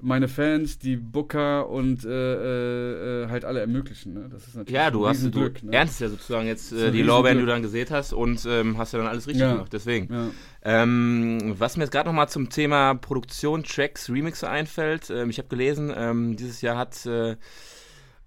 meine 0.00 0.28
Fans, 0.28 0.78
die 0.78 0.96
Booker 0.96 1.68
und 1.68 2.04
äh, 2.04 2.08
äh, 2.08 3.24
äh, 3.24 3.28
halt 3.28 3.44
alle 3.44 3.60
ermöglichen. 3.60 4.14
Ne? 4.14 4.28
Das 4.30 4.46
ist 4.46 4.54
natürlich 4.54 4.74
ja, 4.74 4.90
du 4.90 5.06
hast 5.06 5.24
du 5.24 5.30
Glück, 5.30 5.62
ne? 5.62 5.72
ernst 5.72 6.00
ja 6.00 6.08
sozusagen 6.08 6.46
jetzt 6.46 6.72
äh, 6.72 6.90
die 6.90 7.02
Lorbeeren, 7.02 7.38
die 7.38 7.44
du 7.44 7.50
dann 7.50 7.62
gesehen 7.62 7.88
hast 7.90 8.12
und 8.12 8.44
ähm, 8.46 8.76
hast 8.76 8.92
ja 8.92 8.98
dann 8.98 9.08
alles 9.08 9.26
richtig 9.26 9.42
ja. 9.42 9.52
gemacht. 9.52 9.72
Deswegen. 9.72 10.12
Ja. 10.12 10.30
Ähm, 10.62 11.54
was 11.58 11.76
mir 11.76 11.84
jetzt 11.84 11.92
gerade 11.92 12.08
nochmal 12.08 12.28
zum 12.28 12.50
Thema 12.50 12.94
Produktion, 12.94 13.64
Tracks, 13.64 14.10
Remixe 14.10 14.48
einfällt. 14.48 15.10
Ähm, 15.10 15.30
ich 15.30 15.38
habe 15.38 15.48
gelesen, 15.48 15.92
ähm, 15.96 16.36
dieses 16.36 16.60
Jahr 16.60 16.76
hat 16.76 17.06
äh, 17.06 17.36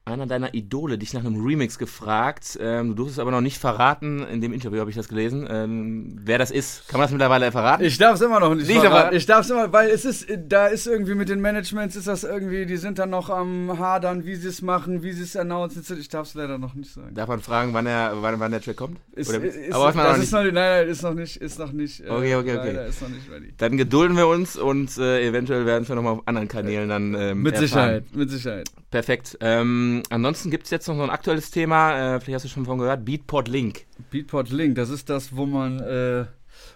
einer 0.08 0.26
deiner 0.26 0.54
Idole 0.54 0.98
dich 0.98 1.13
nach 1.13 1.24
einem 1.24 1.43
Remix 1.43 1.78
gefragt. 1.78 2.58
Ähm, 2.62 2.89
du 2.89 2.93
durftest 2.96 3.20
aber 3.20 3.32
noch 3.32 3.41
nicht 3.41 3.58
verraten, 3.58 4.24
in 4.24 4.41
dem 4.41 4.54
Interview 4.54 4.80
habe 4.80 4.89
ich 4.89 4.96
das 4.96 5.08
gelesen, 5.08 5.48
ähm, 5.50 6.17
wer 6.24 6.38
das 6.38 6.50
ist. 6.50 6.88
Kann 6.88 7.00
man 7.00 7.06
das 7.06 7.12
mittlerweile 7.12 7.52
verraten? 7.52 7.84
Ich 7.84 7.98
darf 7.98 8.15
es 8.15 8.22
immer 8.22 8.39
noch 8.39 8.56
nicht, 8.56 8.67
nicht 8.67 8.80
verraten. 8.80 9.15
Ich 9.15 9.26
darf 9.26 9.41
es 9.41 9.52
immer, 9.52 9.72
weil 9.72 9.89
es 9.89 10.06
ist, 10.06 10.28
da 10.48 10.67
ist 10.67 10.88
irgendwie 10.88 11.15
mit 11.15 11.30
den 11.30 11.41
Managements, 11.41 11.96
ist 11.96 12.08
das 12.08 12.24
irgendwie, 12.24 12.65
die 12.65 12.78
sind 12.78 13.00
dann 13.00 13.10
noch 13.10 13.30
am 13.30 13.78
Hadern, 13.78 14.26
wie 14.26 14.36
sie 14.36 14.48
es 14.48 14.62
machen, 14.62 15.04
wie 15.04 15.12
sie 15.12 15.24
es 15.24 15.36
announcen. 15.36 15.84
Ich 16.00 16.08
darf 16.10 16.28
es 16.28 16.34
leider 16.34 16.58
noch 16.58 16.74
nicht 16.74 16.91
sagen. 16.91 17.13
Darf 17.13 17.28
man 17.28 17.41
fragen, 17.41 17.74
wann, 17.74 17.86
er, 17.86 18.13
wann, 18.22 18.39
wann 18.39 18.52
der 18.52 18.62
Track 18.62 18.78
kommt? 18.78 18.98
Ist, 19.12 19.30
Oder, 19.30 19.43
ist, 19.43 19.74
aber 19.74 19.86
was 19.86 19.96
man 19.96 20.06
das 20.06 20.20
ist 20.20 20.32
noch 20.32 20.43
nicht, 20.43 20.54
nein, 20.54 20.86
nein, 20.86 20.89
ist 20.89 21.04
noch 21.04 21.13
nicht, 21.13 21.38
ist 21.38 21.60
noch 21.60 21.72
nicht. 21.72 22.00
Äh, 22.00 22.10
okay, 22.10 22.36
okay, 22.36 22.58
okay. 22.58 22.89
Ist 22.89 23.02
noch 23.02 23.10
nicht 23.10 23.30
ready. 23.30 23.54
Dann 23.58 23.78
gedulden 23.78 24.15
wir 24.15 24.28
uns 24.28 24.56
und 24.56 24.98
äh, 24.98 25.28
eventuell 25.28 25.65
werden 25.65 25.88
wir 25.88 25.96
nochmal 25.96 26.13
auf 26.13 26.28
anderen 26.28 26.48
Kanälen 26.48 26.89
dann 26.89 27.13
ähm, 27.13 27.41
Mit 27.41 27.56
erfahren. 27.56 27.67
Sicherheit, 27.67 28.15
mit 28.15 28.30
Sicherheit. 28.30 28.70
Perfekt. 28.89 29.38
Ähm, 29.41 30.02
ansonsten 30.10 30.50
gibt 30.50 30.65
es 30.65 30.69
jetzt 30.69 30.88
noch 30.88 30.95
so 30.95 31.04
ein 31.04 31.10
aktuelles 31.10 31.52
Thema, 31.52 32.15
äh, 32.15 32.19
vielleicht 32.21 32.36
hast 32.36 32.45
du 32.45 32.50
schon 32.50 32.65
von 32.65 32.78
gehört, 32.78 33.04
Beatport 33.04 33.50
Link. 33.50 33.86
Beatport 34.12 34.50
Link, 34.50 34.76
das 34.76 34.89
ist 34.89 35.10
das, 35.10 35.36
wo 35.36 35.45
man, 35.45 35.82
äh, 35.82 36.26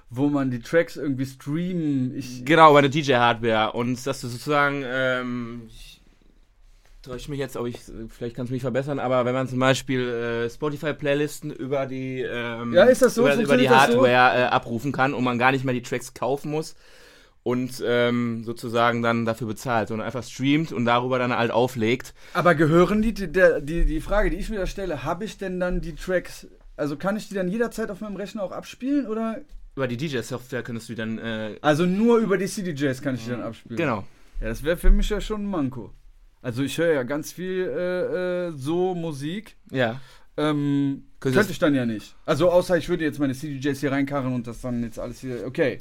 wo 0.10 0.28
man 0.28 0.52
die 0.52 0.60
Tracks 0.60 0.97
irgendwie 0.97 1.26
streamen. 1.26 2.13
Ich 2.17 2.43
genau, 2.43 2.74
bei 2.74 2.82
der 2.82 2.89
DJ-Hardware. 2.89 3.71
Und 3.71 4.06
dass 4.06 4.19
du 4.19 4.28
sozusagen, 4.28 4.84
ähm, 4.86 5.62
ich 5.69 6.02
täusche 7.02 7.32
mich 7.32 7.39
jetzt, 7.39 7.56
ob 7.56 7.67
ich, 7.67 7.80
vielleicht 8.10 8.36
kannst 8.36 8.50
du 8.50 8.56
mich 8.56 8.62
verbessern, 8.62 9.00
aber 9.00 9.24
wenn 9.24 9.34
man 9.34 9.47
zum 9.47 9.60
Beispiel 9.60 10.10
äh, 10.10 10.50
Spotify-Playlisten 10.50 11.50
über 11.52 11.86
die, 11.86 12.21
ähm, 12.21 12.74
ja, 12.74 12.84
ist 12.84 13.02
das 13.02 13.15
so? 13.15 13.21
über, 13.21 13.36
über 13.38 13.56
die 13.56 13.69
Hardware 13.69 14.32
so? 14.34 14.41
äh, 14.41 14.43
abrufen 14.47 14.91
kann 14.91 15.13
und 15.13 15.24
man 15.24 15.39
gar 15.39 15.54
nicht 15.54 15.63
mehr 15.63 15.74
die 15.74 15.82
Tracks 15.82 16.13
kaufen 16.13 16.52
muss 16.52 16.76
und 17.43 17.84
ähm, 17.86 18.43
sozusagen 18.43 19.01
dann 19.01 19.25
dafür 19.25 19.47
bezahlt, 19.47 19.88
sondern 19.88 20.06
einfach 20.06 20.23
streamt 20.23 20.71
und 20.71 20.86
darüber 20.86 21.17
dann 21.17 21.36
halt 21.36 21.51
auflegt. 21.51 22.13
Aber 22.34 22.56
gehören 22.56 23.01
die, 23.01 23.13
die, 23.13 23.27
die, 23.27 23.86
die 23.86 24.01
Frage, 24.01 24.30
die 24.30 24.38
ich 24.38 24.49
mir 24.49 24.60
da 24.60 24.67
stelle, 24.67 25.04
habe 25.04 25.25
ich 25.25 25.38
denn 25.38 25.60
dann 25.60 25.82
die 25.82 25.95
Tracks, 25.95 26.47
also 26.77 26.97
kann 26.97 27.17
ich 27.17 27.30
die 27.30 27.36
dann 27.36 27.47
jederzeit 27.47 27.89
auf 27.89 28.01
meinem 28.01 28.15
Rechner 28.15 28.43
auch 28.43 28.51
abspielen 28.51 29.08
oder? 29.08 29.41
Über 29.75 29.88
die 29.88 29.97
DJ-Software 29.97 30.63
könntest 30.63 30.89
du 30.89 30.96
dann. 30.96 31.17
Äh 31.17 31.58
also 31.62 31.85
nur 31.85 32.17
über 32.17 32.37
die 32.37 32.46
CDJs 32.46 33.02
kann 33.02 33.15
ich 33.15 33.23
die 33.23 33.31
dann 33.31 33.42
abspielen. 33.42 33.77
Genau. 33.77 34.06
Ja, 34.39 34.50
das 34.50 34.63
wäre 34.63 34.77
für 34.77 34.92
mich 34.92 35.10
ja 35.10 35.21
schon 35.21 35.44
ein 35.44 35.50
Manko. 35.50 35.92
Also 36.42 36.63
ich 36.63 36.77
höre 36.77 36.94
ja 36.94 37.04
ganz 37.04 37.31
viel 37.31 37.63
äh, 37.63 38.48
äh, 38.48 38.52
so 38.52 38.94
Musik. 38.94 39.56
Ja. 39.71 40.00
Ähm, 40.37 41.06
könnte 41.19 41.46
ich 41.50 41.60
dann 41.60 41.73
ja 41.73 41.85
nicht. 41.85 42.15
Also 42.25 42.50
außer 42.50 42.77
ich 42.77 42.89
würde 42.89 43.04
jetzt 43.04 43.19
meine 43.19 43.33
CDJs 43.33 43.79
hier 43.79 43.92
reinkarren 43.92 44.33
und 44.33 44.48
das 44.48 44.62
dann 44.62 44.83
jetzt 44.83 45.00
alles 45.00 45.21
hier. 45.21 45.46
Okay. 45.46 45.77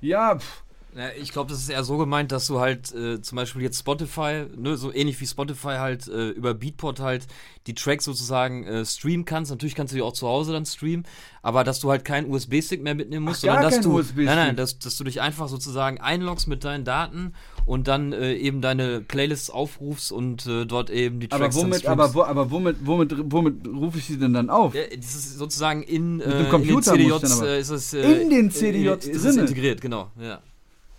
Ja, 0.00 0.36
pff 0.36 0.63
Ja, 0.96 1.08
ich 1.20 1.32
glaube, 1.32 1.50
das 1.50 1.60
ist 1.60 1.68
eher 1.70 1.82
so 1.82 1.96
gemeint, 1.98 2.30
dass 2.30 2.46
du 2.46 2.60
halt 2.60 2.94
äh, 2.94 3.20
zum 3.20 3.34
Beispiel 3.36 3.62
jetzt 3.62 3.80
Spotify, 3.80 4.44
ne, 4.56 4.76
so 4.76 4.92
ähnlich 4.92 5.20
wie 5.20 5.26
Spotify 5.26 5.76
halt 5.78 6.06
äh, 6.06 6.28
über 6.30 6.54
Beatport 6.54 7.00
halt 7.00 7.26
die 7.66 7.74
Tracks 7.74 8.04
sozusagen 8.04 8.64
äh, 8.64 8.84
streamen 8.84 9.24
kannst. 9.24 9.50
Natürlich 9.50 9.74
kannst 9.74 9.92
du 9.92 9.96
die 9.96 10.02
auch 10.02 10.12
zu 10.12 10.28
Hause 10.28 10.52
dann 10.52 10.66
streamen, 10.66 11.04
aber 11.42 11.64
dass 11.64 11.80
du 11.80 11.90
halt 11.90 12.04
keinen 12.04 12.30
USB-Stick 12.30 12.80
mehr 12.82 12.94
mitnehmen 12.94 13.24
musst, 13.24 13.44
Ach, 13.44 13.54
sondern 13.54 13.62
dass 13.72 13.80
du, 13.80 14.00
nein, 14.22 14.36
nein, 14.36 14.56
dass, 14.56 14.78
dass 14.78 14.96
du 14.96 15.02
dich 15.02 15.20
einfach 15.20 15.48
sozusagen 15.48 16.00
einloggst 16.00 16.46
mit 16.46 16.62
deinen 16.62 16.84
Daten 16.84 17.32
und 17.66 17.88
dann 17.88 18.12
äh, 18.12 18.34
eben 18.34 18.60
deine 18.60 19.00
Playlists 19.00 19.50
aufrufst 19.50 20.12
und 20.12 20.46
äh, 20.46 20.64
dort 20.64 20.90
eben 20.90 21.18
die 21.18 21.28
Aber 21.32 21.40
Tracks 21.40 21.56
dann 21.56 21.64
womit, 21.64 21.78
streamst. 21.80 22.00
aber, 22.00 22.14
wo, 22.14 22.22
aber 22.22 22.50
womit, 22.52 22.76
womit, 22.84 23.12
womit 23.32 23.66
rufe 23.66 23.98
ich 23.98 24.04
sie 24.06 24.18
denn 24.18 24.32
dann 24.32 24.48
auf? 24.48 24.74
Ja, 24.76 24.82
das 24.94 25.14
ist 25.16 25.38
sozusagen 25.38 25.82
in, 25.82 26.20
dem 26.20 26.28
äh, 26.30 26.32
in 26.32 26.38
den 26.44 26.48
Computer 26.50 26.92
CDJs 26.92 27.40
aber- 27.40 27.56
ist 27.56 27.94
äh, 27.94 28.22
In 28.22 28.30
den 28.30 28.50
CDJs 28.52 29.06
integriert, 29.36 29.80
genau. 29.80 30.12
Ja. 30.20 30.40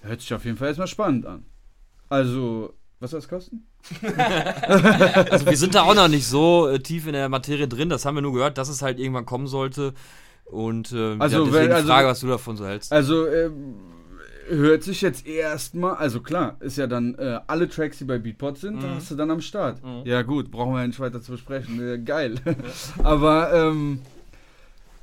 Hört 0.08 0.22
sich 0.22 0.34
auf 0.34 0.46
jeden 0.46 0.58
Fall 0.58 0.68
erstmal 0.70 0.88
spannend 0.88 1.26
an. 1.26 1.46
Also, 2.10 2.74
was 3.00 3.12
soll 3.12 3.20
das 3.20 3.28
kosten? 3.30 3.66
Also 5.30 5.46
wir 5.46 5.58
sind 5.58 5.76
da 5.76 5.84
auch 5.84 5.96
noch 5.96 6.08
nicht 6.08 6.28
so 6.28 6.68
äh, 6.68 6.80
tief 6.80 7.08
in 7.08 7.14
der 7.14 7.30
Materie 7.30 7.68
drin. 7.68 7.90
Das 7.90 8.06
haben 8.06 8.16
wir 8.16 8.22
nur 8.22 8.34
gehört, 8.34 8.58
dass 8.58 8.70
es 8.70 8.82
halt 8.82 9.00
irgendwann 9.00 9.26
kommen 9.26 9.48
sollte. 9.48 9.94
Und 10.46 10.92
äh, 10.92 11.16
Also, 11.20 11.46
ja, 11.46 11.54
wenn- 11.54 11.68
die 11.68 11.74
also- 11.74 11.88
Frage, 11.88 12.08
was 12.08 12.20
du 12.20 12.28
davon 12.28 12.58
so 12.58 12.66
hältst. 12.68 12.92
Also, 12.92 13.28
ähm, 13.28 13.76
hört 14.48 14.84
sich 14.84 15.02
jetzt 15.02 15.26
erstmal, 15.26 15.96
also 15.96 16.22
klar, 16.22 16.58
ist 16.60 16.78
ja 16.78 16.86
dann 16.86 17.16
äh, 17.16 17.40
alle 17.48 17.68
Tracks, 17.68 17.98
die 17.98 18.04
bei 18.06 18.20
Beatport 18.20 18.60
sind, 18.60 18.84
da 18.84 18.90
hast 18.96 19.10
du 19.10 19.16
dann 19.16 19.32
am 19.32 19.42
Start. 19.42 19.82
Ja, 20.04 20.22
gut, 20.22 20.52
brauchen 20.52 20.74
wir 20.74 20.82
ja 20.82 20.88
nicht 20.88 21.00
weiter 21.00 21.20
zu 21.22 21.32
besprechen. 21.32 21.82
Äh, 21.82 21.98
geil. 22.00 22.36
Aber, 23.04 23.52
ähm, 23.54 24.02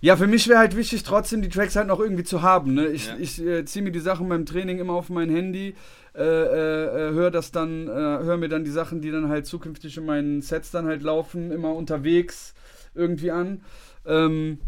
ja, 0.03 0.17
für 0.17 0.27
mich 0.27 0.49
wäre 0.49 0.59
halt 0.59 0.77
wichtig, 0.77 1.05
trotzdem 1.05 1.43
die 1.43 1.49
Tracks 1.49 1.77
halt 1.77 1.87
noch 1.87 2.01
irgendwie 2.01 2.25
zu 2.25 2.43
haben. 2.43 2.75
Ne? 2.75 2.89
Ich, 2.89 3.07
Ja. 3.07 3.17
ich 3.19 3.41
äh, 3.41 3.65
ziehe 3.65 3.85
mir 3.85 3.93
die 3.93 4.01
Sachen 4.01 4.29
beim 4.29 4.45
Training 4.45 4.81
immer 4.81 4.95
auf 4.95 5.09
mein 5.11 5.31
Handy, 5.31 5.77
äh, 6.15 6.21
äh, 6.23 7.09
äh, 7.09 7.13
höre 7.13 7.31
das 7.31 7.53
dann, 7.53 7.87
äh, 7.87 7.91
höre 7.91 8.37
mir 8.37 8.49
dann 8.49 8.65
die 8.65 8.71
Sachen, 8.71 9.01
die 9.01 9.13
dann 9.13 9.29
halt 9.29 9.47
zukünftig 9.47 9.97
in 9.97 10.05
meinen 10.05 10.43
Sets 10.43 10.73
dann 10.73 10.87
halt 10.87 11.03
laufen, 11.05 11.53
immer 11.53 11.73
unterwegs 11.75 12.53
irgendwie 12.97 13.31
an. 13.31 13.61
Ähm, 14.05 14.59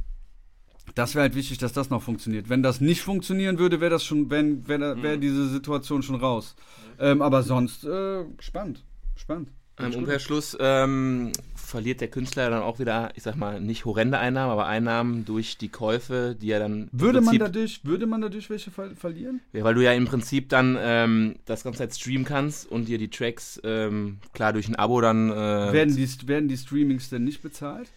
das 0.94 1.16
wäre 1.16 1.22
halt 1.22 1.34
wichtig, 1.34 1.58
dass 1.58 1.72
das 1.72 1.90
noch 1.90 2.02
funktioniert. 2.02 2.48
Wenn 2.48 2.62
das 2.62 2.80
nicht 2.80 3.02
funktionieren 3.02 3.58
würde, 3.58 3.80
wäre 3.80 3.90
das 3.90 4.04
schon, 4.04 4.30
wenn 4.30 4.68
wäre 4.68 5.02
wär 5.02 5.16
diese 5.16 5.48
Situation 5.48 6.04
schon 6.04 6.16
raus. 6.16 6.54
Ähm, 7.00 7.22
aber 7.22 7.42
sonst 7.42 7.84
äh, 7.84 8.24
spannend, 8.38 8.84
spannend. 9.16 9.48
Im 9.78 9.92
Umkehrschluss 9.92 10.56
ähm, 10.60 11.32
verliert 11.56 12.00
der 12.00 12.08
Künstler 12.08 12.48
dann 12.48 12.62
auch 12.62 12.78
wieder, 12.78 13.10
ich 13.16 13.24
sag 13.24 13.34
mal, 13.34 13.60
nicht 13.60 13.84
horrende 13.84 14.18
Einnahmen, 14.18 14.52
aber 14.52 14.66
Einnahmen 14.66 15.24
durch 15.24 15.58
die 15.58 15.68
Käufe, 15.68 16.36
die 16.40 16.52
er 16.52 16.60
dann. 16.60 16.88
Würde 16.92 17.20
man 17.20 17.36
dadurch, 17.38 17.80
würde 17.82 18.06
man 18.06 18.20
dadurch 18.20 18.48
welche 18.50 18.70
ver 18.70 18.90
verlieren? 18.94 19.40
Ja, 19.52 19.64
weil 19.64 19.74
du 19.74 19.82
ja 19.82 19.92
im 19.92 20.04
Prinzip 20.04 20.48
dann 20.48 20.78
ähm, 20.80 21.36
das 21.44 21.64
ganze 21.64 21.78
Zeit 21.78 21.94
streamen 21.94 22.24
kannst 22.24 22.70
und 22.70 22.86
dir 22.86 22.98
die 22.98 23.10
Tracks, 23.10 23.60
ähm, 23.64 24.18
klar, 24.32 24.52
durch 24.52 24.68
ein 24.68 24.76
Abo 24.76 25.00
dann. 25.00 25.30
Äh, 25.30 25.34
werden, 25.34 25.96
die, 25.96 26.08
werden 26.28 26.48
die 26.48 26.56
Streamings 26.56 27.10
denn 27.10 27.24
nicht 27.24 27.42
bezahlt? 27.42 27.88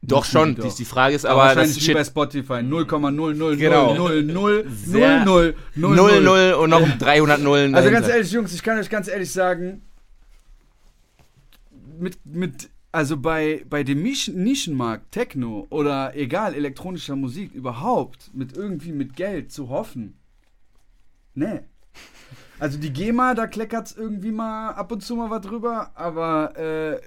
doch 0.00 0.24
schon, 0.24 0.54
Doch. 0.54 0.68
die, 0.68 0.76
die 0.76 0.84
Frage 0.84 1.16
ist 1.16 1.26
Aber 1.26 1.42
aber, 1.42 1.48
das 1.48 1.56
wahrscheinlich 1.56 1.76
wie 1.78 1.80
steht 1.80 1.94
bei 1.96 2.04
Spotify 2.04 2.52
0,0000000 2.54 3.56
Genau. 3.56 3.94
0 4.22 4.64
Sehr- 4.70 5.24
0 5.24 5.56
0, 5.74 6.22
0 6.22 6.52
und 6.52 6.70
noch 6.70 6.88
300 6.98 7.42
Nullen. 7.42 7.74
Also 7.74 7.90
ganz 7.90 8.06
ehrlich, 8.06 8.30
Jungs, 8.30 8.54
ich 8.54 8.62
kann 8.62 8.78
euch 8.78 8.88
ganz 8.90 9.08
ehrlich 9.08 9.32
sagen, 9.32 9.82
mit, 11.98 12.24
mit 12.24 12.70
also 12.92 13.16
bei, 13.16 13.64
bei 13.68 13.82
dem 13.82 14.02
Nischen 14.02 14.42
Nischenmarkt, 14.42 15.12
Techno 15.12 15.66
oder 15.70 16.16
egal, 16.16 16.54
elektronischer 16.54 17.16
Musik 17.16 17.52
überhaupt, 17.54 18.30
mit 18.34 18.56
irgendwie 18.56 18.92
mit 18.92 19.14
Geld 19.16 19.52
zu 19.52 19.68
hoffen, 19.68 20.18
nee. 21.34 21.60
Also 22.58 22.78
die 22.78 22.92
GEMA, 22.92 23.34
da 23.34 23.46
kleckert's 23.46 23.92
irgendwie 23.92 24.32
mal 24.32 24.70
ab 24.70 24.90
und 24.90 25.02
zu 25.02 25.14
mal 25.14 25.30
was 25.30 25.42
drüber, 25.42 25.92
aber 25.94 26.56
äh, 26.56 27.00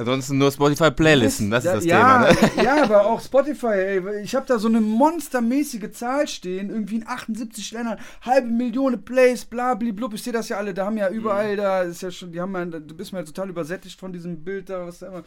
Ansonsten 0.00 0.38
nur 0.38 0.50
Spotify-Playlisten, 0.50 1.50
das 1.50 1.66
ist 1.66 1.74
das 1.74 1.84
ja, 1.84 2.24
Thema. 2.24 2.32
Ne? 2.32 2.50
Ja, 2.64 2.84
aber 2.84 3.04
auch 3.04 3.20
Spotify, 3.20 3.66
ey, 3.66 4.22
ich 4.22 4.34
habe 4.34 4.46
da 4.46 4.58
so 4.58 4.68
eine 4.68 4.80
monstermäßige 4.80 5.90
Zahl 5.90 6.26
stehen, 6.26 6.70
irgendwie 6.70 6.96
in 6.96 7.06
78 7.06 7.72
Ländern, 7.72 7.98
halbe 8.22 8.48
Million 8.48 9.04
Plays, 9.04 9.44
bla 9.44 9.74
blub, 9.74 10.14
ich 10.14 10.22
sehe 10.22 10.32
das 10.32 10.48
ja 10.48 10.56
alle, 10.56 10.72
da 10.72 10.86
haben 10.86 10.96
ja 10.96 11.10
überall, 11.10 11.54
da 11.56 11.82
ist 11.82 12.00
ja 12.00 12.10
schon, 12.10 12.32
die 12.32 12.40
haben 12.40 12.54
ja, 12.54 12.64
du 12.64 12.94
bist 12.94 13.12
mir 13.12 13.18
ja 13.18 13.24
total 13.26 13.50
übersättigt 13.50 14.00
von 14.00 14.10
diesem 14.10 14.42
Bild 14.42 14.70
da, 14.70 14.86
was 14.86 15.00
da 15.00 15.08
immer, 15.08 15.22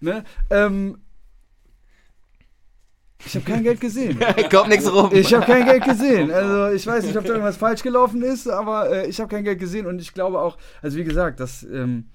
ne, 0.00 0.22
ähm, 0.50 0.98
ich 3.24 3.34
habe 3.36 3.44
kein 3.44 3.62
Geld 3.62 3.80
gesehen. 3.80 4.18
Kommt 4.50 4.68
nichts 4.68 4.92
rum. 4.92 5.10
Ich 5.12 5.32
habe 5.32 5.46
kein 5.46 5.64
Geld 5.64 5.84
gesehen. 5.84 6.32
Also 6.32 6.74
ich 6.74 6.84
weiß 6.84 7.04
nicht, 7.04 7.16
ob 7.16 7.24
da 7.24 7.34
irgendwas 7.34 7.56
falsch 7.56 7.82
gelaufen 7.84 8.20
ist, 8.22 8.48
aber 8.48 8.90
äh, 8.90 9.06
ich 9.06 9.20
habe 9.20 9.28
kein 9.28 9.44
Geld 9.44 9.60
gesehen 9.60 9.86
und 9.86 10.00
ich 10.00 10.12
glaube 10.12 10.40
auch, 10.40 10.58
also 10.82 10.96
wie 10.96 11.04
gesagt, 11.04 11.38
das, 11.38 11.62
ähm, 11.62 12.08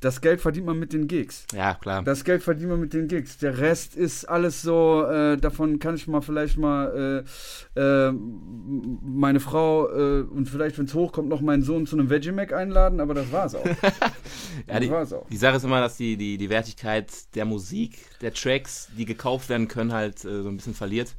das 0.00 0.20
Geld 0.20 0.40
verdient 0.40 0.66
man 0.66 0.78
mit 0.78 0.92
den 0.92 1.08
Gigs. 1.08 1.44
ja, 1.52 1.74
klar. 1.74 2.02
Das 2.02 2.24
Geld 2.24 2.42
verdient 2.42 2.70
man 2.70 2.80
mit 2.80 2.92
den 2.92 3.08
Gigs. 3.08 3.38
Der 3.38 3.58
Rest 3.58 3.96
ist 3.96 4.24
alles 4.24 4.62
so, 4.62 5.04
äh, 5.04 5.36
davon 5.36 5.78
kann 5.78 5.94
ich 5.96 6.06
mal 6.06 6.20
vielleicht 6.20 6.58
mal 6.58 7.24
äh, 7.76 7.80
äh, 7.80 8.12
meine 8.12 9.40
Frau 9.40 9.88
äh, 9.88 10.22
und 10.22 10.48
vielleicht, 10.48 10.78
wenn 10.78 10.86
es 10.86 10.94
hochkommt, 10.94 11.28
noch 11.28 11.40
meinen 11.40 11.62
Sohn 11.62 11.86
zu 11.86 11.96
einem 11.96 12.10
Veggie 12.10 12.32
Mac 12.32 12.52
einladen, 12.52 13.00
aber 13.00 13.14
das 13.14 13.32
war's 13.32 13.54
auch. 13.54 13.64
Ja, 14.66 14.74
das 14.74 14.80
die, 14.80 14.90
war's 14.90 15.12
auch. 15.12 15.26
die 15.28 15.36
Sache 15.36 15.56
ist 15.56 15.64
immer, 15.64 15.80
dass 15.80 15.96
die, 15.96 16.16
die, 16.16 16.36
die 16.36 16.50
Wertigkeit 16.50 17.10
der 17.34 17.44
Musik, 17.44 17.98
der 18.20 18.34
Tracks, 18.34 18.88
die 18.96 19.04
gekauft 19.04 19.48
werden 19.48 19.68
können, 19.68 19.92
halt 19.92 20.24
äh, 20.24 20.42
so 20.42 20.48
ein 20.48 20.56
bisschen 20.56 20.74
verliert. 20.74 21.14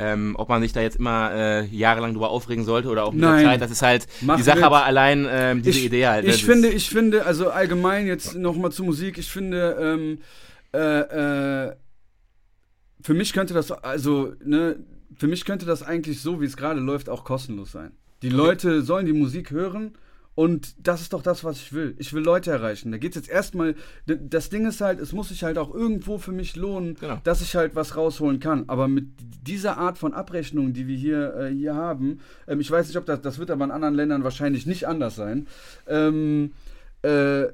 Ähm, 0.00 0.34
ob 0.38 0.48
man 0.48 0.62
sich 0.62 0.72
da 0.72 0.80
jetzt 0.80 0.96
immer 0.96 1.30
äh, 1.32 1.66
jahrelang 1.66 2.14
drüber 2.14 2.30
aufregen 2.30 2.64
sollte 2.64 2.88
oder 2.88 3.04
auch 3.04 3.12
mit 3.12 3.20
Nein. 3.20 3.42
der 3.42 3.50
Zeit, 3.50 3.60
das 3.60 3.70
ist 3.70 3.82
halt 3.82 4.06
Mach 4.22 4.36
die 4.36 4.42
Sache, 4.42 4.56
mit. 4.56 4.64
aber 4.64 4.84
allein 4.84 5.26
ähm, 5.30 5.62
diese 5.62 5.78
ich, 5.78 5.86
Idee 5.86 6.06
halt. 6.06 6.26
Ich 6.26 6.44
finde, 6.44 6.68
ich 6.68 6.88
finde, 6.88 7.26
also 7.26 7.50
allgemein 7.50 8.06
jetzt 8.06 8.34
nochmal 8.34 8.72
zu 8.72 8.84
Musik, 8.84 9.18
ich 9.18 9.28
finde, 9.28 9.76
ähm, 9.80 10.18
äh, 10.72 11.68
äh, 11.68 11.76
für 13.02 13.14
mich 13.14 13.32
könnte 13.32 13.54
das, 13.54 13.70
also, 13.72 14.32
ne, 14.44 14.76
für 15.16 15.26
mich 15.26 15.44
könnte 15.44 15.66
das 15.66 15.82
eigentlich 15.82 16.20
so, 16.20 16.40
wie 16.40 16.46
es 16.46 16.56
gerade 16.56 16.80
läuft, 16.80 17.08
auch 17.08 17.24
kostenlos 17.24 17.72
sein. 17.72 17.92
Die 18.22 18.28
Leute 18.28 18.82
sollen 18.82 19.06
die 19.06 19.12
Musik 19.12 19.50
hören 19.50 19.92
und 20.34 20.74
das 20.86 21.00
ist 21.02 21.12
doch 21.12 21.22
das, 21.22 21.44
was 21.44 21.58
ich 21.58 21.72
will. 21.72 21.94
Ich 21.98 22.12
will 22.12 22.22
Leute 22.22 22.50
erreichen. 22.50 22.92
Da 22.92 22.98
geht 22.98 23.10
es 23.12 23.16
jetzt 23.16 23.28
erstmal, 23.30 23.74
das 24.06 24.48
Ding 24.48 24.66
ist 24.66 24.80
halt, 24.80 25.00
es 25.00 25.12
muss 25.12 25.28
sich 25.28 25.42
halt 25.44 25.58
auch 25.58 25.74
irgendwo 25.74 26.18
für 26.18 26.32
mich 26.32 26.56
lohnen, 26.56 26.94
Genau. 26.98 27.18
dass 27.24 27.42
ich 27.42 27.56
halt 27.56 27.74
was 27.74 27.96
rausholen 27.96 28.40
kann. 28.40 28.64
Aber 28.68 28.88
mit 28.88 29.08
dieser 29.46 29.76
Art 29.76 29.98
von 29.98 30.14
Abrechnung, 30.14 30.72
die 30.72 30.86
wir 30.86 30.96
hier, 30.96 31.34
äh, 31.36 31.50
hier 31.52 31.74
haben, 31.74 32.20
ähm, 32.46 32.60
ich 32.60 32.70
weiß 32.70 32.86
nicht, 32.86 32.96
ob 32.96 33.06
das, 33.06 33.20
das 33.20 33.38
wird 33.38 33.50
aber 33.50 33.64
in 33.64 33.70
anderen 33.70 33.94
Ländern 33.94 34.24
wahrscheinlich 34.24 34.66
nicht 34.66 34.86
anders 34.88 35.16
sein. 35.16 35.46
Ähm, 35.86 36.52
äh, 37.02 37.46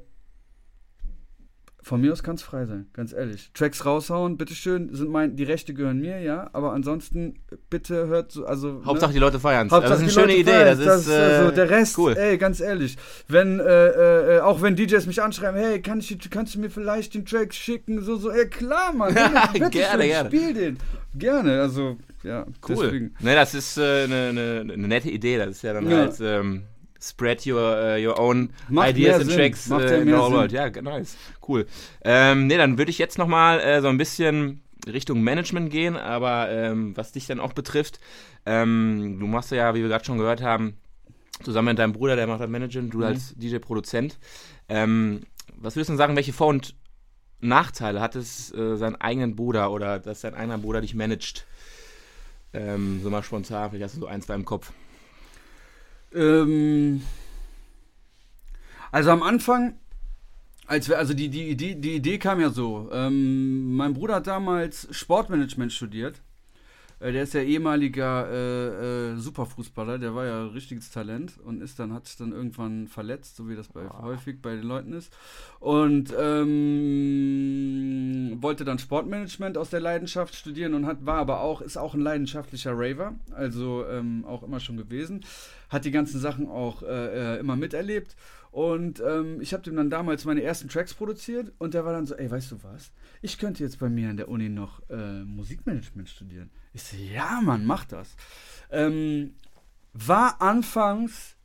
von 1.86 2.00
mir 2.00 2.10
aus 2.12 2.24
kann 2.24 2.34
es 2.34 2.42
frei 2.42 2.66
sein, 2.66 2.88
ganz 2.94 3.12
ehrlich. 3.12 3.52
Tracks 3.54 3.86
raushauen, 3.86 4.36
bitteschön, 4.36 4.92
sind 4.92 5.08
mein, 5.08 5.36
die 5.36 5.44
Rechte 5.44 5.72
gehören 5.72 6.00
mir, 6.00 6.18
ja, 6.18 6.50
aber 6.52 6.72
ansonsten 6.72 7.36
bitte 7.70 8.08
hört 8.08 8.32
so, 8.32 8.44
also. 8.44 8.82
Hauptsache 8.84 9.10
ne? 9.10 9.14
die 9.14 9.20
Leute 9.20 9.38
feiern 9.38 9.70
Hauptsache 9.70 9.90
Das 9.90 9.98
ist 9.98 10.02
eine 10.02 10.10
schöne 10.10 10.26
Leute 10.26 10.40
Idee. 10.40 10.50
feiern. 10.50 10.78
Das 10.84 11.00
ist, 11.02 11.08
also 11.12 11.50
äh, 11.50 11.54
der 11.54 11.70
Rest, 11.70 11.96
cool. 11.98 12.16
ey, 12.16 12.38
ganz 12.38 12.58
ehrlich. 12.58 12.96
Wenn, 13.28 13.60
äh, 13.60 14.36
äh, 14.36 14.40
auch 14.40 14.62
wenn 14.62 14.74
DJs 14.74 15.06
mich 15.06 15.22
anschreiben, 15.22 15.60
hey, 15.60 15.80
kann 15.80 16.00
ich, 16.00 16.18
kannst 16.28 16.56
du 16.56 16.58
mir 16.58 16.70
vielleicht 16.70 17.14
den 17.14 17.24
Track 17.24 17.54
schicken? 17.54 18.02
So, 18.02 18.16
so, 18.16 18.30
ey, 18.30 18.48
klar, 18.48 18.92
Mann. 18.92 19.14
bitte 19.52 19.70
Gerne, 19.70 20.02
schön, 20.02 20.10
gerne. 20.10 20.28
Spiel 20.30 20.54
den. 20.54 20.78
Gerne, 21.14 21.60
also, 21.60 21.98
ja, 22.24 22.46
Cool. 22.68 22.76
deswegen. 22.82 23.14
Ne, 23.20 23.36
das 23.36 23.54
ist 23.54 23.78
äh, 23.78 24.02
eine 24.04 24.32
ne, 24.32 24.64
ne 24.64 24.76
nette 24.76 25.08
Idee. 25.08 25.38
Das 25.38 25.50
ist 25.50 25.62
ja 25.62 25.72
dann 25.72 25.88
Ja. 25.88 25.98
halt 25.98 26.16
ähm, 26.20 26.64
spread 27.06 27.46
your, 27.46 27.76
äh, 27.78 28.06
your 28.06 28.18
own 28.18 28.50
Macht 28.68 28.90
ideas 28.90 29.20
and 29.20 29.26
Sinn. 29.30 29.36
tracks 29.38 29.68
Macht 29.68 29.84
äh, 29.84 30.00
in 30.02 30.08
the 30.08 30.12
whole 30.14 30.32
world. 30.32 30.52
Ja, 30.52 30.68
nice. 30.82 31.16
Cool. 31.46 31.66
Ähm, 32.04 32.46
ne, 32.46 32.56
dann 32.58 32.78
würde 32.78 32.90
ich 32.90 32.98
jetzt 32.98 33.18
nochmal 33.18 33.60
äh, 33.60 33.80
so 33.80 33.88
ein 33.88 33.98
bisschen 33.98 34.62
Richtung 34.86 35.22
Management 35.22 35.70
gehen, 35.70 35.96
aber 35.96 36.48
ähm, 36.50 36.96
was 36.96 37.12
dich 37.12 37.26
dann 37.26 37.40
auch 37.40 37.52
betrifft, 37.52 37.98
ähm, 38.46 39.18
du 39.18 39.26
machst 39.26 39.50
ja, 39.50 39.74
wie 39.74 39.80
wir 39.82 39.88
gerade 39.88 40.04
schon 40.04 40.18
gehört 40.18 40.42
haben, 40.42 40.76
zusammen 41.42 41.68
mit 41.68 41.78
deinem 41.78 41.92
Bruder, 41.92 42.14
der 42.16 42.26
macht 42.26 42.40
das 42.40 42.48
Management, 42.48 42.94
Mhm. 42.94 42.98
du 43.00 43.04
als 43.06 43.34
DJ-Produzent. 43.36 44.18
Ähm, 44.68 45.22
was 45.56 45.74
würdest 45.76 45.88
du 45.88 45.92
denn 45.92 45.98
sagen, 45.98 46.16
welche 46.16 46.32
Vor- 46.32 46.48
und 46.48 46.74
Nachteile 47.40 48.00
hat 48.00 48.14
es, 48.16 48.52
äh, 48.54 48.76
seinen 48.76 48.96
eigenen 48.96 49.36
Bruder 49.36 49.70
oder 49.70 49.98
dass 49.98 50.20
dein 50.22 50.34
eigener 50.34 50.58
Bruder 50.58 50.80
dich 50.80 50.94
managt? 50.94 51.46
Ähm, 52.52 53.00
so 53.02 53.10
mal 53.10 53.22
spontan, 53.22 53.70
vielleicht 53.70 53.84
hast 53.84 53.96
du 53.96 54.00
so 54.00 54.06
ein, 54.06 54.22
zwei 54.22 54.34
im 54.34 54.44
Kopf. 54.44 54.72
Ähm, 56.14 57.02
also 58.92 59.10
am 59.10 59.22
Anfang, 59.22 59.74
als 60.66 60.88
wir, 60.88 60.98
also 60.98 61.14
die, 61.14 61.28
die, 61.28 61.48
Idee, 61.50 61.74
die 61.74 61.96
Idee 61.96 62.18
kam 62.18 62.40
ja 62.40 62.50
so. 62.50 62.88
Ähm, 62.92 63.76
mein 63.76 63.94
Bruder 63.94 64.16
hat 64.16 64.26
damals 64.26 64.88
Sportmanagement 64.90 65.72
studiert. 65.72 66.22
Äh, 66.98 67.12
der 67.12 67.24
ist 67.24 67.34
ja 67.34 67.42
ehemaliger 67.42 68.28
äh, 68.30 69.12
äh, 69.12 69.16
Superfußballer, 69.16 69.98
der 69.98 70.14
war 70.14 70.24
ja 70.24 70.46
richtiges 70.46 70.90
Talent 70.90 71.38
und 71.44 71.62
ist 71.62 71.78
dann, 71.78 71.92
hat 71.92 72.06
sich 72.06 72.16
dann 72.16 72.32
irgendwann 72.32 72.88
verletzt, 72.88 73.36
so 73.36 73.48
wie 73.48 73.56
das 73.56 73.68
bei, 73.68 73.82
Ah. 73.82 74.02
häufig 74.02 74.40
bei 74.40 74.54
den 74.56 74.64
Leuten 74.64 74.92
ist. 74.94 75.12
Und 75.60 76.14
ähm, 76.18 78.38
wollte 78.40 78.64
dann 78.64 78.78
Sportmanagement 78.78 79.58
aus 79.58 79.70
der 79.70 79.80
Leidenschaft 79.80 80.34
studieren 80.34 80.74
und 80.74 80.86
hat, 80.86 81.04
war 81.04 81.18
aber 81.18 81.40
auch, 81.40 81.60
ist 81.60 81.76
auch 81.76 81.94
ein 81.94 82.00
leidenschaftlicher 82.00 82.72
Raver, 82.74 83.14
also 83.34 83.84
ähm, 83.86 84.24
auch 84.26 84.42
immer 84.42 84.60
schon 84.60 84.76
gewesen. 84.76 85.24
Hat 85.68 85.84
die 85.84 85.90
ganzen 85.90 86.20
Sachen 86.20 86.48
auch 86.48 86.82
äh, 86.82 87.36
äh, 87.36 87.40
immer 87.40 87.56
miterlebt. 87.56 88.14
Und 88.56 89.02
ähm, 89.06 89.42
ich 89.42 89.52
habe 89.52 89.62
dem 89.64 89.76
dann 89.76 89.90
damals 89.90 90.24
meine 90.24 90.42
ersten 90.42 90.70
Tracks 90.70 90.94
produziert 90.94 91.52
und 91.58 91.74
der 91.74 91.84
war 91.84 91.92
dann 91.92 92.06
so, 92.06 92.14
ey, 92.14 92.30
weißt 92.30 92.52
du 92.52 92.62
was? 92.62 92.90
Ich 93.20 93.36
könnte 93.36 93.62
jetzt 93.62 93.78
bei 93.78 93.90
mir 93.90 94.08
an 94.08 94.16
der 94.16 94.30
Uni 94.30 94.48
noch 94.48 94.80
äh, 94.88 95.24
Musikmanagement 95.24 96.08
studieren. 96.08 96.48
Ich 96.72 96.82
so, 96.82 96.96
ja, 96.96 97.42
Mann, 97.42 97.66
mach 97.66 97.84
das. 97.84 98.16
Ähm, 98.70 99.34
war 99.92 100.40
anfangs 100.40 101.35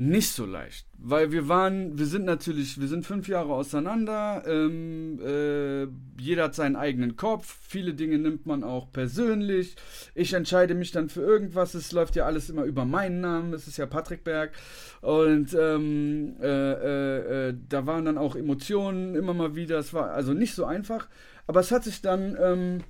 nicht 0.00 0.30
so 0.30 0.46
leicht, 0.46 0.86
weil 0.96 1.32
wir 1.32 1.48
waren, 1.48 1.98
wir 1.98 2.06
sind 2.06 2.24
natürlich, 2.24 2.80
wir 2.80 2.86
sind 2.86 3.04
fünf 3.04 3.26
Jahre 3.26 3.52
auseinander, 3.52 4.44
ähm, 4.46 5.18
äh, 5.20 5.88
jeder 6.22 6.44
hat 6.44 6.54
seinen 6.54 6.76
eigenen 6.76 7.16
Kopf, 7.16 7.58
viele 7.66 7.94
Dinge 7.94 8.18
nimmt 8.18 8.46
man 8.46 8.62
auch 8.62 8.92
persönlich, 8.92 9.74
ich 10.14 10.34
entscheide 10.34 10.76
mich 10.76 10.92
dann 10.92 11.08
für 11.08 11.22
irgendwas, 11.22 11.74
es 11.74 11.90
läuft 11.90 12.14
ja 12.14 12.26
alles 12.26 12.48
immer 12.48 12.62
über 12.62 12.84
meinen 12.84 13.20
Namen, 13.20 13.52
es 13.52 13.66
ist 13.66 13.76
ja 13.76 13.86
Patrick 13.86 14.22
Berg. 14.22 14.52
Und 15.00 15.52
ähm, 15.54 16.36
äh, 16.40 16.46
äh, 16.46 17.48
äh, 17.48 17.54
da 17.68 17.86
waren 17.86 18.04
dann 18.04 18.18
auch 18.18 18.36
Emotionen 18.36 19.16
immer 19.16 19.34
mal 19.34 19.56
wieder, 19.56 19.78
es 19.78 19.92
war 19.92 20.12
also 20.12 20.32
nicht 20.32 20.54
so 20.54 20.64
einfach, 20.64 21.08
aber 21.48 21.58
es 21.58 21.72
hat 21.72 21.82
sich 21.82 22.02
dann, 22.02 22.36
ähm, 22.40 22.84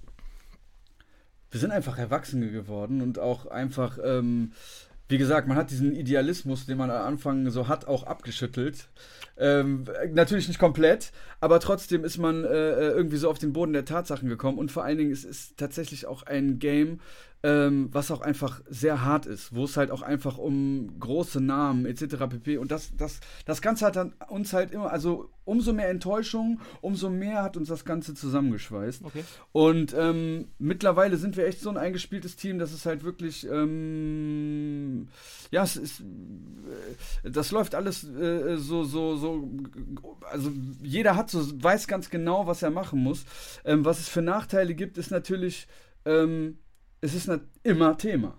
wir 1.51 1.59
sind 1.59 1.71
einfach 1.71 1.97
Erwachsene 1.97 2.51
geworden 2.51 3.01
und 3.01 3.19
auch 3.19 3.47
einfach, 3.47 3.99
ähm, 4.05 4.53
wie 5.09 5.19
gesagt, 5.19 5.49
man 5.49 5.57
hat 5.57 5.71
diesen 5.71 5.95
Idealismus, 5.95 6.67
den 6.67 6.79
man 6.79 6.91
am 6.91 7.07
Anfang 7.07 7.49
so 7.51 7.67
hat, 7.67 7.89
auch 7.89 8.05
abgeschüttelt. 8.05 8.89
Ähm, 9.39 9.85
natürlich 10.13 10.49
nicht 10.49 10.59
komplett, 10.59 11.13
aber 11.41 11.61
trotzdem 11.61 12.05
ist 12.05 12.19
man 12.19 12.45
äh, 12.45 12.91
irgendwie 12.91 13.17
so 13.17 13.31
auf 13.31 13.39
den 13.39 13.53
Boden 13.53 13.73
der 13.73 13.85
Tatsachen 13.85 14.29
gekommen 14.29 14.59
und 14.59 14.71
vor 14.71 14.85
allen 14.85 14.99
Dingen 14.99 15.11
ist 15.11 15.25
es 15.25 15.55
tatsächlich 15.57 16.07
auch 16.07 16.25
ein 16.25 16.59
Game, 16.59 17.01
ähm, 17.43 17.89
was 17.93 18.11
auch 18.11 18.21
einfach 18.21 18.61
sehr 18.69 19.05
hart 19.05 19.27
ist, 19.27 19.55
wo 19.55 19.65
es 19.65 19.77
halt 19.77 19.91
auch 19.91 20.03
einfach 20.03 20.39
um 20.39 20.99
große 20.99 21.41
Namen 21.41 21.87
etc. 21.87 22.17
pp. 22.29 22.59
Und 22.59 22.73
das, 22.73 22.97
das, 22.97 23.21
das 23.45 23.63
Ganze 23.63 23.87
hat 23.87 23.97
dann 23.97 24.15
uns 24.29 24.53
halt 24.53 24.73
immer, 24.73 24.91
also 24.91 25.31
umso 25.45 25.73
mehr 25.73 25.89
Enttäuschung, 25.89 26.61
umso 26.81 27.09
mehr 27.11 27.43
hat 27.43 27.57
uns 27.57 27.69
das 27.69 27.85
Ganze 27.85 28.15
zusammengeschweißt. 28.15 29.05
Okay. 29.05 29.25
Und 29.53 29.95
ähm, 29.97 30.49
mittlerweile 30.59 31.17
sind 31.17 31.37
wir 31.37 31.47
echt 31.47 31.61
so 31.61 31.71
ein 31.71 31.77
eingespieltes 31.77 32.37
Team, 32.37 32.59
dass 32.59 32.73
es 32.73 32.85
halt 32.85 33.05
wirklich, 33.05 33.47
ähm, 33.49 35.09
ja, 35.51 35.63
es 35.63 35.77
ist, 35.77 36.01
äh, 36.01 37.31
das 37.31 37.53
läuft 37.53 37.77
alles 37.77 38.03
äh, 38.05 38.57
so, 38.57 38.83
so, 38.83 39.17
so, 39.17 39.49
also 40.31 40.53
jeder 40.83 41.15
hat 41.15 41.31
so, 41.31 41.41
weiß 41.63 41.87
ganz 41.87 42.11
genau, 42.11 42.49
was 42.49 42.63
er 42.63 42.71
machen 42.71 43.01
muss. 43.01 43.25
Ähm, 43.65 43.85
was 43.85 44.01
es 44.01 44.09
für 44.09 44.23
Nachteile 44.23 44.75
gibt, 44.75 44.99
ist 44.99 45.13
natürlich, 45.13 45.69
ähm, 46.05 46.59
es 47.01 47.15
ist 47.15 47.29
nat- 47.29 47.41
immer 47.63 47.97
Thema. 47.97 48.37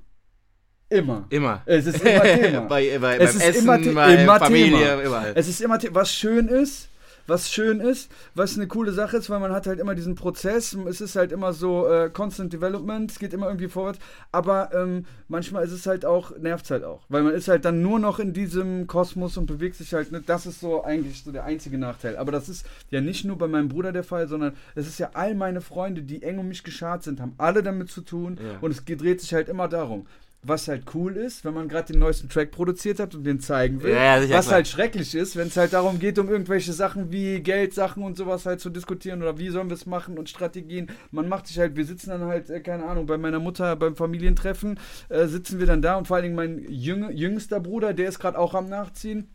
Immer. 0.90 1.28
Immer. 1.30 1.62
Es 1.66 1.86
ist 1.86 2.02
immer 2.02 2.22
Thema. 2.24 2.62
bei, 2.62 2.98
bei, 3.00 3.18
Es 3.18 3.34
beim 3.34 3.42
ist 3.42 3.42
Essen, 3.58 3.64
immer 3.64 3.94
bei 3.96 4.16
immer 4.24 4.40
Familie, 4.40 4.78
Thema. 4.80 5.04
überall. 5.04 5.32
Es 5.36 5.48
ist 5.48 5.62
immer, 5.62 5.80
The- 5.80 5.90
was 5.94 6.12
schön 6.14 6.48
ist, 6.48 6.90
was 7.30 7.50
schön 7.52 7.80
ist, 7.80 8.12
was 8.36 8.56
eine 8.58 8.68
coole 8.68 8.92
Sache 8.92 9.18
ist, 9.18 9.30
weil 9.30 9.40
man 9.40 9.52
hat 9.54 9.68
halt 9.68 9.80
immer 9.80 9.96
diesen 9.96 10.16
Prozess, 10.16 10.74
es 10.74 11.00
ist 11.02 11.16
halt 11.16 11.32
immer 11.32 11.54
so 11.54 11.88
äh, 11.88 12.10
Constant 12.10 12.52
Development, 12.52 13.10
es 13.10 13.20
geht 13.20 13.34
immer 13.34 13.48
irgendwie 13.48 13.68
vorwärts, 13.70 14.00
aber 14.32 14.72
ähm, 14.74 15.06
manchmal 15.28 15.64
ist 15.64 15.72
es 15.72 15.86
halt 15.86 16.06
auch, 16.06 16.36
nervt 16.38 16.66
es 16.66 16.72
halt 16.72 16.84
auch, 16.84 17.02
weil 17.10 17.24
man 17.24 17.34
ist 17.34 17.48
halt 17.48 17.64
dann 17.66 17.82
nur 17.82 18.00
noch 18.00 18.20
in 18.20 18.34
diesem 18.34 18.88
Kosmos 18.88 19.38
und 19.38 19.46
bewegt 19.46 19.76
sich 19.76 19.94
halt, 19.94 20.12
ne, 20.12 20.22
das 20.26 20.46
ist 20.46 20.60
so 20.60 20.84
eigentlich 20.84 21.24
so 21.24 21.32
der 21.32 21.46
einzige 21.46 21.78
Nachteil, 21.78 22.18
aber 22.18 22.32
das 22.32 22.50
ist 22.50 22.66
ja 22.90 23.00
nicht 23.02 23.24
nur 23.26 23.38
bei 23.38 23.48
meinem 23.48 23.70
Bruder 23.70 23.92
der 23.92 24.04
Fall, 24.04 24.28
sondern 24.28 24.54
es 24.76 24.88
ist 24.88 25.00
ja 25.00 25.12
all 25.14 25.36
meine 25.36 25.62
Freunde, 25.62 26.02
die 26.02 26.24
eng 26.24 26.40
um 26.40 26.48
mich 26.48 26.64
geschart 26.64 27.04
sind, 27.04 27.22
haben 27.22 27.36
alle 27.38 27.64
damit 27.64 27.90
zu 27.92 28.02
tun 28.02 28.40
Ja. 28.44 28.58
und 28.62 28.72
es 28.72 28.84
dreht 28.84 29.22
sich 29.22 29.34
halt 29.34 29.50
immer 29.50 29.68
darum. 29.68 30.08
Was 30.42 30.70
halt 30.70 30.84
cool 30.94 31.18
ist, 31.18 31.44
wenn 31.44 31.54
man 31.54 31.68
gerade 31.68 31.92
den 31.92 32.00
neuesten 32.00 32.30
Track 32.30 32.52
produziert 32.52 33.00
hat 33.00 33.14
und 33.14 33.26
den 33.26 33.42
zeigen 33.42 33.84
will. 33.84 33.92
Ja, 33.92 34.22
ja, 34.22 34.30
was 34.38 34.46
klar. 34.46 34.56
halt 34.56 34.70
schrecklich 34.70 35.14
ist, 35.14 35.36
wenn 35.36 35.48
es 35.48 35.58
halt 35.58 35.74
darum 35.74 36.00
geht, 36.00 36.18
um 36.18 36.30
irgendwelche 36.30 36.72
Sachen 36.72 37.12
wie 37.12 37.42
Geldsachen 37.42 38.04
und 38.04 38.16
sowas 38.16 38.46
halt 38.46 38.62
zu 38.62 38.70
diskutieren 38.70 39.22
oder 39.22 39.38
wie 39.38 39.50
sollen 39.50 39.70
wir 39.70 39.74
es 39.74 39.86
machen 39.86 40.18
und 40.18 40.30
Strategien. 40.30 40.88
Man 41.12 41.28
macht 41.28 41.48
sich 41.48 41.60
halt, 41.60 41.76
wir 41.76 41.84
sitzen 41.84 42.12
dann 42.12 42.24
halt, 42.24 42.50
äh, 42.50 42.62
keine 42.62 42.86
Ahnung, 42.86 43.06
bei 43.06 43.18
meiner 43.18 43.40
Mutter 43.40 43.76
beim 43.76 43.98
Familientreffen, 43.98 44.80
äh, 45.10 45.28
sitzen 45.28 45.60
wir 45.60 45.66
dann 45.66 45.82
da 45.82 45.98
und 45.98 46.08
vor 46.08 46.16
allen 46.16 46.24
Dingen 46.24 46.36
mein 46.36 46.66
jüng, 46.70 47.12
jüngster 47.12 47.60
Bruder, 47.60 47.94
der 47.94 48.08
ist 48.08 48.20
gerade 48.20 48.40
auch 48.40 48.54
am 48.54 48.70
Nachziehen. 48.70 49.28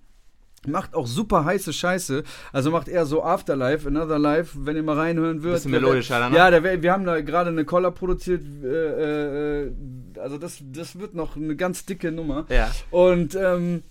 Macht 0.67 0.95
auch 0.95 1.07
super 1.07 1.45
heiße 1.45 1.73
Scheiße. 1.73 2.23
Also 2.53 2.71
macht 2.71 2.89
eher 2.89 3.07
so 3.07 3.23
Afterlife, 3.23 3.89
Another 3.89 4.19
Life, 4.19 4.57
wenn 4.65 4.77
ihr 4.77 4.83
mal 4.83 4.97
reinhören 4.97 5.43
würdet. 5.43 5.59
Bisschen 5.59 5.73
melodischer 5.73 6.19
dann, 6.19 6.33
ne? 6.33 6.39
Ja, 6.39 6.51
der, 6.51 6.83
wir 6.83 6.93
haben 6.93 7.05
da 7.05 7.21
gerade 7.21 7.51
eine 7.51 7.65
Collar 7.65 7.91
produziert. 7.91 8.43
Äh, 8.63 9.65
äh, 9.67 9.73
also 10.19 10.39
das, 10.39 10.59
das 10.61 10.99
wird 10.99 11.15
noch 11.15 11.37
eine 11.37 11.57
ganz 11.57 11.85
dicke 11.85 12.11
Nummer. 12.13 12.47
Ja. 12.49 12.71
Und 12.91 13.35
ähm, 13.35 13.83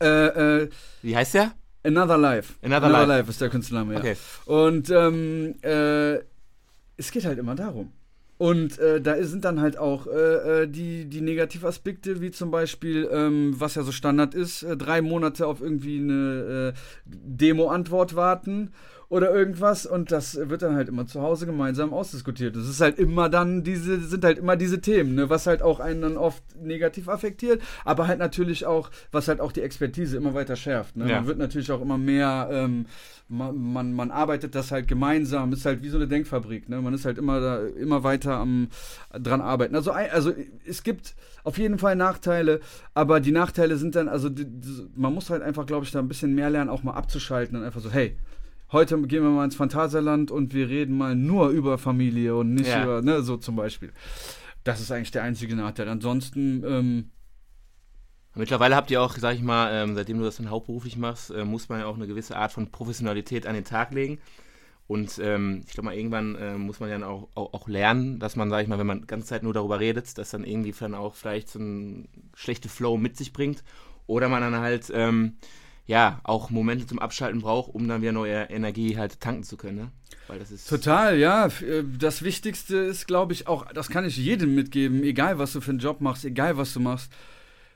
äh, 0.00 0.62
äh, 0.62 0.68
Wie 1.02 1.16
heißt 1.16 1.34
der? 1.34 1.52
Another 1.82 2.18
Life. 2.18 2.54
Another 2.62 3.06
Life. 3.06 3.30
ist 3.30 3.40
der 3.40 3.48
Künstlername, 3.48 3.94
ja. 3.94 4.00
Okay. 4.00 4.16
Und 4.46 4.90
ähm, 4.90 5.54
äh, 5.62 6.18
es 6.96 7.10
geht 7.10 7.24
halt 7.24 7.38
immer 7.38 7.54
darum. 7.54 7.92
Und 8.40 8.78
äh, 8.78 9.02
da 9.02 9.22
sind 9.22 9.44
dann 9.44 9.60
halt 9.60 9.76
auch 9.76 10.06
äh, 10.06 10.62
äh, 10.62 10.66
die, 10.66 11.04
die 11.04 11.20
Negativaspekte, 11.20 12.22
wie 12.22 12.30
zum 12.30 12.50
Beispiel, 12.50 13.06
ähm, 13.12 13.54
was 13.58 13.74
ja 13.74 13.82
so 13.82 13.92
Standard 13.92 14.34
ist, 14.34 14.62
äh, 14.62 14.78
drei 14.78 15.02
Monate 15.02 15.46
auf 15.46 15.60
irgendwie 15.60 15.98
eine 15.98 16.72
äh, 16.72 16.78
Demo-Antwort 17.04 18.16
warten 18.16 18.70
oder 19.10 19.34
irgendwas 19.34 19.86
und 19.86 20.12
das 20.12 20.36
wird 20.36 20.62
dann 20.62 20.76
halt 20.76 20.88
immer 20.88 21.04
zu 21.04 21.20
Hause 21.20 21.44
gemeinsam 21.44 21.92
ausdiskutiert. 21.92 22.54
Das 22.54 22.68
ist 22.68 22.80
halt 22.80 22.96
immer 22.96 23.28
dann 23.28 23.64
diese, 23.64 24.00
sind 24.00 24.24
halt 24.24 24.38
immer 24.38 24.56
diese 24.56 24.80
Themen, 24.80 25.16
ne, 25.16 25.28
was 25.28 25.48
halt 25.48 25.62
auch 25.62 25.80
einen 25.80 26.00
dann 26.00 26.16
oft 26.16 26.42
negativ 26.62 27.08
affektiert, 27.08 27.60
aber 27.84 28.06
halt 28.06 28.20
natürlich 28.20 28.66
auch, 28.66 28.90
was 29.10 29.26
halt 29.26 29.40
auch 29.40 29.50
die 29.50 29.62
Expertise 29.62 30.16
immer 30.16 30.32
weiter 30.32 30.54
schärft. 30.54 30.96
Ne? 30.96 31.08
Ja. 31.08 31.16
Man 31.16 31.26
wird 31.26 31.38
natürlich 31.38 31.72
auch 31.72 31.82
immer 31.82 31.98
mehr, 31.98 32.48
ähm, 32.52 32.86
man, 33.26 33.56
man, 33.58 33.92
man 33.92 34.12
arbeitet 34.12 34.54
das 34.54 34.70
halt 34.70 34.86
gemeinsam, 34.86 35.52
ist 35.52 35.66
halt 35.66 35.82
wie 35.82 35.88
so 35.88 35.96
eine 35.96 36.06
Denkfabrik, 36.06 36.68
ne? 36.68 36.80
Man 36.80 36.94
ist 36.94 37.04
halt 37.04 37.18
immer 37.18 37.40
da, 37.40 37.66
immer 37.66 38.02
weiter 38.02 38.36
am 38.36 38.68
dran 39.12 39.40
arbeiten. 39.40 39.74
Also, 39.76 39.92
also 39.92 40.32
es 40.66 40.82
gibt 40.82 41.14
auf 41.44 41.58
jeden 41.58 41.78
Fall 41.78 41.94
Nachteile, 41.94 42.60
aber 42.92 43.20
die 43.20 43.32
Nachteile 43.32 43.76
sind 43.76 43.94
dann, 43.94 44.08
also 44.08 44.28
die, 44.28 44.44
die, 44.44 44.88
man 44.94 45.14
muss 45.14 45.30
halt 45.30 45.42
einfach, 45.42 45.66
glaube 45.66 45.84
ich, 45.84 45.92
da 45.92 46.00
ein 46.00 46.08
bisschen 46.08 46.34
mehr 46.34 46.50
lernen, 46.50 46.70
auch 46.70 46.82
mal 46.82 46.94
abzuschalten 46.94 47.56
und 47.56 47.64
einfach 47.64 47.80
so, 47.80 47.90
hey, 47.90 48.16
heute 48.72 49.00
gehen 49.02 49.22
wir 49.22 49.30
mal 49.30 49.44
ins 49.44 49.56
Phantasialand 49.56 50.30
und 50.30 50.54
wir 50.54 50.68
reden 50.68 50.96
mal 50.96 51.14
nur 51.14 51.48
über 51.48 51.78
Familie 51.78 52.36
und 52.36 52.54
nicht 52.54 52.68
Ja. 52.68 52.82
über, 52.82 53.02
ne, 53.02 53.22
so 53.22 53.36
zum 53.36 53.56
Beispiel. 53.56 53.92
Das 54.64 54.80
ist 54.80 54.90
eigentlich 54.92 55.10
der 55.10 55.22
einzige 55.22 55.56
Nachteil. 55.56 55.88
Ansonsten, 55.88 56.64
ähm, 56.66 57.10
Mittlerweile 58.36 58.76
habt 58.76 58.90
ihr 58.92 59.02
auch, 59.02 59.16
sag 59.18 59.34
ich 59.34 59.42
mal, 59.42 59.70
ähm, 59.72 59.96
seitdem 59.96 60.18
du 60.18 60.24
das 60.24 60.36
dann 60.36 60.50
hauptberuflich 60.50 60.96
machst, 60.96 61.30
äh, 61.30 61.44
muss 61.44 61.68
man 61.68 61.80
ja 61.80 61.86
auch 61.86 61.96
eine 61.96 62.06
gewisse 62.06 62.36
Art 62.36 62.52
von 62.52 62.70
Professionalität 62.70 63.44
an 63.46 63.54
den 63.54 63.64
Tag 63.64 63.92
legen. 63.92 64.18
Und 64.86 65.20
ähm, 65.22 65.62
ich 65.66 65.72
glaube 65.72 65.86
mal, 65.86 65.94
irgendwann 65.96 66.36
äh, 66.36 66.56
muss 66.56 66.78
man 66.80 66.90
ja 66.90 67.04
auch, 67.06 67.28
auch, 67.34 67.52
auch 67.54 67.68
lernen, 67.68 68.18
dass 68.20 68.36
man, 68.36 68.48
sag 68.50 68.62
ich 68.62 68.68
mal, 68.68 68.78
wenn 68.78 68.86
man 68.86 69.00
die 69.02 69.06
ganze 69.08 69.26
Zeit 69.26 69.42
nur 69.42 69.52
darüber 69.52 69.80
redet, 69.80 70.16
dass 70.16 70.30
dann 70.30 70.44
irgendwie 70.44 70.72
dann 70.78 70.94
auch 70.94 71.14
vielleicht 71.16 71.48
so 71.48 71.58
ein 71.58 72.08
schlechte 72.34 72.68
Flow 72.68 72.96
mit 72.96 73.16
sich 73.16 73.32
bringt. 73.32 73.64
Oder 74.06 74.28
man 74.28 74.42
dann 74.42 74.56
halt, 74.60 74.90
ähm, 74.94 75.34
ja, 75.86 76.20
auch 76.22 76.50
Momente 76.50 76.86
zum 76.86 76.98
Abschalten 76.98 77.40
braucht, 77.40 77.74
um 77.74 77.88
dann 77.88 78.02
wieder 78.02 78.12
neue 78.12 78.44
Energie 78.44 78.96
halt 78.96 79.20
tanken 79.20 79.42
zu 79.42 79.56
können. 79.56 79.76
Ne? 79.76 79.90
Weil 80.28 80.38
das 80.38 80.50
ist. 80.50 80.68
Total, 80.68 81.18
ja. 81.18 81.46
Äh, 81.46 81.84
Das 81.98 82.22
Wichtigste 82.22 82.76
ist, 82.76 83.06
glaube 83.06 83.32
ich, 83.32 83.48
auch, 83.48 83.70
das 83.72 83.88
kann 83.88 84.04
ich 84.04 84.16
jedem 84.16 84.54
mitgeben, 84.54 85.02
egal 85.02 85.38
was 85.38 85.52
du 85.52 85.60
für 85.60 85.70
einen 85.70 85.80
Job 85.80 86.00
machst, 86.00 86.24
egal 86.24 86.56
was 86.56 86.72
du 86.72 86.80
machst, 86.80 87.10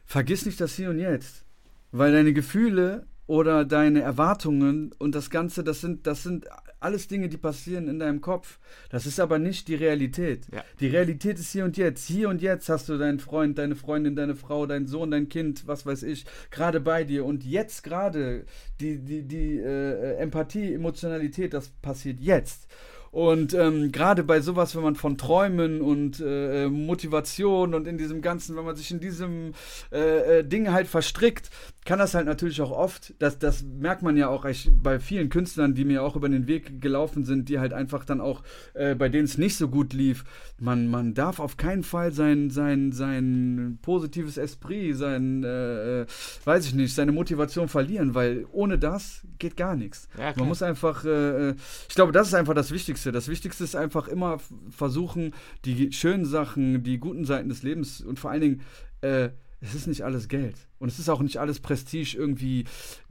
vergiss 0.04 0.46
nicht 0.46 0.60
das 0.60 0.74
Hier 0.76 0.90
und 0.90 0.98
Jetzt. 0.98 1.44
Weil 1.90 2.12
deine 2.12 2.32
Gefühle 2.32 3.06
oder 3.26 3.64
deine 3.64 4.02
Erwartungen 4.02 4.92
und 4.98 5.14
das 5.14 5.30
Ganze, 5.30 5.64
das 5.64 5.80
sind, 5.80 6.06
das 6.06 6.22
sind 6.22 6.46
alles 6.84 7.08
Dinge, 7.08 7.28
die 7.28 7.36
passieren 7.36 7.88
in 7.88 7.98
deinem 7.98 8.20
Kopf. 8.20 8.58
Das 8.90 9.06
ist 9.06 9.18
aber 9.18 9.38
nicht 9.38 9.68
die 9.68 9.74
Realität. 9.74 10.46
Ja. 10.52 10.64
Die 10.80 10.88
Realität 10.88 11.38
ist 11.38 11.50
hier 11.50 11.64
und 11.64 11.76
jetzt. 11.76 12.06
Hier 12.06 12.28
und 12.28 12.42
jetzt 12.42 12.68
hast 12.68 12.88
du 12.88 12.98
deinen 12.98 13.18
Freund, 13.18 13.58
deine 13.58 13.74
Freundin, 13.74 14.14
deine 14.14 14.36
Frau, 14.36 14.66
deinen 14.66 14.86
Sohn, 14.86 15.10
dein 15.10 15.28
Kind, 15.28 15.66
was 15.66 15.86
weiß 15.86 16.02
ich, 16.02 16.26
gerade 16.50 16.80
bei 16.80 17.04
dir. 17.04 17.24
Und 17.24 17.44
jetzt 17.44 17.82
gerade 17.82 18.44
die, 18.80 18.98
die, 18.98 19.22
die 19.22 19.58
äh, 19.58 20.16
Empathie, 20.16 20.74
Emotionalität, 20.74 21.54
das 21.54 21.68
passiert 21.68 22.20
jetzt. 22.20 22.68
Und 23.14 23.54
ähm, 23.54 23.92
gerade 23.92 24.24
bei 24.24 24.40
sowas, 24.40 24.74
wenn 24.74 24.82
man 24.82 24.96
von 24.96 25.16
Träumen 25.16 25.82
und 25.82 26.20
äh, 26.20 26.66
Motivation 26.66 27.72
und 27.72 27.86
in 27.86 27.96
diesem 27.96 28.22
Ganzen, 28.22 28.56
wenn 28.56 28.64
man 28.64 28.74
sich 28.74 28.90
in 28.90 28.98
diesem 28.98 29.52
äh, 29.92 30.40
äh, 30.40 30.44
Ding 30.44 30.72
halt 30.72 30.88
verstrickt, 30.88 31.48
kann 31.84 32.00
das 32.00 32.14
halt 32.14 32.26
natürlich 32.26 32.60
auch 32.60 32.72
oft, 32.72 33.14
das, 33.20 33.38
das 33.38 33.62
merkt 33.62 34.02
man 34.02 34.16
ja 34.16 34.28
auch 34.28 34.44
bei 34.82 34.98
vielen 34.98 35.28
Künstlern, 35.28 35.74
die 35.74 35.84
mir 35.84 36.02
auch 36.02 36.16
über 36.16 36.28
den 36.28 36.48
Weg 36.48 36.80
gelaufen 36.80 37.24
sind, 37.24 37.48
die 37.48 37.60
halt 37.60 37.72
einfach 37.72 38.04
dann 38.04 38.20
auch, 38.20 38.42
äh, 38.72 38.96
bei 38.96 39.08
denen 39.08 39.26
es 39.26 39.38
nicht 39.38 39.56
so 39.58 39.68
gut 39.68 39.92
lief, 39.92 40.24
man, 40.58 40.88
man 40.88 41.14
darf 41.14 41.38
auf 41.38 41.56
keinen 41.56 41.84
Fall 41.84 42.10
sein, 42.10 42.50
sein, 42.50 42.90
sein 42.90 43.78
positives 43.82 44.38
Esprit, 44.38 44.96
sein, 44.96 45.44
äh, 45.44 46.00
äh 46.00 46.06
weiß 46.44 46.66
ich 46.66 46.74
nicht, 46.74 46.94
seine 46.94 47.12
Motivation 47.12 47.68
verlieren, 47.68 48.14
weil 48.14 48.46
ohne 48.50 48.78
das 48.78 49.22
geht 49.38 49.56
gar 49.56 49.76
nichts. 49.76 50.08
Ja, 50.18 50.32
man 50.36 50.48
muss 50.48 50.62
einfach, 50.62 51.04
äh, 51.04 51.50
äh, 51.50 51.54
ich 51.88 51.94
glaube, 51.94 52.12
das 52.12 52.28
ist 52.28 52.34
einfach 52.34 52.54
das 52.54 52.72
Wichtigste. 52.72 53.03
Das 53.12 53.28
Wichtigste 53.28 53.64
ist 53.64 53.76
einfach 53.76 54.08
immer 54.08 54.38
versuchen, 54.70 55.34
die 55.64 55.92
schönen 55.92 56.24
Sachen, 56.24 56.82
die 56.82 56.98
guten 56.98 57.24
Seiten 57.24 57.48
des 57.48 57.62
Lebens 57.62 58.00
und 58.00 58.18
vor 58.18 58.30
allen 58.30 58.40
Dingen, 58.40 58.60
äh, 59.00 59.30
es 59.64 59.74
ist 59.74 59.86
nicht 59.86 60.02
alles 60.02 60.28
Geld. 60.28 60.56
Und 60.78 60.88
es 60.88 60.98
ist 60.98 61.08
auch 61.08 61.22
nicht 61.22 61.38
alles 61.38 61.60
Prestige 61.60 62.16
irgendwie 62.16 62.64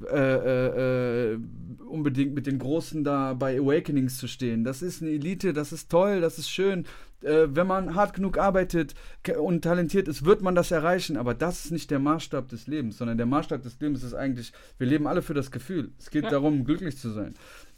äh, 0.06 0.16
äh, 0.16 1.32
äh, 1.34 1.40
unbedingt 1.88 2.36
mit 2.36 2.46
den 2.46 2.60
Großen 2.60 3.04
da 3.04 3.34
bei 3.34 3.60
Awakenings 3.60 4.18
zu 4.18 4.28
stehen. 4.28 4.64
Das 4.64 4.82
ist 4.82 5.02
eine 5.02 5.12
Elite, 5.12 5.54
das 5.54 5.72
ist 5.74 5.90
toll, 5.90 6.22
das 6.22 6.38
ist 6.38 6.50
schön. 6.50 6.86
Äh, 7.22 7.48
wenn 7.50 7.66
man 7.66 7.96
hart 7.96 8.14
genug 8.14 8.38
arbeitet 8.38 8.94
und 9.40 9.64
talentiert 9.64 10.08
ist, 10.08 10.26
wird 10.26 10.44
man 10.44 10.54
das 10.54 10.70
erreichen. 10.70 11.18
Aber 11.18 11.34
das 11.34 11.66
ist 11.66 11.72
nicht 11.72 11.90
der 11.90 12.00
Maßstab 12.00 12.50
des 12.50 12.68
Lebens, 12.68 13.00
sondern 13.00 13.18
der 13.18 13.26
Maßstab 13.26 13.64
des 13.64 13.80
Lebens 13.80 14.04
ist 14.04 14.14
eigentlich, 14.14 14.54
wir 14.78 14.86
leben 14.86 15.08
alle 15.08 15.24
für 15.24 15.34
das 15.34 15.50
Gefühl. 15.50 15.92
Es 15.98 16.12
geht 16.12 16.26
ja. 16.26 16.30
darum, 16.30 16.66
glücklich 16.66 16.98
zu 16.98 17.10
sein 17.10 17.34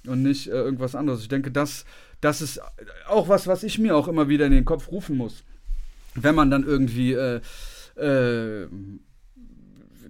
und 0.08 0.22
nicht 0.22 0.48
äh, 0.48 0.52
irgendwas 0.52 0.96
anderes. 0.96 1.22
Ich 1.22 1.28
denke, 1.28 1.52
das, 1.52 1.86
das 2.22 2.42
ist 2.42 2.62
auch 3.08 3.30
was, 3.30 3.48
was 3.48 3.64
ich 3.64 3.80
mir 3.80 3.96
auch 3.96 4.08
immer 4.08 4.30
wieder 4.30 4.46
in 4.46 4.52
den 4.52 4.66
Kopf 4.66 4.92
rufen 4.92 5.18
muss. 5.18 5.44
Wenn 6.16 6.36
man 6.36 6.50
dann 6.50 6.64
irgendwie 6.64 7.14
äh, 7.14 7.42
äh, 7.96 8.68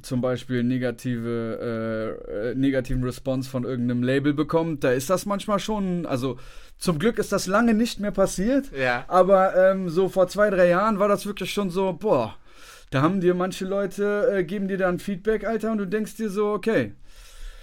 zum 0.01 0.21
Beispiel 0.21 0.63
negative, 0.63 2.19
äh, 2.29 2.51
äh, 2.51 2.55
negativen 2.55 3.03
Response 3.03 3.49
von 3.49 3.63
irgendeinem 3.63 4.03
Label 4.03 4.33
bekommt, 4.33 4.83
da 4.83 4.91
ist 4.91 5.09
das 5.09 5.25
manchmal 5.25 5.59
schon, 5.59 6.05
also 6.05 6.37
zum 6.77 6.99
Glück 6.99 7.17
ist 7.17 7.31
das 7.31 7.47
lange 7.47 7.73
nicht 7.73 7.99
mehr 7.99 8.11
passiert, 8.11 8.71
ja. 8.77 9.05
aber 9.07 9.55
ähm, 9.55 9.89
so 9.89 10.09
vor 10.09 10.27
zwei, 10.27 10.49
drei 10.49 10.67
Jahren 10.67 10.99
war 10.99 11.07
das 11.07 11.25
wirklich 11.25 11.51
schon 11.51 11.69
so, 11.69 11.93
boah, 11.93 12.35
da 12.91 13.01
haben 13.01 13.19
dir 13.19 13.33
manche 13.33 13.65
Leute, 13.65 14.31
äh, 14.31 14.43
geben 14.43 14.67
dir 14.67 14.77
dann 14.77 14.99
Feedback, 14.99 15.43
Alter, 15.43 15.71
und 15.71 15.79
du 15.79 15.87
denkst 15.87 16.15
dir 16.15 16.29
so, 16.29 16.53
okay, 16.53 16.93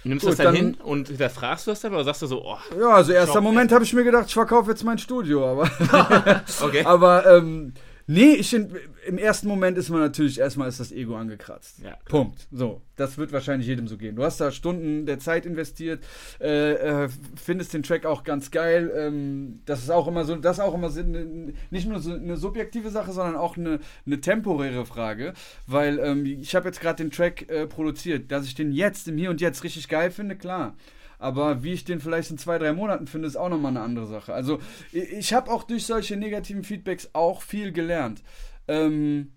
Nimmst 0.05 0.25
du 0.25 0.29
das 0.29 0.37
dann, 0.37 0.47
dann, 0.47 0.55
hin 0.55 0.77
und 0.83 1.07
hinterfragst 1.07 1.65
du 1.65 1.71
das 1.71 1.79
dann 1.81 1.93
oder 1.93 2.03
sagst 2.03 2.21
du 2.23 2.27
so, 2.27 2.43
oh. 2.43 2.57
Ja, 2.77 2.89
also 2.89 3.13
erster 3.13 3.39
Moment 3.39 3.71
habe 3.71 3.85
ich 3.85 3.93
mir 3.93 4.03
gedacht, 4.03 4.25
ich 4.27 4.33
verkaufe 4.33 4.69
jetzt 4.69 4.83
mein 4.83 4.97
Studio, 4.97 5.49
aber. 5.49 5.69
okay. 6.61 6.83
aber 6.85 7.25
ähm, 7.25 7.73
Nee, 8.05 8.33
ich 8.33 8.53
im 8.53 9.17
ersten 9.17 9.47
Moment 9.47 9.77
ist 9.77 9.89
man 9.89 10.01
natürlich 10.01 10.39
erstmal 10.39 10.67
ist 10.67 10.79
das 10.79 10.91
Ego 10.91 11.15
angekratzt. 11.15 11.79
Ja, 11.83 11.97
Punkt. 12.05 12.47
So, 12.51 12.81
das 12.95 13.17
wird 13.17 13.31
wahrscheinlich 13.31 13.67
jedem 13.67 13.87
so 13.87 13.97
gehen. 13.97 14.15
Du 14.15 14.23
hast 14.23 14.41
da 14.41 14.51
Stunden 14.51 15.05
der 15.05 15.19
Zeit 15.19 15.45
investiert, 15.45 16.03
äh, 16.41 16.73
äh, 16.73 17.09
findest 17.41 17.73
den 17.73 17.83
Track 17.83 18.05
auch 18.05 18.23
ganz 18.23 18.51
geil. 18.51 18.91
Ähm, 18.95 19.61
das 19.65 19.83
ist 19.83 19.89
auch 19.89 20.07
immer 20.07 20.25
so, 20.25 20.35
das 20.35 20.57
ist 20.57 20.63
auch 20.63 20.73
immer 20.73 20.89
so, 20.89 21.01
ne, 21.01 21.53
nicht 21.69 21.87
nur 21.87 21.99
so 21.99 22.13
eine 22.13 22.35
subjektive 22.35 22.89
Sache, 22.89 23.13
sondern 23.13 23.35
auch 23.35 23.57
eine, 23.57 23.79
eine 24.05 24.19
temporäre 24.19 24.85
Frage, 24.85 25.33
weil 25.67 25.99
ähm, 25.99 26.25
ich 26.25 26.55
habe 26.55 26.67
jetzt 26.67 26.81
gerade 26.81 27.03
den 27.03 27.11
Track 27.11 27.49
äh, 27.49 27.67
produziert, 27.67 28.31
dass 28.31 28.45
ich 28.45 28.55
den 28.55 28.71
jetzt 28.73 29.07
im 29.07 29.17
Hier 29.17 29.29
und 29.29 29.39
Jetzt 29.39 29.63
richtig 29.63 29.87
geil 29.87 30.11
finde, 30.11 30.35
klar. 30.35 30.75
Aber 31.23 31.63
wie 31.63 31.71
ich 31.71 31.85
den 31.85 32.01
vielleicht 32.01 32.31
in 32.31 32.37
zwei, 32.37 32.57
drei 32.57 32.73
Monaten 32.73 33.07
finde, 33.07 33.29
ist 33.29 33.37
auch 33.37 33.47
nochmal 33.47 33.71
eine 33.71 33.79
andere 33.79 34.07
Sache. 34.07 34.33
Also 34.33 34.59
ich 34.91 35.33
habe 35.33 35.49
auch 35.49 35.63
durch 35.63 35.85
solche 35.85 36.17
negativen 36.17 36.65
Feedbacks 36.65 37.11
auch 37.13 37.41
viel 37.41 37.71
gelernt. 37.71 38.21
Ähm, 38.67 39.31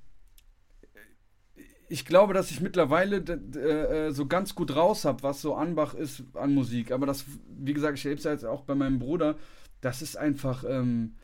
ich 1.88 2.04
glaube, 2.04 2.34
dass 2.34 2.50
ich 2.50 2.60
mittlerweile 2.60 3.18
äh, 3.18 4.10
so 4.10 4.26
ganz 4.26 4.56
gut 4.56 4.74
raus 4.74 5.04
habe, 5.04 5.22
was 5.22 5.40
so 5.40 5.54
Anbach 5.54 5.94
ist 5.94 6.24
an 6.34 6.54
Musik. 6.54 6.90
Aber 6.90 7.06
das, 7.06 7.24
wie 7.56 7.72
gesagt, 7.72 7.98
ich 7.98 8.04
erlebe 8.04 8.18
es 8.18 8.24
ja 8.24 8.32
jetzt 8.32 8.44
auch 8.44 8.62
bei 8.62 8.74
meinem 8.74 8.98
Bruder. 8.98 9.36
Das 9.80 10.02
ist 10.02 10.16
einfach, 10.16 10.64
ähm, 10.68 11.14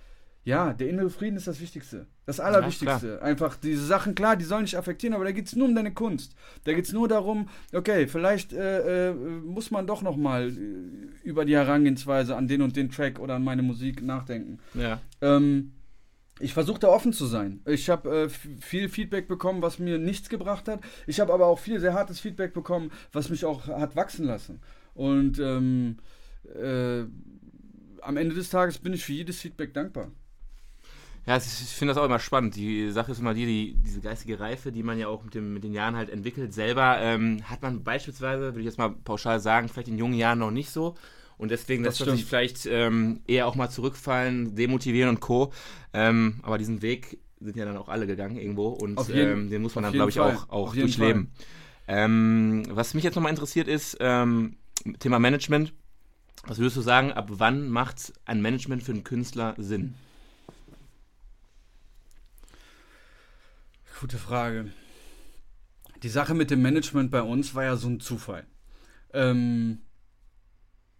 ja, 0.44 0.72
der 0.72 0.88
innere 0.88 1.08
Frieden 1.08 1.36
ist 1.36 1.46
das 1.46 1.60
Wichtigste. 1.60 2.06
Das 2.26 2.40
Allerwichtigste. 2.40 3.18
Ja, 3.20 3.24
Einfach 3.24 3.56
diese 3.56 3.84
Sachen, 3.84 4.16
klar, 4.16 4.36
die 4.36 4.44
sollen 4.44 4.62
nicht 4.62 4.76
affektieren, 4.76 5.14
aber 5.14 5.24
da 5.24 5.30
geht 5.30 5.46
es 5.46 5.54
nur 5.54 5.68
um 5.68 5.74
deine 5.74 5.92
Kunst. 5.92 6.34
Da 6.64 6.72
geht 6.72 6.84
es 6.84 6.92
nur 6.92 7.06
darum, 7.06 7.48
okay, 7.72 8.08
vielleicht 8.08 8.52
äh, 8.52 9.10
äh, 9.10 9.14
muss 9.14 9.70
man 9.70 9.86
doch 9.86 10.02
nochmal 10.02 10.48
äh, 10.48 11.28
über 11.28 11.44
die 11.44 11.54
Herangehensweise 11.54 12.36
an 12.36 12.48
den 12.48 12.62
und 12.62 12.74
den 12.74 12.90
Track 12.90 13.20
oder 13.20 13.34
an 13.34 13.44
meine 13.44 13.62
Musik 13.62 14.02
nachdenken. 14.02 14.58
Ja. 14.74 15.00
Ähm, 15.20 15.74
ich 16.40 16.54
versuche 16.54 16.80
da 16.80 16.88
offen 16.88 17.12
zu 17.12 17.26
sein. 17.26 17.60
Ich 17.66 17.88
habe 17.88 18.24
äh, 18.24 18.28
viel 18.28 18.88
Feedback 18.88 19.28
bekommen, 19.28 19.62
was 19.62 19.78
mir 19.78 19.98
nichts 19.98 20.28
gebracht 20.28 20.66
hat. 20.66 20.80
Ich 21.06 21.20
habe 21.20 21.32
aber 21.32 21.46
auch 21.46 21.60
viel 21.60 21.78
sehr 21.78 21.94
hartes 21.94 22.18
Feedback 22.18 22.52
bekommen, 22.52 22.90
was 23.12 23.28
mich 23.28 23.44
auch 23.44 23.68
hat 23.68 23.94
wachsen 23.94 24.26
lassen. 24.26 24.60
Und 24.94 25.38
ähm, 25.38 25.98
äh, 26.60 27.04
am 28.00 28.16
Ende 28.16 28.34
des 28.34 28.50
Tages 28.50 28.78
bin 28.78 28.92
ich 28.92 29.04
für 29.04 29.12
jedes 29.12 29.40
Feedback 29.40 29.72
dankbar. 29.72 30.10
Ja, 31.26 31.36
ich 31.36 31.44
finde 31.44 31.94
das 31.94 32.02
auch 32.02 32.06
immer 32.06 32.18
spannend. 32.18 32.56
Die 32.56 32.90
Sache 32.90 33.12
ist 33.12 33.20
immer 33.20 33.34
die, 33.34 33.46
die, 33.46 33.74
diese 33.74 34.00
geistige 34.00 34.40
Reife, 34.40 34.72
die 34.72 34.82
man 34.82 34.98
ja 34.98 35.06
auch 35.06 35.22
mit, 35.22 35.34
dem, 35.34 35.54
mit 35.54 35.62
den 35.62 35.72
Jahren 35.72 35.94
halt 35.94 36.10
entwickelt, 36.10 36.52
selber 36.52 36.98
ähm, 37.00 37.42
hat 37.44 37.62
man 37.62 37.84
beispielsweise, 37.84 38.46
würde 38.46 38.60
ich 38.60 38.66
jetzt 38.66 38.78
mal 38.78 38.90
pauschal 38.90 39.38
sagen, 39.38 39.68
vielleicht 39.68 39.88
in 39.88 39.98
jungen 39.98 40.14
Jahren 40.14 40.40
noch 40.40 40.50
nicht 40.50 40.70
so. 40.70 40.96
Und 41.38 41.50
deswegen 41.50 41.84
lässt 41.84 42.04
man 42.04 42.16
sich 42.16 42.24
vielleicht 42.24 42.66
ähm, 42.66 43.20
eher 43.26 43.46
auch 43.46 43.54
mal 43.54 43.68
zurückfallen, 43.68 44.54
demotivieren 44.54 45.10
und 45.10 45.20
Co. 45.20 45.52
Ähm, 45.92 46.40
aber 46.42 46.58
diesen 46.58 46.82
Weg 46.82 47.18
sind 47.40 47.56
ja 47.56 47.64
dann 47.64 47.76
auch 47.76 47.88
alle 47.88 48.06
gegangen 48.06 48.36
irgendwo 48.36 48.68
und 48.68 48.98
jeden, 49.08 49.32
ähm, 49.32 49.50
den 49.50 49.62
muss 49.62 49.74
man 49.74 49.84
dann, 49.84 49.92
glaube 49.92 50.10
ich, 50.10 50.16
Fall. 50.16 50.36
auch, 50.36 50.48
auch 50.50 50.74
durchleben. 50.74 51.32
Ähm, 51.88 52.62
was 52.68 52.94
mich 52.94 53.04
jetzt 53.04 53.14
nochmal 53.14 53.30
interessiert 53.30 53.68
ist, 53.68 53.96
ähm, 54.00 54.56
Thema 54.98 55.18
Management. 55.18 55.72
Was 56.46 56.58
würdest 56.58 56.76
du 56.76 56.80
sagen, 56.80 57.12
ab 57.12 57.28
wann 57.30 57.68
macht 57.68 58.12
ein 58.24 58.40
Management 58.40 58.82
für 58.82 58.92
einen 58.92 59.04
Künstler 59.04 59.54
Sinn? 59.58 59.94
Gute 64.02 64.18
Frage. 64.18 64.64
Die 66.02 66.08
Sache 66.08 66.34
mit 66.34 66.50
dem 66.50 66.60
Management 66.60 67.12
bei 67.12 67.22
uns 67.22 67.54
war 67.54 67.62
ja 67.62 67.76
so 67.76 67.86
ein 67.86 68.00
Zufall. 68.00 68.44
Ähm, 69.12 69.82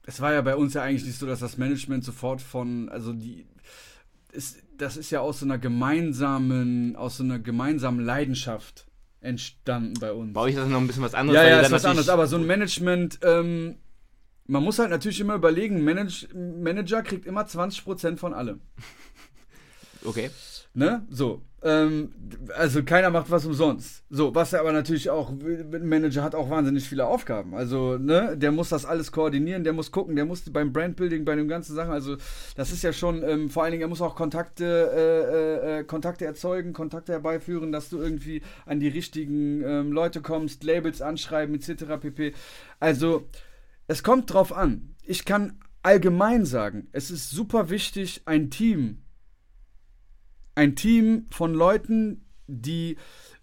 es 0.07 0.21
war 0.21 0.33
ja 0.33 0.41
bei 0.41 0.55
uns 0.55 0.75
ja 0.75 0.85
eigentlich 0.85 1.05
nicht 1.05 1.19
so, 1.19 1.27
dass 1.27 1.41
das 1.41 1.59
Management 1.59 2.05
sofort 2.05 2.41
von, 2.41 2.89
also 2.91 3.13
die, 3.13 3.49
ist, 4.31 4.59
das 4.79 4.97
ist 4.97 5.11
ja 5.11 5.19
aus 5.19 5.41
so 5.41 5.47
einer 5.47 5.59
gemeinsamen, 5.59 6.95
aus 6.95 7.17
so 7.17 7.25
einer 7.25 7.41
gemeinsamen 7.41 8.05
Leidenschaft 8.05 8.87
entstanden 9.21 9.95
bei 9.99 10.13
uns. 10.13 10.33
Bei 10.33 10.43
euch 10.43 10.55
ist 10.55 10.61
das 10.61 10.69
noch 10.69 10.81
ein 10.81 10.87
bisschen 10.87 11.03
was 11.03 11.15
anderes. 11.15 11.41
Ja, 11.41 11.49
ja, 11.49 11.59
ist 11.59 11.73
was 11.73 11.85
anderes, 11.85 12.09
aber 12.09 12.29
so 12.29 12.37
ein 12.37 12.47
Management, 12.47 13.19
ähm, 13.25 13.79
man 14.47 14.63
muss 14.63 14.79
halt 14.79 14.91
natürlich 14.91 15.19
immer 15.19 15.35
überlegen, 15.35 15.83
Manage, 15.83 16.29
Manager 16.37 17.03
kriegt 17.03 17.27
immer 17.27 17.43
20% 17.47 18.19
von 18.19 18.33
allem. 18.33 18.61
Okay. 20.05 20.31
Ne? 20.75 21.05
So. 21.11 21.43
Ähm, 21.65 22.13
also 22.57 22.83
keiner 22.83 23.11
macht 23.11 23.31
was 23.31 23.47
umsonst. 23.47 24.05
So, 24.11 24.35
was 24.35 24.53
er 24.53 24.61
aber 24.61 24.73
natürlich 24.73 25.11
auch, 25.11 25.31
ein 25.31 25.89
Manager 25.89 26.25
hat 26.25 26.35
auch 26.35 26.51
wahnsinnig 26.51 26.89
viele 26.89 27.07
Aufgaben. 27.07 27.55
Also, 27.55 27.99
ne, 27.99 28.37
der 28.37 28.51
muss 28.51 28.71
das 28.71 28.85
alles 28.85 29.13
koordinieren, 29.13 29.63
der 29.63 29.73
muss 29.73 29.93
gucken, 29.93 30.17
der 30.17 30.25
muss 30.25 30.43
beim 30.51 30.73
Brandbuilding, 30.73 31.25
bei 31.25 31.37
den 31.37 31.47
ganzen 31.47 31.75
Sachen, 31.77 31.93
also 31.93 32.17
das 32.57 32.73
ist 32.73 32.83
ja 32.83 32.93
schon, 32.93 33.23
ähm, 33.23 33.49
vor 33.49 33.63
allen 33.63 33.73
Dingen, 33.73 33.83
er 33.83 33.89
muss 33.89 34.01
auch 34.01 34.17
Kontakte, 34.17 34.65
äh, 34.93 35.77
äh, 35.77 35.81
äh, 35.81 35.85
Kontakte 35.85 36.25
erzeugen, 36.25 36.73
Kontakte 36.73 37.13
herbeiführen, 37.13 37.71
dass 37.71 37.89
du 37.91 37.99
irgendwie 37.99 38.43
an 38.67 38.81
die 38.81 38.89
richtigen 38.89 39.63
ähm, 39.63 39.93
Leute 39.93 40.21
kommst, 40.21 40.65
Labels 40.65 41.01
anschreiben, 41.01 41.55
etc. 41.55 41.85
pp. 42.01 42.33
Also, 42.81 43.29
es 43.87 44.03
kommt 44.03 44.33
drauf 44.33 44.53
an. 44.53 44.95
Ich 45.05 45.25
kann 45.25 45.59
allgemein 45.83 46.45
sagen, 46.45 46.89
es 46.93 47.11
ist 47.11 47.31
super 47.31 47.71
wichtig, 47.71 48.23
ein 48.25 48.51
Team 48.51 49.02
ein 50.55 50.77
Team 50.77 51.27
von 51.31 51.55
Leuten, 51.55 52.25
die 52.47 52.97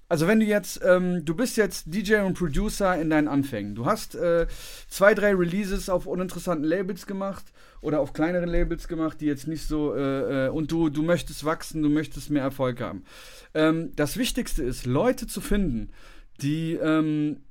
also 0.09 0.25
wenn 0.25 0.39
du 0.39 0.45
jetzt, 0.47 0.81
ähm, 0.83 1.23
du 1.23 1.35
bist 1.35 1.55
jetzt 1.55 1.83
DJ 1.85 2.15
und 2.21 2.33
Producer 2.33 2.99
in 2.99 3.11
deinen 3.11 3.27
Anfängen. 3.27 3.75
Du 3.75 3.85
hast 3.85 4.15
äh, 4.15 4.47
zwei, 4.87 5.13
drei 5.13 5.35
Releases 5.35 5.87
auf 5.87 6.07
uninteressanten 6.07 6.65
Labels 6.65 7.05
gemacht 7.05 7.45
oder 7.79 7.99
auf 7.99 8.11
kleineren 8.11 8.49
Labels 8.49 8.87
gemacht, 8.87 9.21
die 9.21 9.27
jetzt 9.27 9.47
nicht 9.47 9.67
so, 9.67 9.93
äh, 9.93 10.47
äh, 10.47 10.49
und 10.49 10.71
du, 10.71 10.89
du 10.89 11.03
möchtest 11.03 11.45
wachsen, 11.45 11.83
du 11.83 11.89
möchtest 11.89 12.31
mehr 12.31 12.41
Erfolg 12.41 12.81
haben. 12.81 13.03
Ähm, 13.53 13.91
das 13.95 14.17
Wichtigste 14.17 14.63
ist, 14.63 14.87
Leute 14.87 15.27
zu 15.27 15.41
finden, 15.41 15.91
die 16.41 16.73
ähm, 16.73 17.41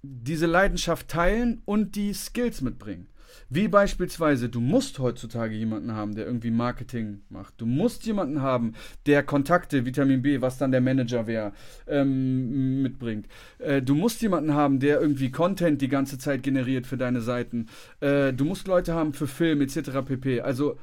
diese 0.00 0.46
Leidenschaft 0.46 1.08
teilen 1.08 1.60
und 1.66 1.96
die 1.96 2.14
Skills 2.14 2.62
mitbringen. 2.62 3.08
Wie 3.48 3.68
beispielsweise, 3.68 4.48
du 4.48 4.60
musst 4.60 4.98
heutzutage 4.98 5.54
jemanden 5.54 5.92
haben, 5.92 6.14
der 6.14 6.26
irgendwie 6.26 6.50
Marketing 6.50 7.22
macht. 7.28 7.54
Du 7.60 7.66
musst 7.66 8.06
jemanden 8.06 8.42
haben, 8.42 8.74
der 9.06 9.22
Kontakte, 9.22 9.86
Vitamin 9.86 10.22
B, 10.22 10.40
was 10.40 10.58
dann 10.58 10.72
der 10.72 10.80
Manager 10.80 11.26
wäre, 11.26 11.52
ähm, 11.86 12.82
mitbringt. 12.82 13.26
Äh, 13.58 13.82
du 13.82 13.94
musst 13.94 14.22
jemanden 14.22 14.54
haben, 14.54 14.80
der 14.80 15.00
irgendwie 15.00 15.30
Content 15.30 15.80
die 15.80 15.88
ganze 15.88 16.18
Zeit 16.18 16.42
generiert 16.42 16.86
für 16.86 16.96
deine 16.96 17.20
Seiten. 17.20 17.66
Äh, 18.00 18.32
du 18.32 18.44
musst 18.44 18.66
Leute 18.68 18.94
haben 18.94 19.12
für 19.12 19.26
Film 19.26 19.60
etc. 19.60 19.90
pp. 20.04 20.40
Also 20.40 20.78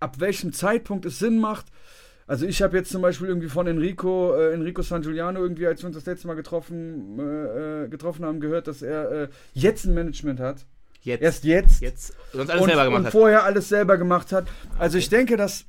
ab 0.00 0.18
welchem 0.18 0.52
Zeitpunkt 0.52 1.04
es 1.04 1.18
Sinn 1.18 1.38
macht. 1.38 1.66
Also 2.26 2.46
ich 2.46 2.62
habe 2.62 2.76
jetzt 2.76 2.90
zum 2.90 3.02
Beispiel 3.02 3.26
irgendwie 3.26 3.48
von 3.48 3.66
Enrico, 3.66 4.34
äh, 4.34 4.52
Enrico 4.52 4.82
San 4.82 5.02
Giuliano 5.02 5.40
irgendwie, 5.40 5.66
als 5.66 5.82
wir 5.82 5.88
uns 5.88 5.96
das 5.96 6.06
letzte 6.06 6.28
Mal 6.28 6.34
getroffen, 6.34 7.18
äh, 7.18 7.84
äh 7.84 7.88
getroffen 7.88 8.24
haben, 8.24 8.38
gehört, 8.38 8.68
dass 8.68 8.82
er 8.82 9.10
äh, 9.10 9.28
jetzt 9.52 9.84
ein 9.84 9.94
Management 9.94 10.38
hat. 10.38 10.64
Jetzt. 11.02 11.22
Erst 11.22 11.44
jetzt. 11.44 11.80
Jetzt. 11.80 12.14
Sonst 12.32 12.50
alles 12.50 12.62
und, 12.62 12.68
selber 12.68 12.84
gemacht 12.84 12.98
und 12.98 13.06
hat. 13.06 13.12
vorher 13.12 13.44
alles 13.44 13.68
selber 13.68 13.96
gemacht 13.96 14.32
hat. 14.32 14.46
Also 14.78 14.98
ich 14.98 15.08
denke, 15.08 15.36
dass 15.36 15.64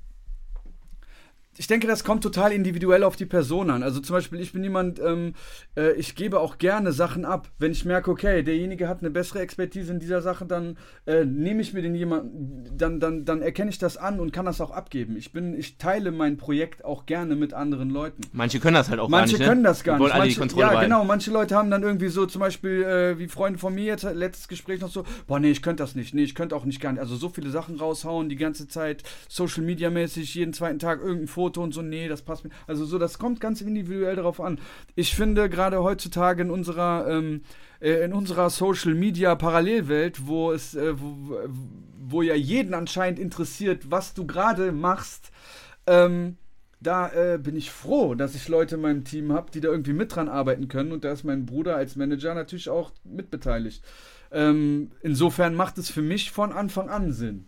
ich 1.62 1.68
denke, 1.68 1.86
das 1.86 2.04
kommt 2.04 2.24
total 2.24 2.54
individuell 2.54 3.04
auf 3.04 3.16
die 3.16 3.28
Person 3.28 3.70
an. 3.70 3.84
Also 3.84 4.00
zum 4.00 4.16
Beispiel, 4.16 4.40
ich 4.40 4.52
bin 4.52 4.64
jemand, 4.64 5.00
ähm, 5.00 5.36
äh, 5.78 5.92
ich 5.92 6.16
gebe 6.16 6.40
auch 6.40 6.58
gerne 6.58 6.92
Sachen 6.92 7.24
ab. 7.24 7.50
Wenn 7.60 7.72
ich 7.72 7.86
merke, 7.86 8.10
okay, 8.10 8.42
derjenige 8.42 8.88
hat 8.88 9.02
eine 9.02 9.12
bessere 9.12 9.42
Expertise 9.42 9.94
in 9.94 10.00
dieser 10.00 10.24
Sache, 10.24 10.48
dann 10.48 10.80
äh, 11.06 11.24
nehme 11.24 11.62
ich 11.62 11.72
mir 11.76 11.84
den 11.84 11.94
jemanden, 11.94 12.66
dann, 12.76 13.00
dann, 13.00 13.26
dann 13.26 13.44
erkenne 13.44 13.70
ich 13.70 13.78
das 13.78 13.96
an 13.96 14.20
und 14.20 14.34
kann 14.34 14.48
das 14.48 14.60
auch 14.60 14.72
abgeben. 14.72 15.16
Ich 15.16 15.34
bin, 15.34 15.54
ich 15.54 15.78
teile 15.78 16.12
mein 16.12 16.38
Projekt 16.38 16.84
auch 16.84 17.06
gerne 17.06 17.36
mit 17.36 17.54
anderen 17.54 17.92
Leuten. 17.92 18.24
Manche 18.32 18.60
können 18.60 18.74
das 18.74 18.90
halt 18.90 19.00
auch 19.00 19.08
Manche 19.08 19.34
gar 19.34 19.38
nicht. 19.38 19.48
können 19.48 19.62
ne? 19.62 19.68
das 19.68 19.84
gar 19.84 19.94
nicht. 19.94 20.02
wollen 20.02 20.12
alle 20.14 20.24
die 20.24 20.30
Manche, 20.30 20.40
Kontrolle 20.40 20.66
ja, 20.66 20.70
behalten. 20.72 20.90
genau. 20.90 21.04
Manche 21.04 21.30
Leute 21.30 21.56
haben 21.56 21.70
dann 21.70 21.84
irgendwie 21.84 22.08
so, 22.08 22.26
zum 22.26 22.40
Beispiel, 22.40 22.82
äh, 22.82 23.20
wie 23.20 23.28
Freunde 23.28 23.60
von 23.60 23.76
mir 23.76 23.86
jetzt, 23.86 24.02
letztes 24.02 24.48
Gespräch 24.48 24.82
noch 24.82 24.90
so, 24.90 25.06
boah, 25.28 25.40
nee, 25.40 25.52
ich 25.52 25.62
könnte 25.62 25.84
das 25.84 25.94
nicht. 25.94 26.16
Nee, 26.16 26.24
ich 26.24 26.34
könnte 26.34 26.56
auch 26.56 26.66
nicht 26.66 26.82
gar 26.82 26.92
nicht. 26.92 27.02
Also 27.02 27.16
so 27.16 27.30
viele 27.30 27.52
Sachen 27.52 27.78
raushauen, 27.78 28.30
die 28.30 28.36
ganze 28.36 28.68
Zeit, 28.68 29.04
Social 29.30 29.62
Media 29.62 29.92
mäßig, 29.92 30.34
jeden 30.34 30.54
zweiten 30.54 30.80
Tag 30.80 31.02
irgendein 31.02 31.28
Foto 31.28 31.51
und 31.60 31.74
so, 31.74 31.82
nee, 31.82 32.08
das 32.08 32.22
passt 32.22 32.44
mir. 32.44 32.52
Also 32.68 32.86
so, 32.86 32.98
das 32.98 33.20
kommt 33.20 33.42
ganz 33.42 33.62
individuell 33.62 34.16
darauf 34.16 34.40
an. 34.40 34.60
Ich 34.96 35.16
finde 35.16 35.50
gerade 35.50 35.84
heutzutage 35.84 36.44
in 36.44 36.52
unserer, 36.52 37.08
ähm, 37.10 37.42
äh, 37.82 38.06
in 38.06 38.14
unserer 38.14 38.50
Social 38.50 38.94
Media 38.94 39.36
Parallelwelt, 39.36 40.28
wo 40.28 40.52
es, 40.52 40.76
äh, 40.76 40.94
wo, 41.00 41.40
wo 42.00 42.22
ja 42.22 42.36
jeden 42.36 42.74
anscheinend 42.74 43.20
interessiert, 43.20 43.92
was 43.92 44.14
du 44.14 44.26
gerade 44.26 44.72
machst, 44.72 45.32
ähm, 45.88 46.38
da 46.82 47.10
äh, 47.10 47.38
bin 47.38 47.56
ich 47.56 47.70
froh, 47.70 48.16
dass 48.16 48.34
ich 48.34 48.48
Leute 48.48 48.76
in 48.76 48.82
meinem 48.82 49.04
Team 49.04 49.32
habe, 49.32 49.52
die 49.52 49.62
da 49.62 49.70
irgendwie 49.70 49.94
mit 49.94 50.16
dran 50.16 50.28
arbeiten 50.28 50.68
können. 50.68 50.92
Und 50.92 51.04
da 51.04 51.12
ist 51.12 51.24
mein 51.24 51.46
Bruder 51.46 51.76
als 51.76 51.96
Manager 51.96 52.34
natürlich 52.34 52.70
auch 52.70 52.92
mitbeteiligt. 53.04 53.84
Ähm, 54.32 54.92
insofern 55.02 55.54
macht 55.54 55.78
es 55.78 55.92
für 55.92 56.02
mich 56.02 56.32
von 56.32 56.52
Anfang 56.52 56.90
an 56.90 57.12
Sinn. 57.12 57.48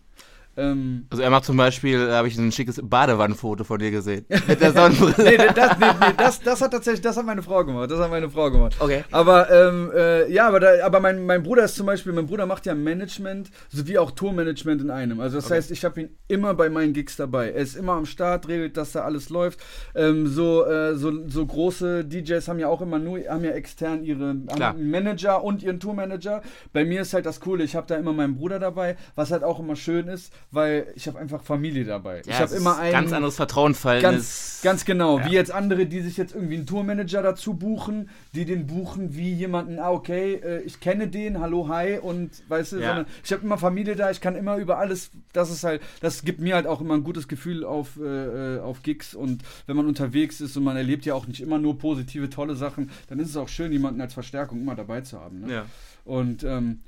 Ähm, 0.56 1.06
Also 1.10 1.22
er 1.22 1.30
macht 1.30 1.44
zum 1.44 1.56
Beispiel, 1.56 2.06
da 2.06 2.16
habe 2.16 2.28
ich 2.28 2.38
ein 2.38 2.52
schickes 2.52 2.80
Badewannenfoto 2.82 3.64
von 3.64 3.78
dir 3.78 3.90
gesehen. 3.90 4.24
Mit 4.48 4.60
der 4.60 4.72
Sonnenbrille. 4.72 5.14
nee, 5.18 5.36
das, 5.54 5.78
nee, 5.78 5.86
nee, 6.00 6.14
das, 6.16 6.40
das 6.40 6.60
hat 6.60 6.70
tatsächlich, 6.72 7.00
das 7.00 7.16
hat 7.16 7.26
meine 7.26 7.42
Frau 7.42 7.64
gemacht. 7.64 7.90
Das 7.90 7.98
hat 7.98 8.10
meine 8.10 8.30
Frau 8.30 8.50
gemacht. 8.50 8.76
Okay. 8.78 9.04
Aber 9.10 9.50
ähm, 9.50 9.90
äh, 9.94 10.30
ja, 10.32 10.46
aber, 10.48 10.60
da, 10.60 10.68
aber 10.84 11.00
mein, 11.00 11.26
mein 11.26 11.42
Bruder 11.42 11.64
ist 11.64 11.74
zum 11.76 11.86
Beispiel, 11.86 12.12
mein 12.12 12.26
Bruder 12.26 12.46
macht 12.46 12.66
ja 12.66 12.74
Management 12.74 13.50
sowie 13.70 13.98
auch 13.98 14.10
Tourmanagement 14.12 14.80
in 14.82 14.90
einem. 14.90 15.20
Also 15.20 15.36
das 15.36 15.46
Okay. 15.46 15.54
heißt, 15.54 15.70
ich 15.70 15.84
habe 15.84 16.00
ihn 16.02 16.08
immer 16.28 16.54
bei 16.54 16.68
meinen 16.70 16.92
Gigs 16.92 17.16
dabei. 17.16 17.50
Er 17.50 17.62
ist 17.62 17.76
immer 17.76 17.92
am 17.94 18.06
Start, 18.06 18.48
regelt, 18.48 18.76
dass 18.76 18.92
da 18.92 19.00
alles 19.02 19.30
läuft. 19.30 19.60
Ähm, 19.94 20.26
so, 20.26 20.64
äh, 20.64 20.94
so, 20.96 21.28
so 21.28 21.44
große 21.46 22.04
DJs 22.04 22.46
haben 22.48 22.58
ja 22.58 22.68
auch 22.68 22.80
immer 22.80 22.98
nur, 22.98 23.18
haben 23.28 23.44
ja 23.44 23.50
extern 23.50 24.04
ihre 24.04 24.34
Manager 24.78 25.42
und 25.42 25.62
ihren 25.62 25.80
Tourmanager. 25.80 26.42
Bei 26.72 26.84
mir 26.84 27.02
ist 27.02 27.14
halt 27.14 27.26
das 27.26 27.40
Coole, 27.40 27.64
ich 27.64 27.76
habe 27.76 27.86
da 27.86 27.96
immer 27.96 28.12
meinen 28.12 28.36
Bruder 28.36 28.58
dabei, 28.58 28.96
was 29.14 29.30
halt 29.30 29.42
auch 29.44 29.60
immer 29.60 29.76
schön 29.76 30.08
ist, 30.08 30.32
weil 30.54 30.86
ich 30.94 31.06
habe 31.06 31.18
einfach 31.18 31.42
Familie 31.42 31.84
dabei. 31.84 32.20
ich 32.20 32.26
Ja, 32.26 32.34
habe 32.34 32.44
es 32.46 32.52
immer 32.52 32.78
einen 32.78 32.92
Ganz 32.92 33.12
anderes 33.12 33.36
Vertrauensverhältnis. 33.36 34.12
Ganz, 34.12 34.60
ganz 34.62 34.84
genau. 34.84 35.18
Ja. 35.18 35.26
Wie 35.26 35.32
jetzt 35.32 35.50
andere, 35.50 35.86
die 35.86 36.00
sich 36.00 36.16
jetzt 36.16 36.34
irgendwie 36.34 36.54
einen 36.56 36.66
Tourmanager 36.66 37.22
dazu 37.22 37.54
buchen, 37.54 38.08
die 38.34 38.44
den 38.44 38.66
buchen 38.66 39.14
wie 39.16 39.32
jemanden, 39.32 39.78
ah, 39.78 39.90
okay, 39.90 40.34
äh, 40.34 40.60
ich 40.62 40.80
kenne 40.80 41.08
den, 41.08 41.40
hallo, 41.40 41.68
hi, 41.68 41.98
und 41.98 42.30
weißt 42.48 42.72
du, 42.72 42.76
Ja. 42.78 42.88
sondern 42.88 43.06
ich 43.24 43.32
habe 43.32 43.42
immer 43.42 43.58
Familie 43.58 43.96
da, 43.96 44.10
ich 44.10 44.20
kann 44.20 44.36
immer 44.36 44.56
über 44.56 44.78
alles, 44.78 45.10
das 45.32 45.50
ist 45.50 45.64
halt, 45.64 45.82
das 46.00 46.22
gibt 46.22 46.40
mir 46.40 46.54
halt 46.54 46.66
auch 46.66 46.80
immer 46.80 46.94
ein 46.94 47.04
gutes 47.04 47.28
Gefühl 47.28 47.64
auf, 47.64 47.98
äh, 48.00 48.56
äh, 48.56 48.60
auf 48.60 48.82
Gigs 48.82 49.14
und 49.14 49.42
wenn 49.66 49.76
man 49.76 49.86
unterwegs 49.86 50.40
ist 50.40 50.56
und 50.56 50.64
man 50.64 50.76
erlebt 50.76 51.04
ja 51.04 51.14
auch 51.14 51.26
nicht 51.26 51.40
immer 51.40 51.58
nur 51.58 51.78
positive, 51.78 52.30
tolle 52.30 52.54
Sachen, 52.54 52.90
dann 53.08 53.18
ist 53.18 53.28
es 53.30 53.36
auch 53.36 53.48
schön, 53.48 53.72
jemanden 53.72 54.00
als 54.00 54.14
Verstärkung 54.14 54.60
immer 54.60 54.74
dabei 54.74 55.00
zu 55.00 55.20
haben. 55.20 55.40
Ne? 55.40 55.52
Ja. 55.52 55.66
Und 56.04 56.44
ähm, 56.44 56.80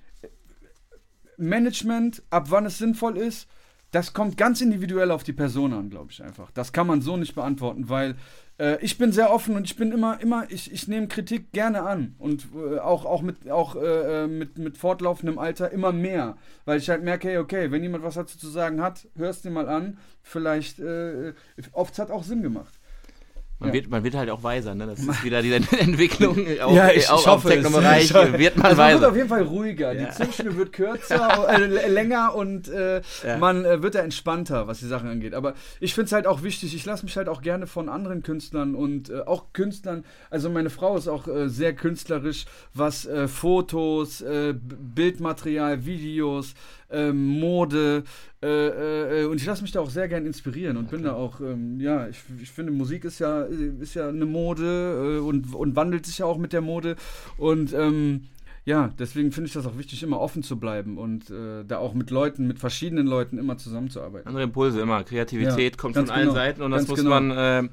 Management, 1.36 2.22
ab 2.30 2.46
wann 2.50 2.66
es 2.66 2.78
sinnvoll 2.78 3.16
ist, 3.18 3.48
das 3.96 4.12
kommt 4.12 4.36
ganz 4.36 4.60
individuell 4.60 5.10
auf 5.10 5.22
die 5.22 5.32
Person 5.32 5.72
an, 5.72 5.88
glaube 5.88 6.08
ich 6.10 6.22
einfach. 6.22 6.50
Das 6.50 6.74
kann 6.74 6.86
man 6.86 7.00
so 7.00 7.16
nicht 7.16 7.34
beantworten, 7.34 7.88
weil 7.88 8.16
äh, 8.58 8.76
ich 8.84 8.98
bin 8.98 9.10
sehr 9.10 9.32
offen 9.32 9.56
und 9.56 9.64
ich 9.64 9.74
bin 9.76 9.90
immer, 9.90 10.20
immer, 10.20 10.44
ich, 10.50 10.70
ich 10.70 10.86
nehme 10.86 11.08
Kritik 11.08 11.50
gerne 11.52 11.80
an 11.80 12.14
und 12.18 12.46
äh, 12.54 12.78
auch, 12.78 13.06
auch, 13.06 13.22
mit, 13.22 13.50
auch 13.50 13.74
äh, 13.74 14.24
äh, 14.24 14.26
mit, 14.26 14.58
mit 14.58 14.76
fortlaufendem 14.76 15.38
Alter 15.38 15.70
immer 15.70 15.92
mehr, 15.92 16.36
weil 16.66 16.78
ich 16.78 16.90
halt 16.90 17.04
merke, 17.04 17.28
hey, 17.28 17.38
okay, 17.38 17.70
wenn 17.70 17.82
jemand 17.82 18.04
was 18.04 18.16
dazu 18.16 18.36
zu 18.36 18.48
sagen 18.48 18.82
hat, 18.82 19.08
hörst 19.16 19.46
dir 19.46 19.50
mal 19.50 19.66
an, 19.66 19.96
vielleicht, 20.20 20.78
äh, 20.78 21.32
oft 21.72 21.98
hat 21.98 22.10
auch 22.10 22.22
Sinn 22.22 22.42
gemacht. 22.42 22.75
Man, 23.58 23.70
Ja. 23.70 23.74
wird, 23.74 23.88
man 23.88 24.04
wird 24.04 24.14
halt 24.14 24.28
auch 24.28 24.42
weiser, 24.42 24.74
ne? 24.74 24.86
Das 24.86 24.98
ist 24.98 25.24
wieder 25.24 25.40
diese 25.40 25.54
Entwicklung 25.78 26.36
auch, 26.62 26.74
Ja, 26.74 26.90
ich- 26.90 27.08
auch 27.08 27.20
ich 27.20 27.26
auf 27.26 27.36
hoffe 27.44 27.48
es. 27.48 27.54
Technobereich 27.54 28.12
wird 28.12 28.56
man 28.58 28.66
also 28.66 28.76
man 28.82 28.88
wird 28.90 28.98
weiser. 29.00 29.08
auf 29.08 29.16
jeden 29.16 29.28
Fall 29.30 29.42
ruhiger. 29.44 29.92
Ja. 29.94 30.04
Die 30.06 30.10
Zündschnur 30.14 30.56
wird 30.58 30.72
kürzer, 30.74 31.48
äh, 31.58 31.88
länger 31.88 32.34
und 32.34 32.68
äh, 32.68 33.00
Ja. 33.26 33.38
man 33.38 33.64
äh, 33.64 33.82
wird 33.82 33.94
da 33.94 34.00
entspannter, 34.00 34.66
was 34.66 34.80
die 34.80 34.86
Sachen 34.86 35.08
angeht. 35.08 35.32
Aber 35.32 35.54
ich 35.80 35.94
finde 35.94 36.06
es 36.06 36.12
halt 36.12 36.26
auch 36.26 36.42
wichtig, 36.42 36.74
ich 36.74 36.84
lasse 36.84 37.04
mich 37.06 37.16
halt 37.16 37.30
auch 37.30 37.40
gerne 37.40 37.66
von 37.66 37.88
anderen 37.88 38.22
Künstlern 38.22 38.74
und 38.74 39.08
äh, 39.08 39.20
auch 39.20 39.46
Künstlern, 39.54 40.04
also 40.28 40.50
meine 40.50 40.68
Frau 40.68 40.96
ist 40.98 41.08
auch 41.08 41.26
äh, 41.26 41.48
sehr 41.48 41.74
künstlerisch, 41.74 42.44
was 42.74 43.06
äh, 43.06 43.26
Fotos, 43.26 44.20
äh, 44.20 44.54
Bildmaterial, 44.54 45.86
Videos, 45.86 46.54
ähm, 46.90 47.40
Mode 47.40 48.04
äh, 48.42 49.22
äh, 49.22 49.24
und 49.26 49.40
ich 49.40 49.46
lasse 49.46 49.62
mich 49.62 49.72
da 49.72 49.80
auch 49.80 49.90
sehr 49.90 50.08
gerne 50.08 50.26
inspirieren 50.26 50.76
und 50.76 50.90
bin 50.90 51.02
da 51.02 51.14
auch, 51.14 51.40
ähm, 51.40 51.80
ja, 51.80 52.08
ich, 52.08 52.18
ich 52.40 52.50
finde 52.50 52.72
Musik 52.72 53.04
ist 53.04 53.18
ja, 53.18 53.42
ist 53.42 53.94
ja 53.94 54.08
eine 54.08 54.26
Mode 54.26 55.16
äh, 55.16 55.20
und, 55.20 55.54
und 55.54 55.76
wandelt 55.76 56.06
sich 56.06 56.18
ja 56.18 56.26
auch 56.26 56.38
mit 56.38 56.52
der 56.52 56.60
Mode 56.60 56.96
und 57.38 57.72
ähm, 57.72 58.28
ja, 58.64 58.92
deswegen 58.98 59.30
finde 59.30 59.46
ich 59.46 59.54
das 59.54 59.64
auch 59.64 59.78
wichtig, 59.78 60.02
immer 60.02 60.20
offen 60.20 60.42
zu 60.42 60.58
bleiben 60.58 60.98
und 60.98 61.30
äh, 61.30 61.64
da 61.64 61.78
auch 61.78 61.94
mit 61.94 62.10
Leuten, 62.10 62.48
mit 62.48 62.58
verschiedenen 62.58 63.06
Leuten 63.06 63.38
immer 63.38 63.56
zusammenzuarbeiten. 63.58 64.26
Andere 64.26 64.42
Impulse 64.42 64.80
immer. 64.80 65.04
Kreativität 65.04 65.74
Ja, 65.74 65.80
kommt 65.80 65.94
von 65.94 66.04
ganz 66.04 66.10
allen 66.10 66.28
genau. 66.28 66.34
Seiten 66.34 66.62
und 66.62 66.72
das 66.72 66.88
muss 66.88 66.98
genau. 66.98 67.10
man 67.10 67.32
ähm, 67.36 67.70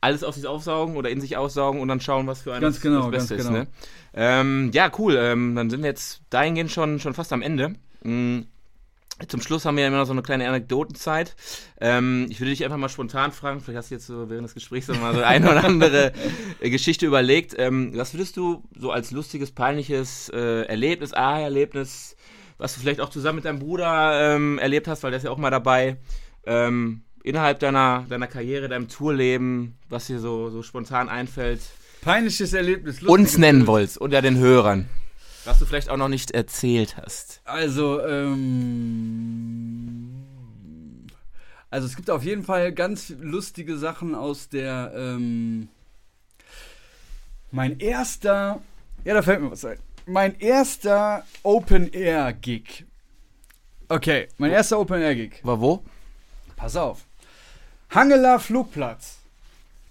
alles 0.00 0.22
aus 0.24 0.36
sich 0.36 0.46
aufsaugen 0.46 0.96
oder 0.96 1.10
in 1.10 1.20
sich 1.20 1.36
aussaugen 1.36 1.80
und 1.80 1.88
dann 1.88 2.00
schauen, 2.00 2.26
was 2.26 2.42
für 2.42 2.52
einen 2.52 2.60
Ganz 2.60 2.76
das, 2.76 2.82
genau, 2.82 3.10
das 3.10 3.28
Beste 3.28 3.36
ganz 3.36 3.48
ist. 3.48 3.48
genau. 3.48 3.62
Ne? 3.64 3.68
Ähm, 4.14 4.70
ja, 4.72 4.90
cool. 4.98 5.16
Ähm, 5.18 5.54
dann 5.54 5.70
sind 5.70 5.82
wir 5.82 5.88
jetzt 5.88 6.22
dahingehend 6.30 6.70
schon, 6.70 7.00
schon 7.00 7.14
fast 7.14 7.32
am 7.32 7.42
Ende. 7.42 7.74
Mm, 8.02 8.40
Zum 9.26 9.40
Schluss 9.40 9.64
haben 9.64 9.76
wir 9.76 9.82
ja 9.82 9.88
immer 9.88 9.96
noch 9.98 10.06
so 10.06 10.12
eine 10.12 10.22
kleine 10.22 10.48
Anekdotenzeit. 10.48 11.34
Ähm, 11.80 12.26
ich 12.30 12.38
würde 12.38 12.50
dich 12.50 12.64
einfach 12.64 12.76
mal 12.76 12.88
spontan 12.88 13.32
fragen, 13.32 13.60
vielleicht 13.60 13.78
hast 13.78 13.90
du 13.90 13.94
jetzt 13.96 14.06
so 14.06 14.30
während 14.30 14.44
des 14.46 14.54
Gesprächs 14.54 14.86
mal 14.88 15.12
so 15.14 15.22
eine 15.22 15.50
oder 15.50 15.64
andere 15.64 16.12
äh, 16.60 16.70
Geschichte 16.70 17.04
überlegt. 17.06 17.54
Ähm, 17.58 17.90
was 17.96 18.14
würdest 18.14 18.36
du 18.36 18.62
so 18.78 18.92
als 18.92 19.10
lustiges, 19.10 19.50
peinliches 19.50 20.28
äh, 20.32 20.62
Erlebnis, 20.66 21.12
Aha-Erlebnis, 21.14 22.14
was 22.58 22.74
du 22.74 22.80
vielleicht 22.80 23.00
auch 23.00 23.10
zusammen 23.10 23.36
mit 23.36 23.44
deinem 23.44 23.58
Bruder 23.58 24.34
ähm, 24.36 24.58
erlebt 24.58 24.86
hast, 24.86 25.02
weil 25.02 25.10
der 25.10 25.18
ist 25.18 25.24
ja 25.24 25.30
auch 25.30 25.38
mal 25.38 25.50
dabei, 25.50 25.96
ähm, 26.46 27.02
innerhalb 27.24 27.58
deiner, 27.58 28.06
deiner 28.08 28.26
Karriere, 28.28 28.68
deinem 28.68 28.88
Tourleben, 28.88 29.74
was 29.88 30.06
dir 30.06 30.20
so, 30.20 30.50
so 30.50 30.62
spontan 30.62 31.08
einfällt, 31.08 31.60
Peinliches 32.02 32.52
Erlebnis. 32.52 33.02
uns 33.02 33.36
nennen 33.36 33.66
wolltest, 33.66 33.98
unter 33.98 34.22
den 34.22 34.38
Hörern. 34.38 34.88
Was 35.48 35.60
du 35.60 35.64
vielleicht 35.64 35.88
auch 35.88 35.96
noch 35.96 36.08
nicht 36.08 36.32
erzählt 36.32 36.98
hast. 36.98 37.40
Also, 37.44 38.04
ähm. 38.04 40.12
Also 41.70 41.86
es 41.86 41.96
gibt 41.96 42.10
auf 42.10 42.22
jeden 42.22 42.42
Fall 42.42 42.70
ganz 42.72 43.14
lustige 43.18 43.78
Sachen 43.78 44.14
aus 44.14 44.50
der, 44.50 44.92
ähm, 44.94 45.68
mein 47.50 47.80
erster, 47.80 48.60
ja, 49.04 49.14
da 49.14 49.22
fällt 49.22 49.40
mir 49.40 49.50
was 49.50 49.64
ein. 49.64 49.78
Mein 50.04 50.38
erster 50.38 51.24
Open-Air-Gig. 51.42 52.84
Okay, 53.88 54.28
mein 54.36 54.50
erster 54.50 54.78
Open-Air-Gig. 54.78 55.40
War 55.44 55.62
wo? 55.62 55.82
Pass 56.56 56.76
auf. 56.76 57.06
Hangeler 57.88 58.38
Flugplatz. 58.38 59.20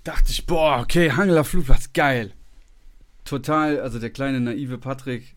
Dachte 0.04 0.32
ich, 0.32 0.46
boah, 0.46 0.82
okay, 0.82 1.12
Hangeler 1.12 1.44
Flugplatz, 1.44 1.94
geil. 1.94 2.34
Total, 3.28 3.80
also 3.80 4.00
der 4.00 4.10
kleine 4.10 4.40
naive 4.40 4.78
Patrick, 4.78 5.36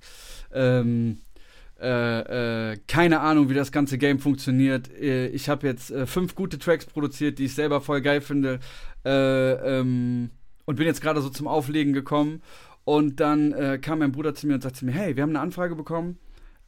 ähm, 0.53 1.19
äh, 1.81 2.73
äh, 2.73 2.79
keine 2.87 3.21
Ahnung, 3.21 3.49
wie 3.49 3.55
das 3.55 3.73
ganze 3.73 3.99
Game 3.99 4.19
funktioniert. 4.19 4.91
Äh, 4.91 5.29
ich 5.29 5.49
habe 5.49 5.67
jetzt 5.67 5.91
äh, 5.91 6.07
fünf 6.07 6.35
gute 6.35 6.59
Tracks 6.59 6.87
produziert, 6.87 7.39
die 7.39 7.47
ich 7.47 7.55
selber 7.55 7.81
voll 7.81 8.01
geil 8.01 8.21
finde. 8.21 8.61
Äh, 9.05 9.79
ähm, 9.79 10.31
und 10.67 10.77
bin 10.77 10.87
jetzt 10.87 11.01
gerade 11.03 11.21
so 11.21 11.31
zum 11.31 11.49
Auflegen 11.49 11.93
gekommen. 11.93 12.43
Und 12.85 13.21
dann 13.21 13.81
kam 13.83 13.99
mein 13.99 14.11
Bruder 14.11 14.35
zu 14.35 14.47
mir 14.47 14.55
und 14.55 14.63
sagte 14.63 14.85
mir, 14.85 14.93
hey, 14.93 15.15
wir 15.15 15.23
haben 15.23 15.31
eine 15.31 15.41
Anfrage 15.41 15.77
bekommen 15.77 16.19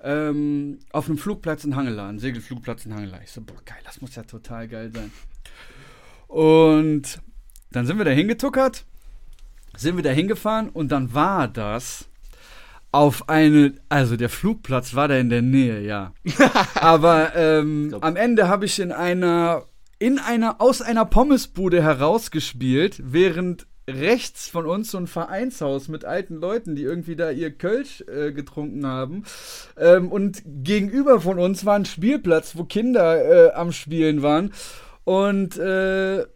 ähm, 0.03 0.79
auf 0.91 1.09
einem 1.09 1.18
Flugplatz 1.18 1.64
in 1.64 1.77
Hangela, 1.77 2.09
ein 2.09 2.18
Segelflugplatz 2.18 2.87
in 2.87 2.95
Hangela. 2.95 3.20
Ich 3.23 3.31
so, 3.31 3.41
boah, 3.41 3.61
geil, 3.64 3.79
das 3.85 4.01
muss 4.01 4.14
ja 4.14 4.23
total 4.25 4.68
geil 4.68 4.91
sein. 4.93 5.12
Und 6.27 7.20
dann 7.70 7.87
sind 7.87 7.99
wir 7.99 8.05
da 8.05 8.11
hingetuckert, 8.11 8.85
sind 9.77 9.97
wir 9.97 10.03
da 10.03 10.11
hingefahren 10.11 10.68
und 10.68 10.93
dann 10.93 11.14
war 11.14 11.49
das 11.49 12.09
auf 12.93 13.29
eine, 13.29 13.75
also 13.89 14.16
der 14.16 14.29
Flugplatz 14.29 14.95
war 14.95 15.09
da 15.09 15.16
in 15.16 15.31
der 15.31 15.43
Nähe, 15.43 15.81
ja. 15.81 16.12
Aber 16.75 17.35
ähm, 17.35 17.97
am 18.01 18.16
Ende 18.16 18.49
habe 18.49 18.66
ich 18.66 18.79
in 18.79 18.93
einer, 18.93 19.64
in 19.99 20.18
einer, 20.18 20.61
aus 20.61 20.83
einer 20.83 21.07
Pommesbude 21.07 21.83
herausgespielt, 21.83 23.01
während 23.03 23.66
rechts 23.89 24.49
von 24.49 24.66
uns 24.66 24.91
so 24.91 24.99
ein 24.99 25.07
Vereinshaus 25.07 25.89
mit 25.89 26.05
alten 26.05 26.37
Leuten, 26.37 26.77
die 26.77 26.83
irgendwie 26.83 27.16
da 27.16 27.31
ihr 27.31 27.51
Kölsch 27.51 28.03
äh, 28.03 28.33
getrunken 28.33 28.87
haben. 28.87 29.25
Ähm, 29.77 30.12
und 30.12 30.43
gegenüber 30.45 31.20
von 31.20 31.39
uns 31.39 31.64
war 31.64 31.75
ein 31.75 31.85
Spielplatz, 31.85 32.57
wo 32.57 32.64
Kinder 32.64 33.49
äh, 33.49 33.53
am 33.55 33.73
Spielen 33.73 34.23
waren. 34.23 34.53
Und 35.05 35.57
äh, 35.59 36.27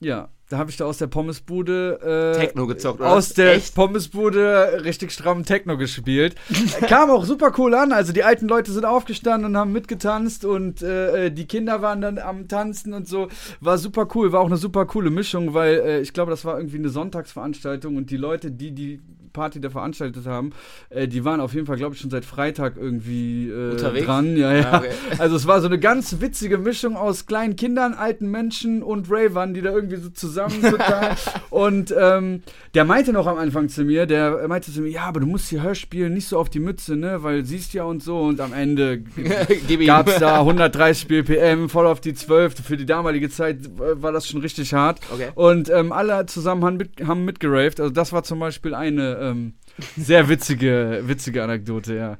ja, 0.00 0.30
da 0.48 0.56
habe 0.56 0.70
ich 0.70 0.78
da 0.78 0.86
aus 0.86 0.96
der 0.96 1.08
Pommesbude 1.08 2.34
äh, 2.34 2.38
Techno 2.38 2.66
gezockt, 2.66 3.00
oder? 3.00 3.10
aus 3.10 3.34
der 3.34 3.54
Echt? 3.54 3.74
Pommesbude 3.74 4.82
richtig 4.82 5.12
stramm 5.12 5.44
Techno 5.44 5.76
gespielt. 5.76 6.36
Kam 6.88 7.10
auch 7.10 7.24
super 7.24 7.52
cool 7.58 7.74
an. 7.74 7.92
Also 7.92 8.14
die 8.14 8.24
alten 8.24 8.48
Leute 8.48 8.72
sind 8.72 8.86
aufgestanden 8.86 9.50
und 9.50 9.56
haben 9.58 9.72
mitgetanzt 9.72 10.46
und 10.46 10.82
äh, 10.82 11.30
die 11.30 11.46
Kinder 11.46 11.82
waren 11.82 12.00
dann 12.00 12.18
am 12.18 12.48
Tanzen 12.48 12.94
und 12.94 13.06
so. 13.06 13.28
War 13.60 13.76
super 13.76 14.08
cool. 14.14 14.32
War 14.32 14.40
auch 14.40 14.46
eine 14.46 14.56
super 14.56 14.86
coole 14.86 15.10
Mischung, 15.10 15.52
weil 15.52 15.80
äh, 15.80 16.00
ich 16.00 16.14
glaube, 16.14 16.30
das 16.30 16.46
war 16.46 16.56
irgendwie 16.56 16.78
eine 16.78 16.88
Sonntagsveranstaltung 16.88 17.96
und 17.96 18.10
die 18.10 18.16
Leute, 18.16 18.50
die 18.50 18.72
die 18.72 19.00
Party 19.32 19.60
da 19.60 19.70
veranstaltet 19.70 20.26
haben, 20.26 20.52
äh, 20.90 21.08
die 21.08 21.24
waren 21.24 21.40
auf 21.40 21.54
jeden 21.54 21.66
Fall, 21.66 21.76
glaube 21.76 21.94
ich, 21.94 22.00
schon 22.00 22.10
seit 22.10 22.24
Freitag 22.24 22.76
irgendwie 22.76 23.48
äh, 23.48 23.72
Unterwegs? 23.72 24.06
dran. 24.06 24.36
Ja, 24.36 24.54
ja. 24.54 24.72
Ah, 24.72 24.78
okay. 24.78 24.90
Also 25.18 25.36
es 25.36 25.46
war 25.46 25.60
so 25.60 25.66
eine 25.66 25.78
ganz 25.78 26.20
witzige 26.20 26.58
Mischung 26.58 26.96
aus 26.96 27.26
kleinen 27.26 27.56
Kindern, 27.56 27.94
alten 27.94 28.30
Menschen 28.30 28.82
und 28.82 29.10
Ravern, 29.10 29.54
die 29.54 29.62
da 29.62 29.70
irgendwie 29.70 29.96
so 29.96 30.10
zusammen 30.10 30.60
total. 30.62 31.16
und 31.50 31.94
ähm, 31.98 32.42
der 32.74 32.84
meinte 32.84 33.12
noch 33.12 33.26
am 33.26 33.38
Anfang 33.38 33.68
zu 33.68 33.84
mir, 33.84 34.06
der 34.06 34.46
meinte 34.48 34.72
zu 34.72 34.80
mir, 34.80 34.90
ja, 34.90 35.02
aber 35.02 35.20
du 35.20 35.26
musst 35.26 35.48
hier 35.48 35.62
Hörspielen 35.62 36.14
nicht 36.14 36.28
so 36.28 36.38
auf 36.38 36.50
die 36.50 36.60
Mütze, 36.60 36.96
ne, 36.96 37.22
weil 37.22 37.44
siehst 37.44 37.74
ja 37.74 37.84
und 37.84 38.02
so. 38.02 38.20
Und 38.20 38.40
am 38.40 38.52
Ende 38.52 39.02
ihm. 39.68 39.86
gab's 39.86 40.18
da 40.18 40.38
130 40.40 41.08
BPM, 41.08 41.68
voll 41.68 41.86
auf 41.86 42.00
die 42.00 42.14
12. 42.14 42.54
Für 42.62 42.76
die 42.76 42.86
damalige 42.86 43.30
Zeit 43.30 43.58
war 43.76 44.12
das 44.12 44.28
schon 44.28 44.40
richtig 44.40 44.74
hart. 44.74 45.00
Okay. 45.12 45.28
Und 45.34 45.70
ähm, 45.70 45.92
alle 45.92 46.26
zusammen 46.26 46.64
haben, 46.64 46.76
mit, 46.76 46.90
haben 47.06 47.24
mitgeraved. 47.24 47.80
Also 47.80 47.92
das 47.92 48.12
war 48.12 48.22
zum 48.22 48.38
Beispiel 48.38 48.74
eine 48.74 49.16
ähm, 49.20 49.54
sehr 49.96 50.28
witzige, 50.28 51.02
witzige 51.04 51.42
Anekdote, 51.42 51.94
ja. 51.94 52.18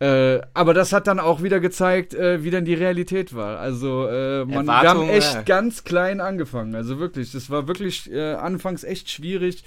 Äh, 0.00 0.40
aber 0.54 0.72
das 0.72 0.94
hat 0.94 1.06
dann 1.06 1.20
auch 1.20 1.42
wieder 1.42 1.60
gezeigt, 1.60 2.14
äh, 2.14 2.42
wie 2.42 2.50
dann 2.50 2.64
die 2.64 2.74
Realität 2.74 3.34
war. 3.34 3.58
Also 3.58 4.06
äh, 4.06 4.46
man, 4.46 4.64
wir 4.66 4.72
haben 4.72 5.08
echt 5.10 5.34
ja. 5.34 5.42
ganz 5.42 5.84
klein 5.84 6.22
angefangen. 6.22 6.74
Also 6.74 6.98
wirklich, 6.98 7.32
das 7.32 7.50
war 7.50 7.68
wirklich 7.68 8.10
äh, 8.10 8.32
anfangs 8.32 8.82
echt 8.82 9.10
schwierig, 9.10 9.62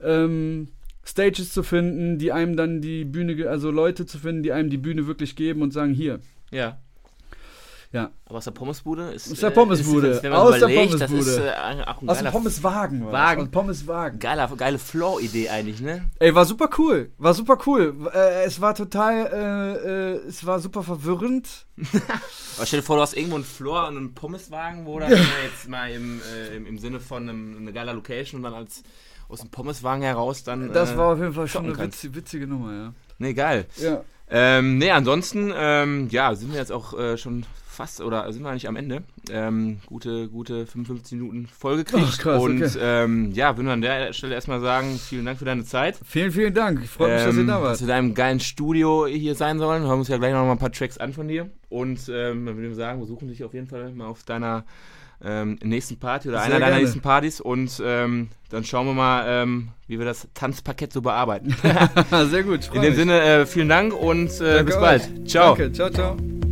ähm, 0.00 0.68
Stages 1.04 1.52
zu 1.52 1.64
finden, 1.64 2.18
die 2.18 2.30
einem 2.30 2.56
dann 2.56 2.80
die 2.80 3.04
Bühne, 3.04 3.48
also 3.48 3.72
Leute 3.72 4.06
zu 4.06 4.18
finden, 4.18 4.44
die 4.44 4.52
einem 4.52 4.70
die 4.70 4.78
Bühne 4.78 5.08
wirklich 5.08 5.34
geben 5.34 5.62
und 5.62 5.72
sagen, 5.72 5.92
hier. 5.92 6.20
Ja. 6.52 6.78
Ja. 7.94 8.10
Aber 8.26 8.38
aus 8.38 8.44
der 8.44 8.50
Pommesbude 8.50 9.12
ist. 9.12 9.30
Aus 9.30 9.38
der 9.38 9.50
Pommesbude. 9.50 10.08
Ist, 10.08 10.22
wenn 10.24 10.32
man 10.32 10.40
Aus 10.40 10.58
der 10.58 10.68
überlegt, 10.68 10.94
das 11.00 11.10
Pommesbude. 11.12 11.30
ist 11.30 11.38
äh, 11.38 11.82
auch 11.86 12.02
ein 12.02 12.08
Aus 12.08 12.18
dem 12.18 12.32
Pommeswagen. 12.32 13.12
Wagen. 13.12 13.42
Aus 13.42 13.48
Pommeswagen. 13.50 14.18
geiler, 14.18 14.48
geile 14.56 14.80
Floor-Idee 14.80 15.48
eigentlich, 15.48 15.80
ne? 15.80 16.10
Ey, 16.18 16.34
war 16.34 16.44
super 16.44 16.68
cool. 16.76 17.12
War 17.18 17.34
super 17.34 17.56
cool. 17.66 18.10
Äh, 18.12 18.46
es 18.46 18.60
war 18.60 18.74
total, 18.74 19.26
äh, 19.32 20.16
äh, 20.16 20.28
es 20.28 20.44
war 20.44 20.58
super 20.58 20.82
verwirrend. 20.82 21.66
Aber 22.56 22.66
stell 22.66 22.80
dir 22.80 22.84
vor, 22.84 22.96
du 22.96 23.02
hast 23.02 23.16
irgendwo 23.16 23.36
einen 23.36 23.44
Floor 23.44 23.86
und 23.86 23.96
einen 23.96 24.14
Pommeswagen, 24.14 24.86
wo 24.86 24.98
dann 24.98 25.12
äh, 25.12 25.16
jetzt 25.44 25.68
mal 25.68 25.88
im, 25.92 26.20
äh, 26.34 26.56
im, 26.56 26.66
im 26.66 26.78
Sinne 26.78 26.98
von 26.98 27.28
einem, 27.28 27.58
einer 27.58 27.70
geiler 27.70 27.94
Location 27.94 28.38
und 28.38 28.42
dann 28.50 28.54
als 28.54 28.82
aus 29.28 29.38
dem 29.38 29.50
Pommeswagen 29.50 30.02
heraus 30.02 30.42
dann. 30.42 30.72
Das 30.72 30.90
äh, 30.90 30.96
war 30.96 31.12
auf 31.12 31.20
jeden 31.20 31.32
Fall 31.32 31.46
schon 31.46 31.66
eine 31.66 31.74
kannst. 31.74 32.02
witz, 32.02 32.16
witzige 32.16 32.48
Nummer, 32.48 32.72
ja. 32.72 32.94
Nee, 33.18 33.34
geil. 33.34 33.66
Ja. 33.76 34.02
Ähm, 34.28 34.78
nee, 34.78 34.90
ansonsten, 34.90 35.52
ähm, 35.54 36.08
ja, 36.10 36.34
sind 36.34 36.50
wir 36.52 36.58
jetzt 36.58 36.72
auch 36.72 36.98
äh, 36.98 37.16
schon 37.16 37.46
fast, 37.74 38.00
oder 38.00 38.32
sind 38.32 38.42
wir 38.42 38.50
eigentlich 38.50 38.68
am 38.68 38.76
Ende. 38.76 39.02
Ähm, 39.30 39.80
gute, 39.86 40.28
gute 40.28 40.66
55 40.66 41.18
Minuten 41.18 41.46
vollgekriegt. 41.46 42.06
Ach, 42.08 42.18
krass, 42.18 42.42
und 42.42 42.62
okay. 42.62 42.78
ähm, 42.80 43.32
ja, 43.32 43.56
würden 43.56 43.66
wir 43.66 43.72
an 43.74 43.80
der 43.82 44.12
Stelle 44.12 44.34
erstmal 44.34 44.60
sagen, 44.60 44.98
vielen 44.98 45.24
Dank 45.26 45.38
für 45.38 45.44
deine 45.44 45.64
Zeit. 45.64 45.98
Vielen, 46.04 46.30
vielen 46.32 46.54
Dank. 46.54 46.80
Ich 46.82 46.90
freue 46.90 47.14
mich, 47.14 47.24
dass 47.24 47.34
ihr 47.34 47.40
Ähm, 47.40 47.46
da 47.46 47.54
Dass 47.54 47.62
wart. 47.62 47.80
wir 47.80 47.82
in 47.84 47.88
deinem 47.88 48.14
geilen 48.14 48.40
Studio 48.40 49.06
hier 49.06 49.34
sein 49.34 49.58
sollen. 49.58 49.82
Wir 49.82 49.88
hören 49.88 49.98
uns 49.98 50.08
ja 50.08 50.16
gleich 50.16 50.32
noch 50.32 50.44
mal 50.44 50.52
ein 50.52 50.58
paar 50.58 50.72
Tracks 50.72 50.98
an 50.98 51.12
von 51.12 51.28
dir. 51.28 51.50
Und 51.68 52.08
ähm, 52.08 52.46
dann 52.46 52.56
würde 52.56 52.68
ich 52.68 52.76
sagen, 52.76 53.00
wir 53.00 53.06
suchen 53.06 53.28
dich 53.28 53.42
auf 53.44 53.52
jeden 53.54 53.66
Fall 53.66 53.90
mal 53.92 54.06
auf 54.06 54.22
deiner 54.22 54.64
ähm, 55.22 55.58
nächsten 55.62 55.96
Party 55.98 56.28
oder 56.28 56.38
Sehr 56.38 56.46
einer 56.46 56.54
deiner 56.56 56.66
gerne. 56.72 56.82
nächsten 56.82 57.00
Partys. 57.00 57.40
Und 57.40 57.80
ähm, 57.84 58.28
dann 58.50 58.64
schauen 58.64 58.86
wir 58.86 58.94
mal, 58.94 59.24
ähm, 59.26 59.68
wie 59.86 59.98
wir 59.98 60.04
das 60.06 60.28
Tanzparkett 60.34 60.92
so 60.92 61.02
bearbeiten. 61.02 61.54
Sehr 62.30 62.42
gut. 62.42 62.70
In 62.74 62.82
dem 62.82 62.90
mich. 62.90 62.96
Sinne, 62.96 63.20
äh, 63.22 63.46
vielen 63.46 63.68
Dank 63.68 63.94
und 63.94 64.28
äh, 64.40 64.62
bis 64.64 64.74
euch. 64.74 64.80
bald. 64.80 65.28
Ciao. 65.28 65.54
Danke. 65.56 65.72
Ciao, 65.72 65.90
ciao. 65.90 66.43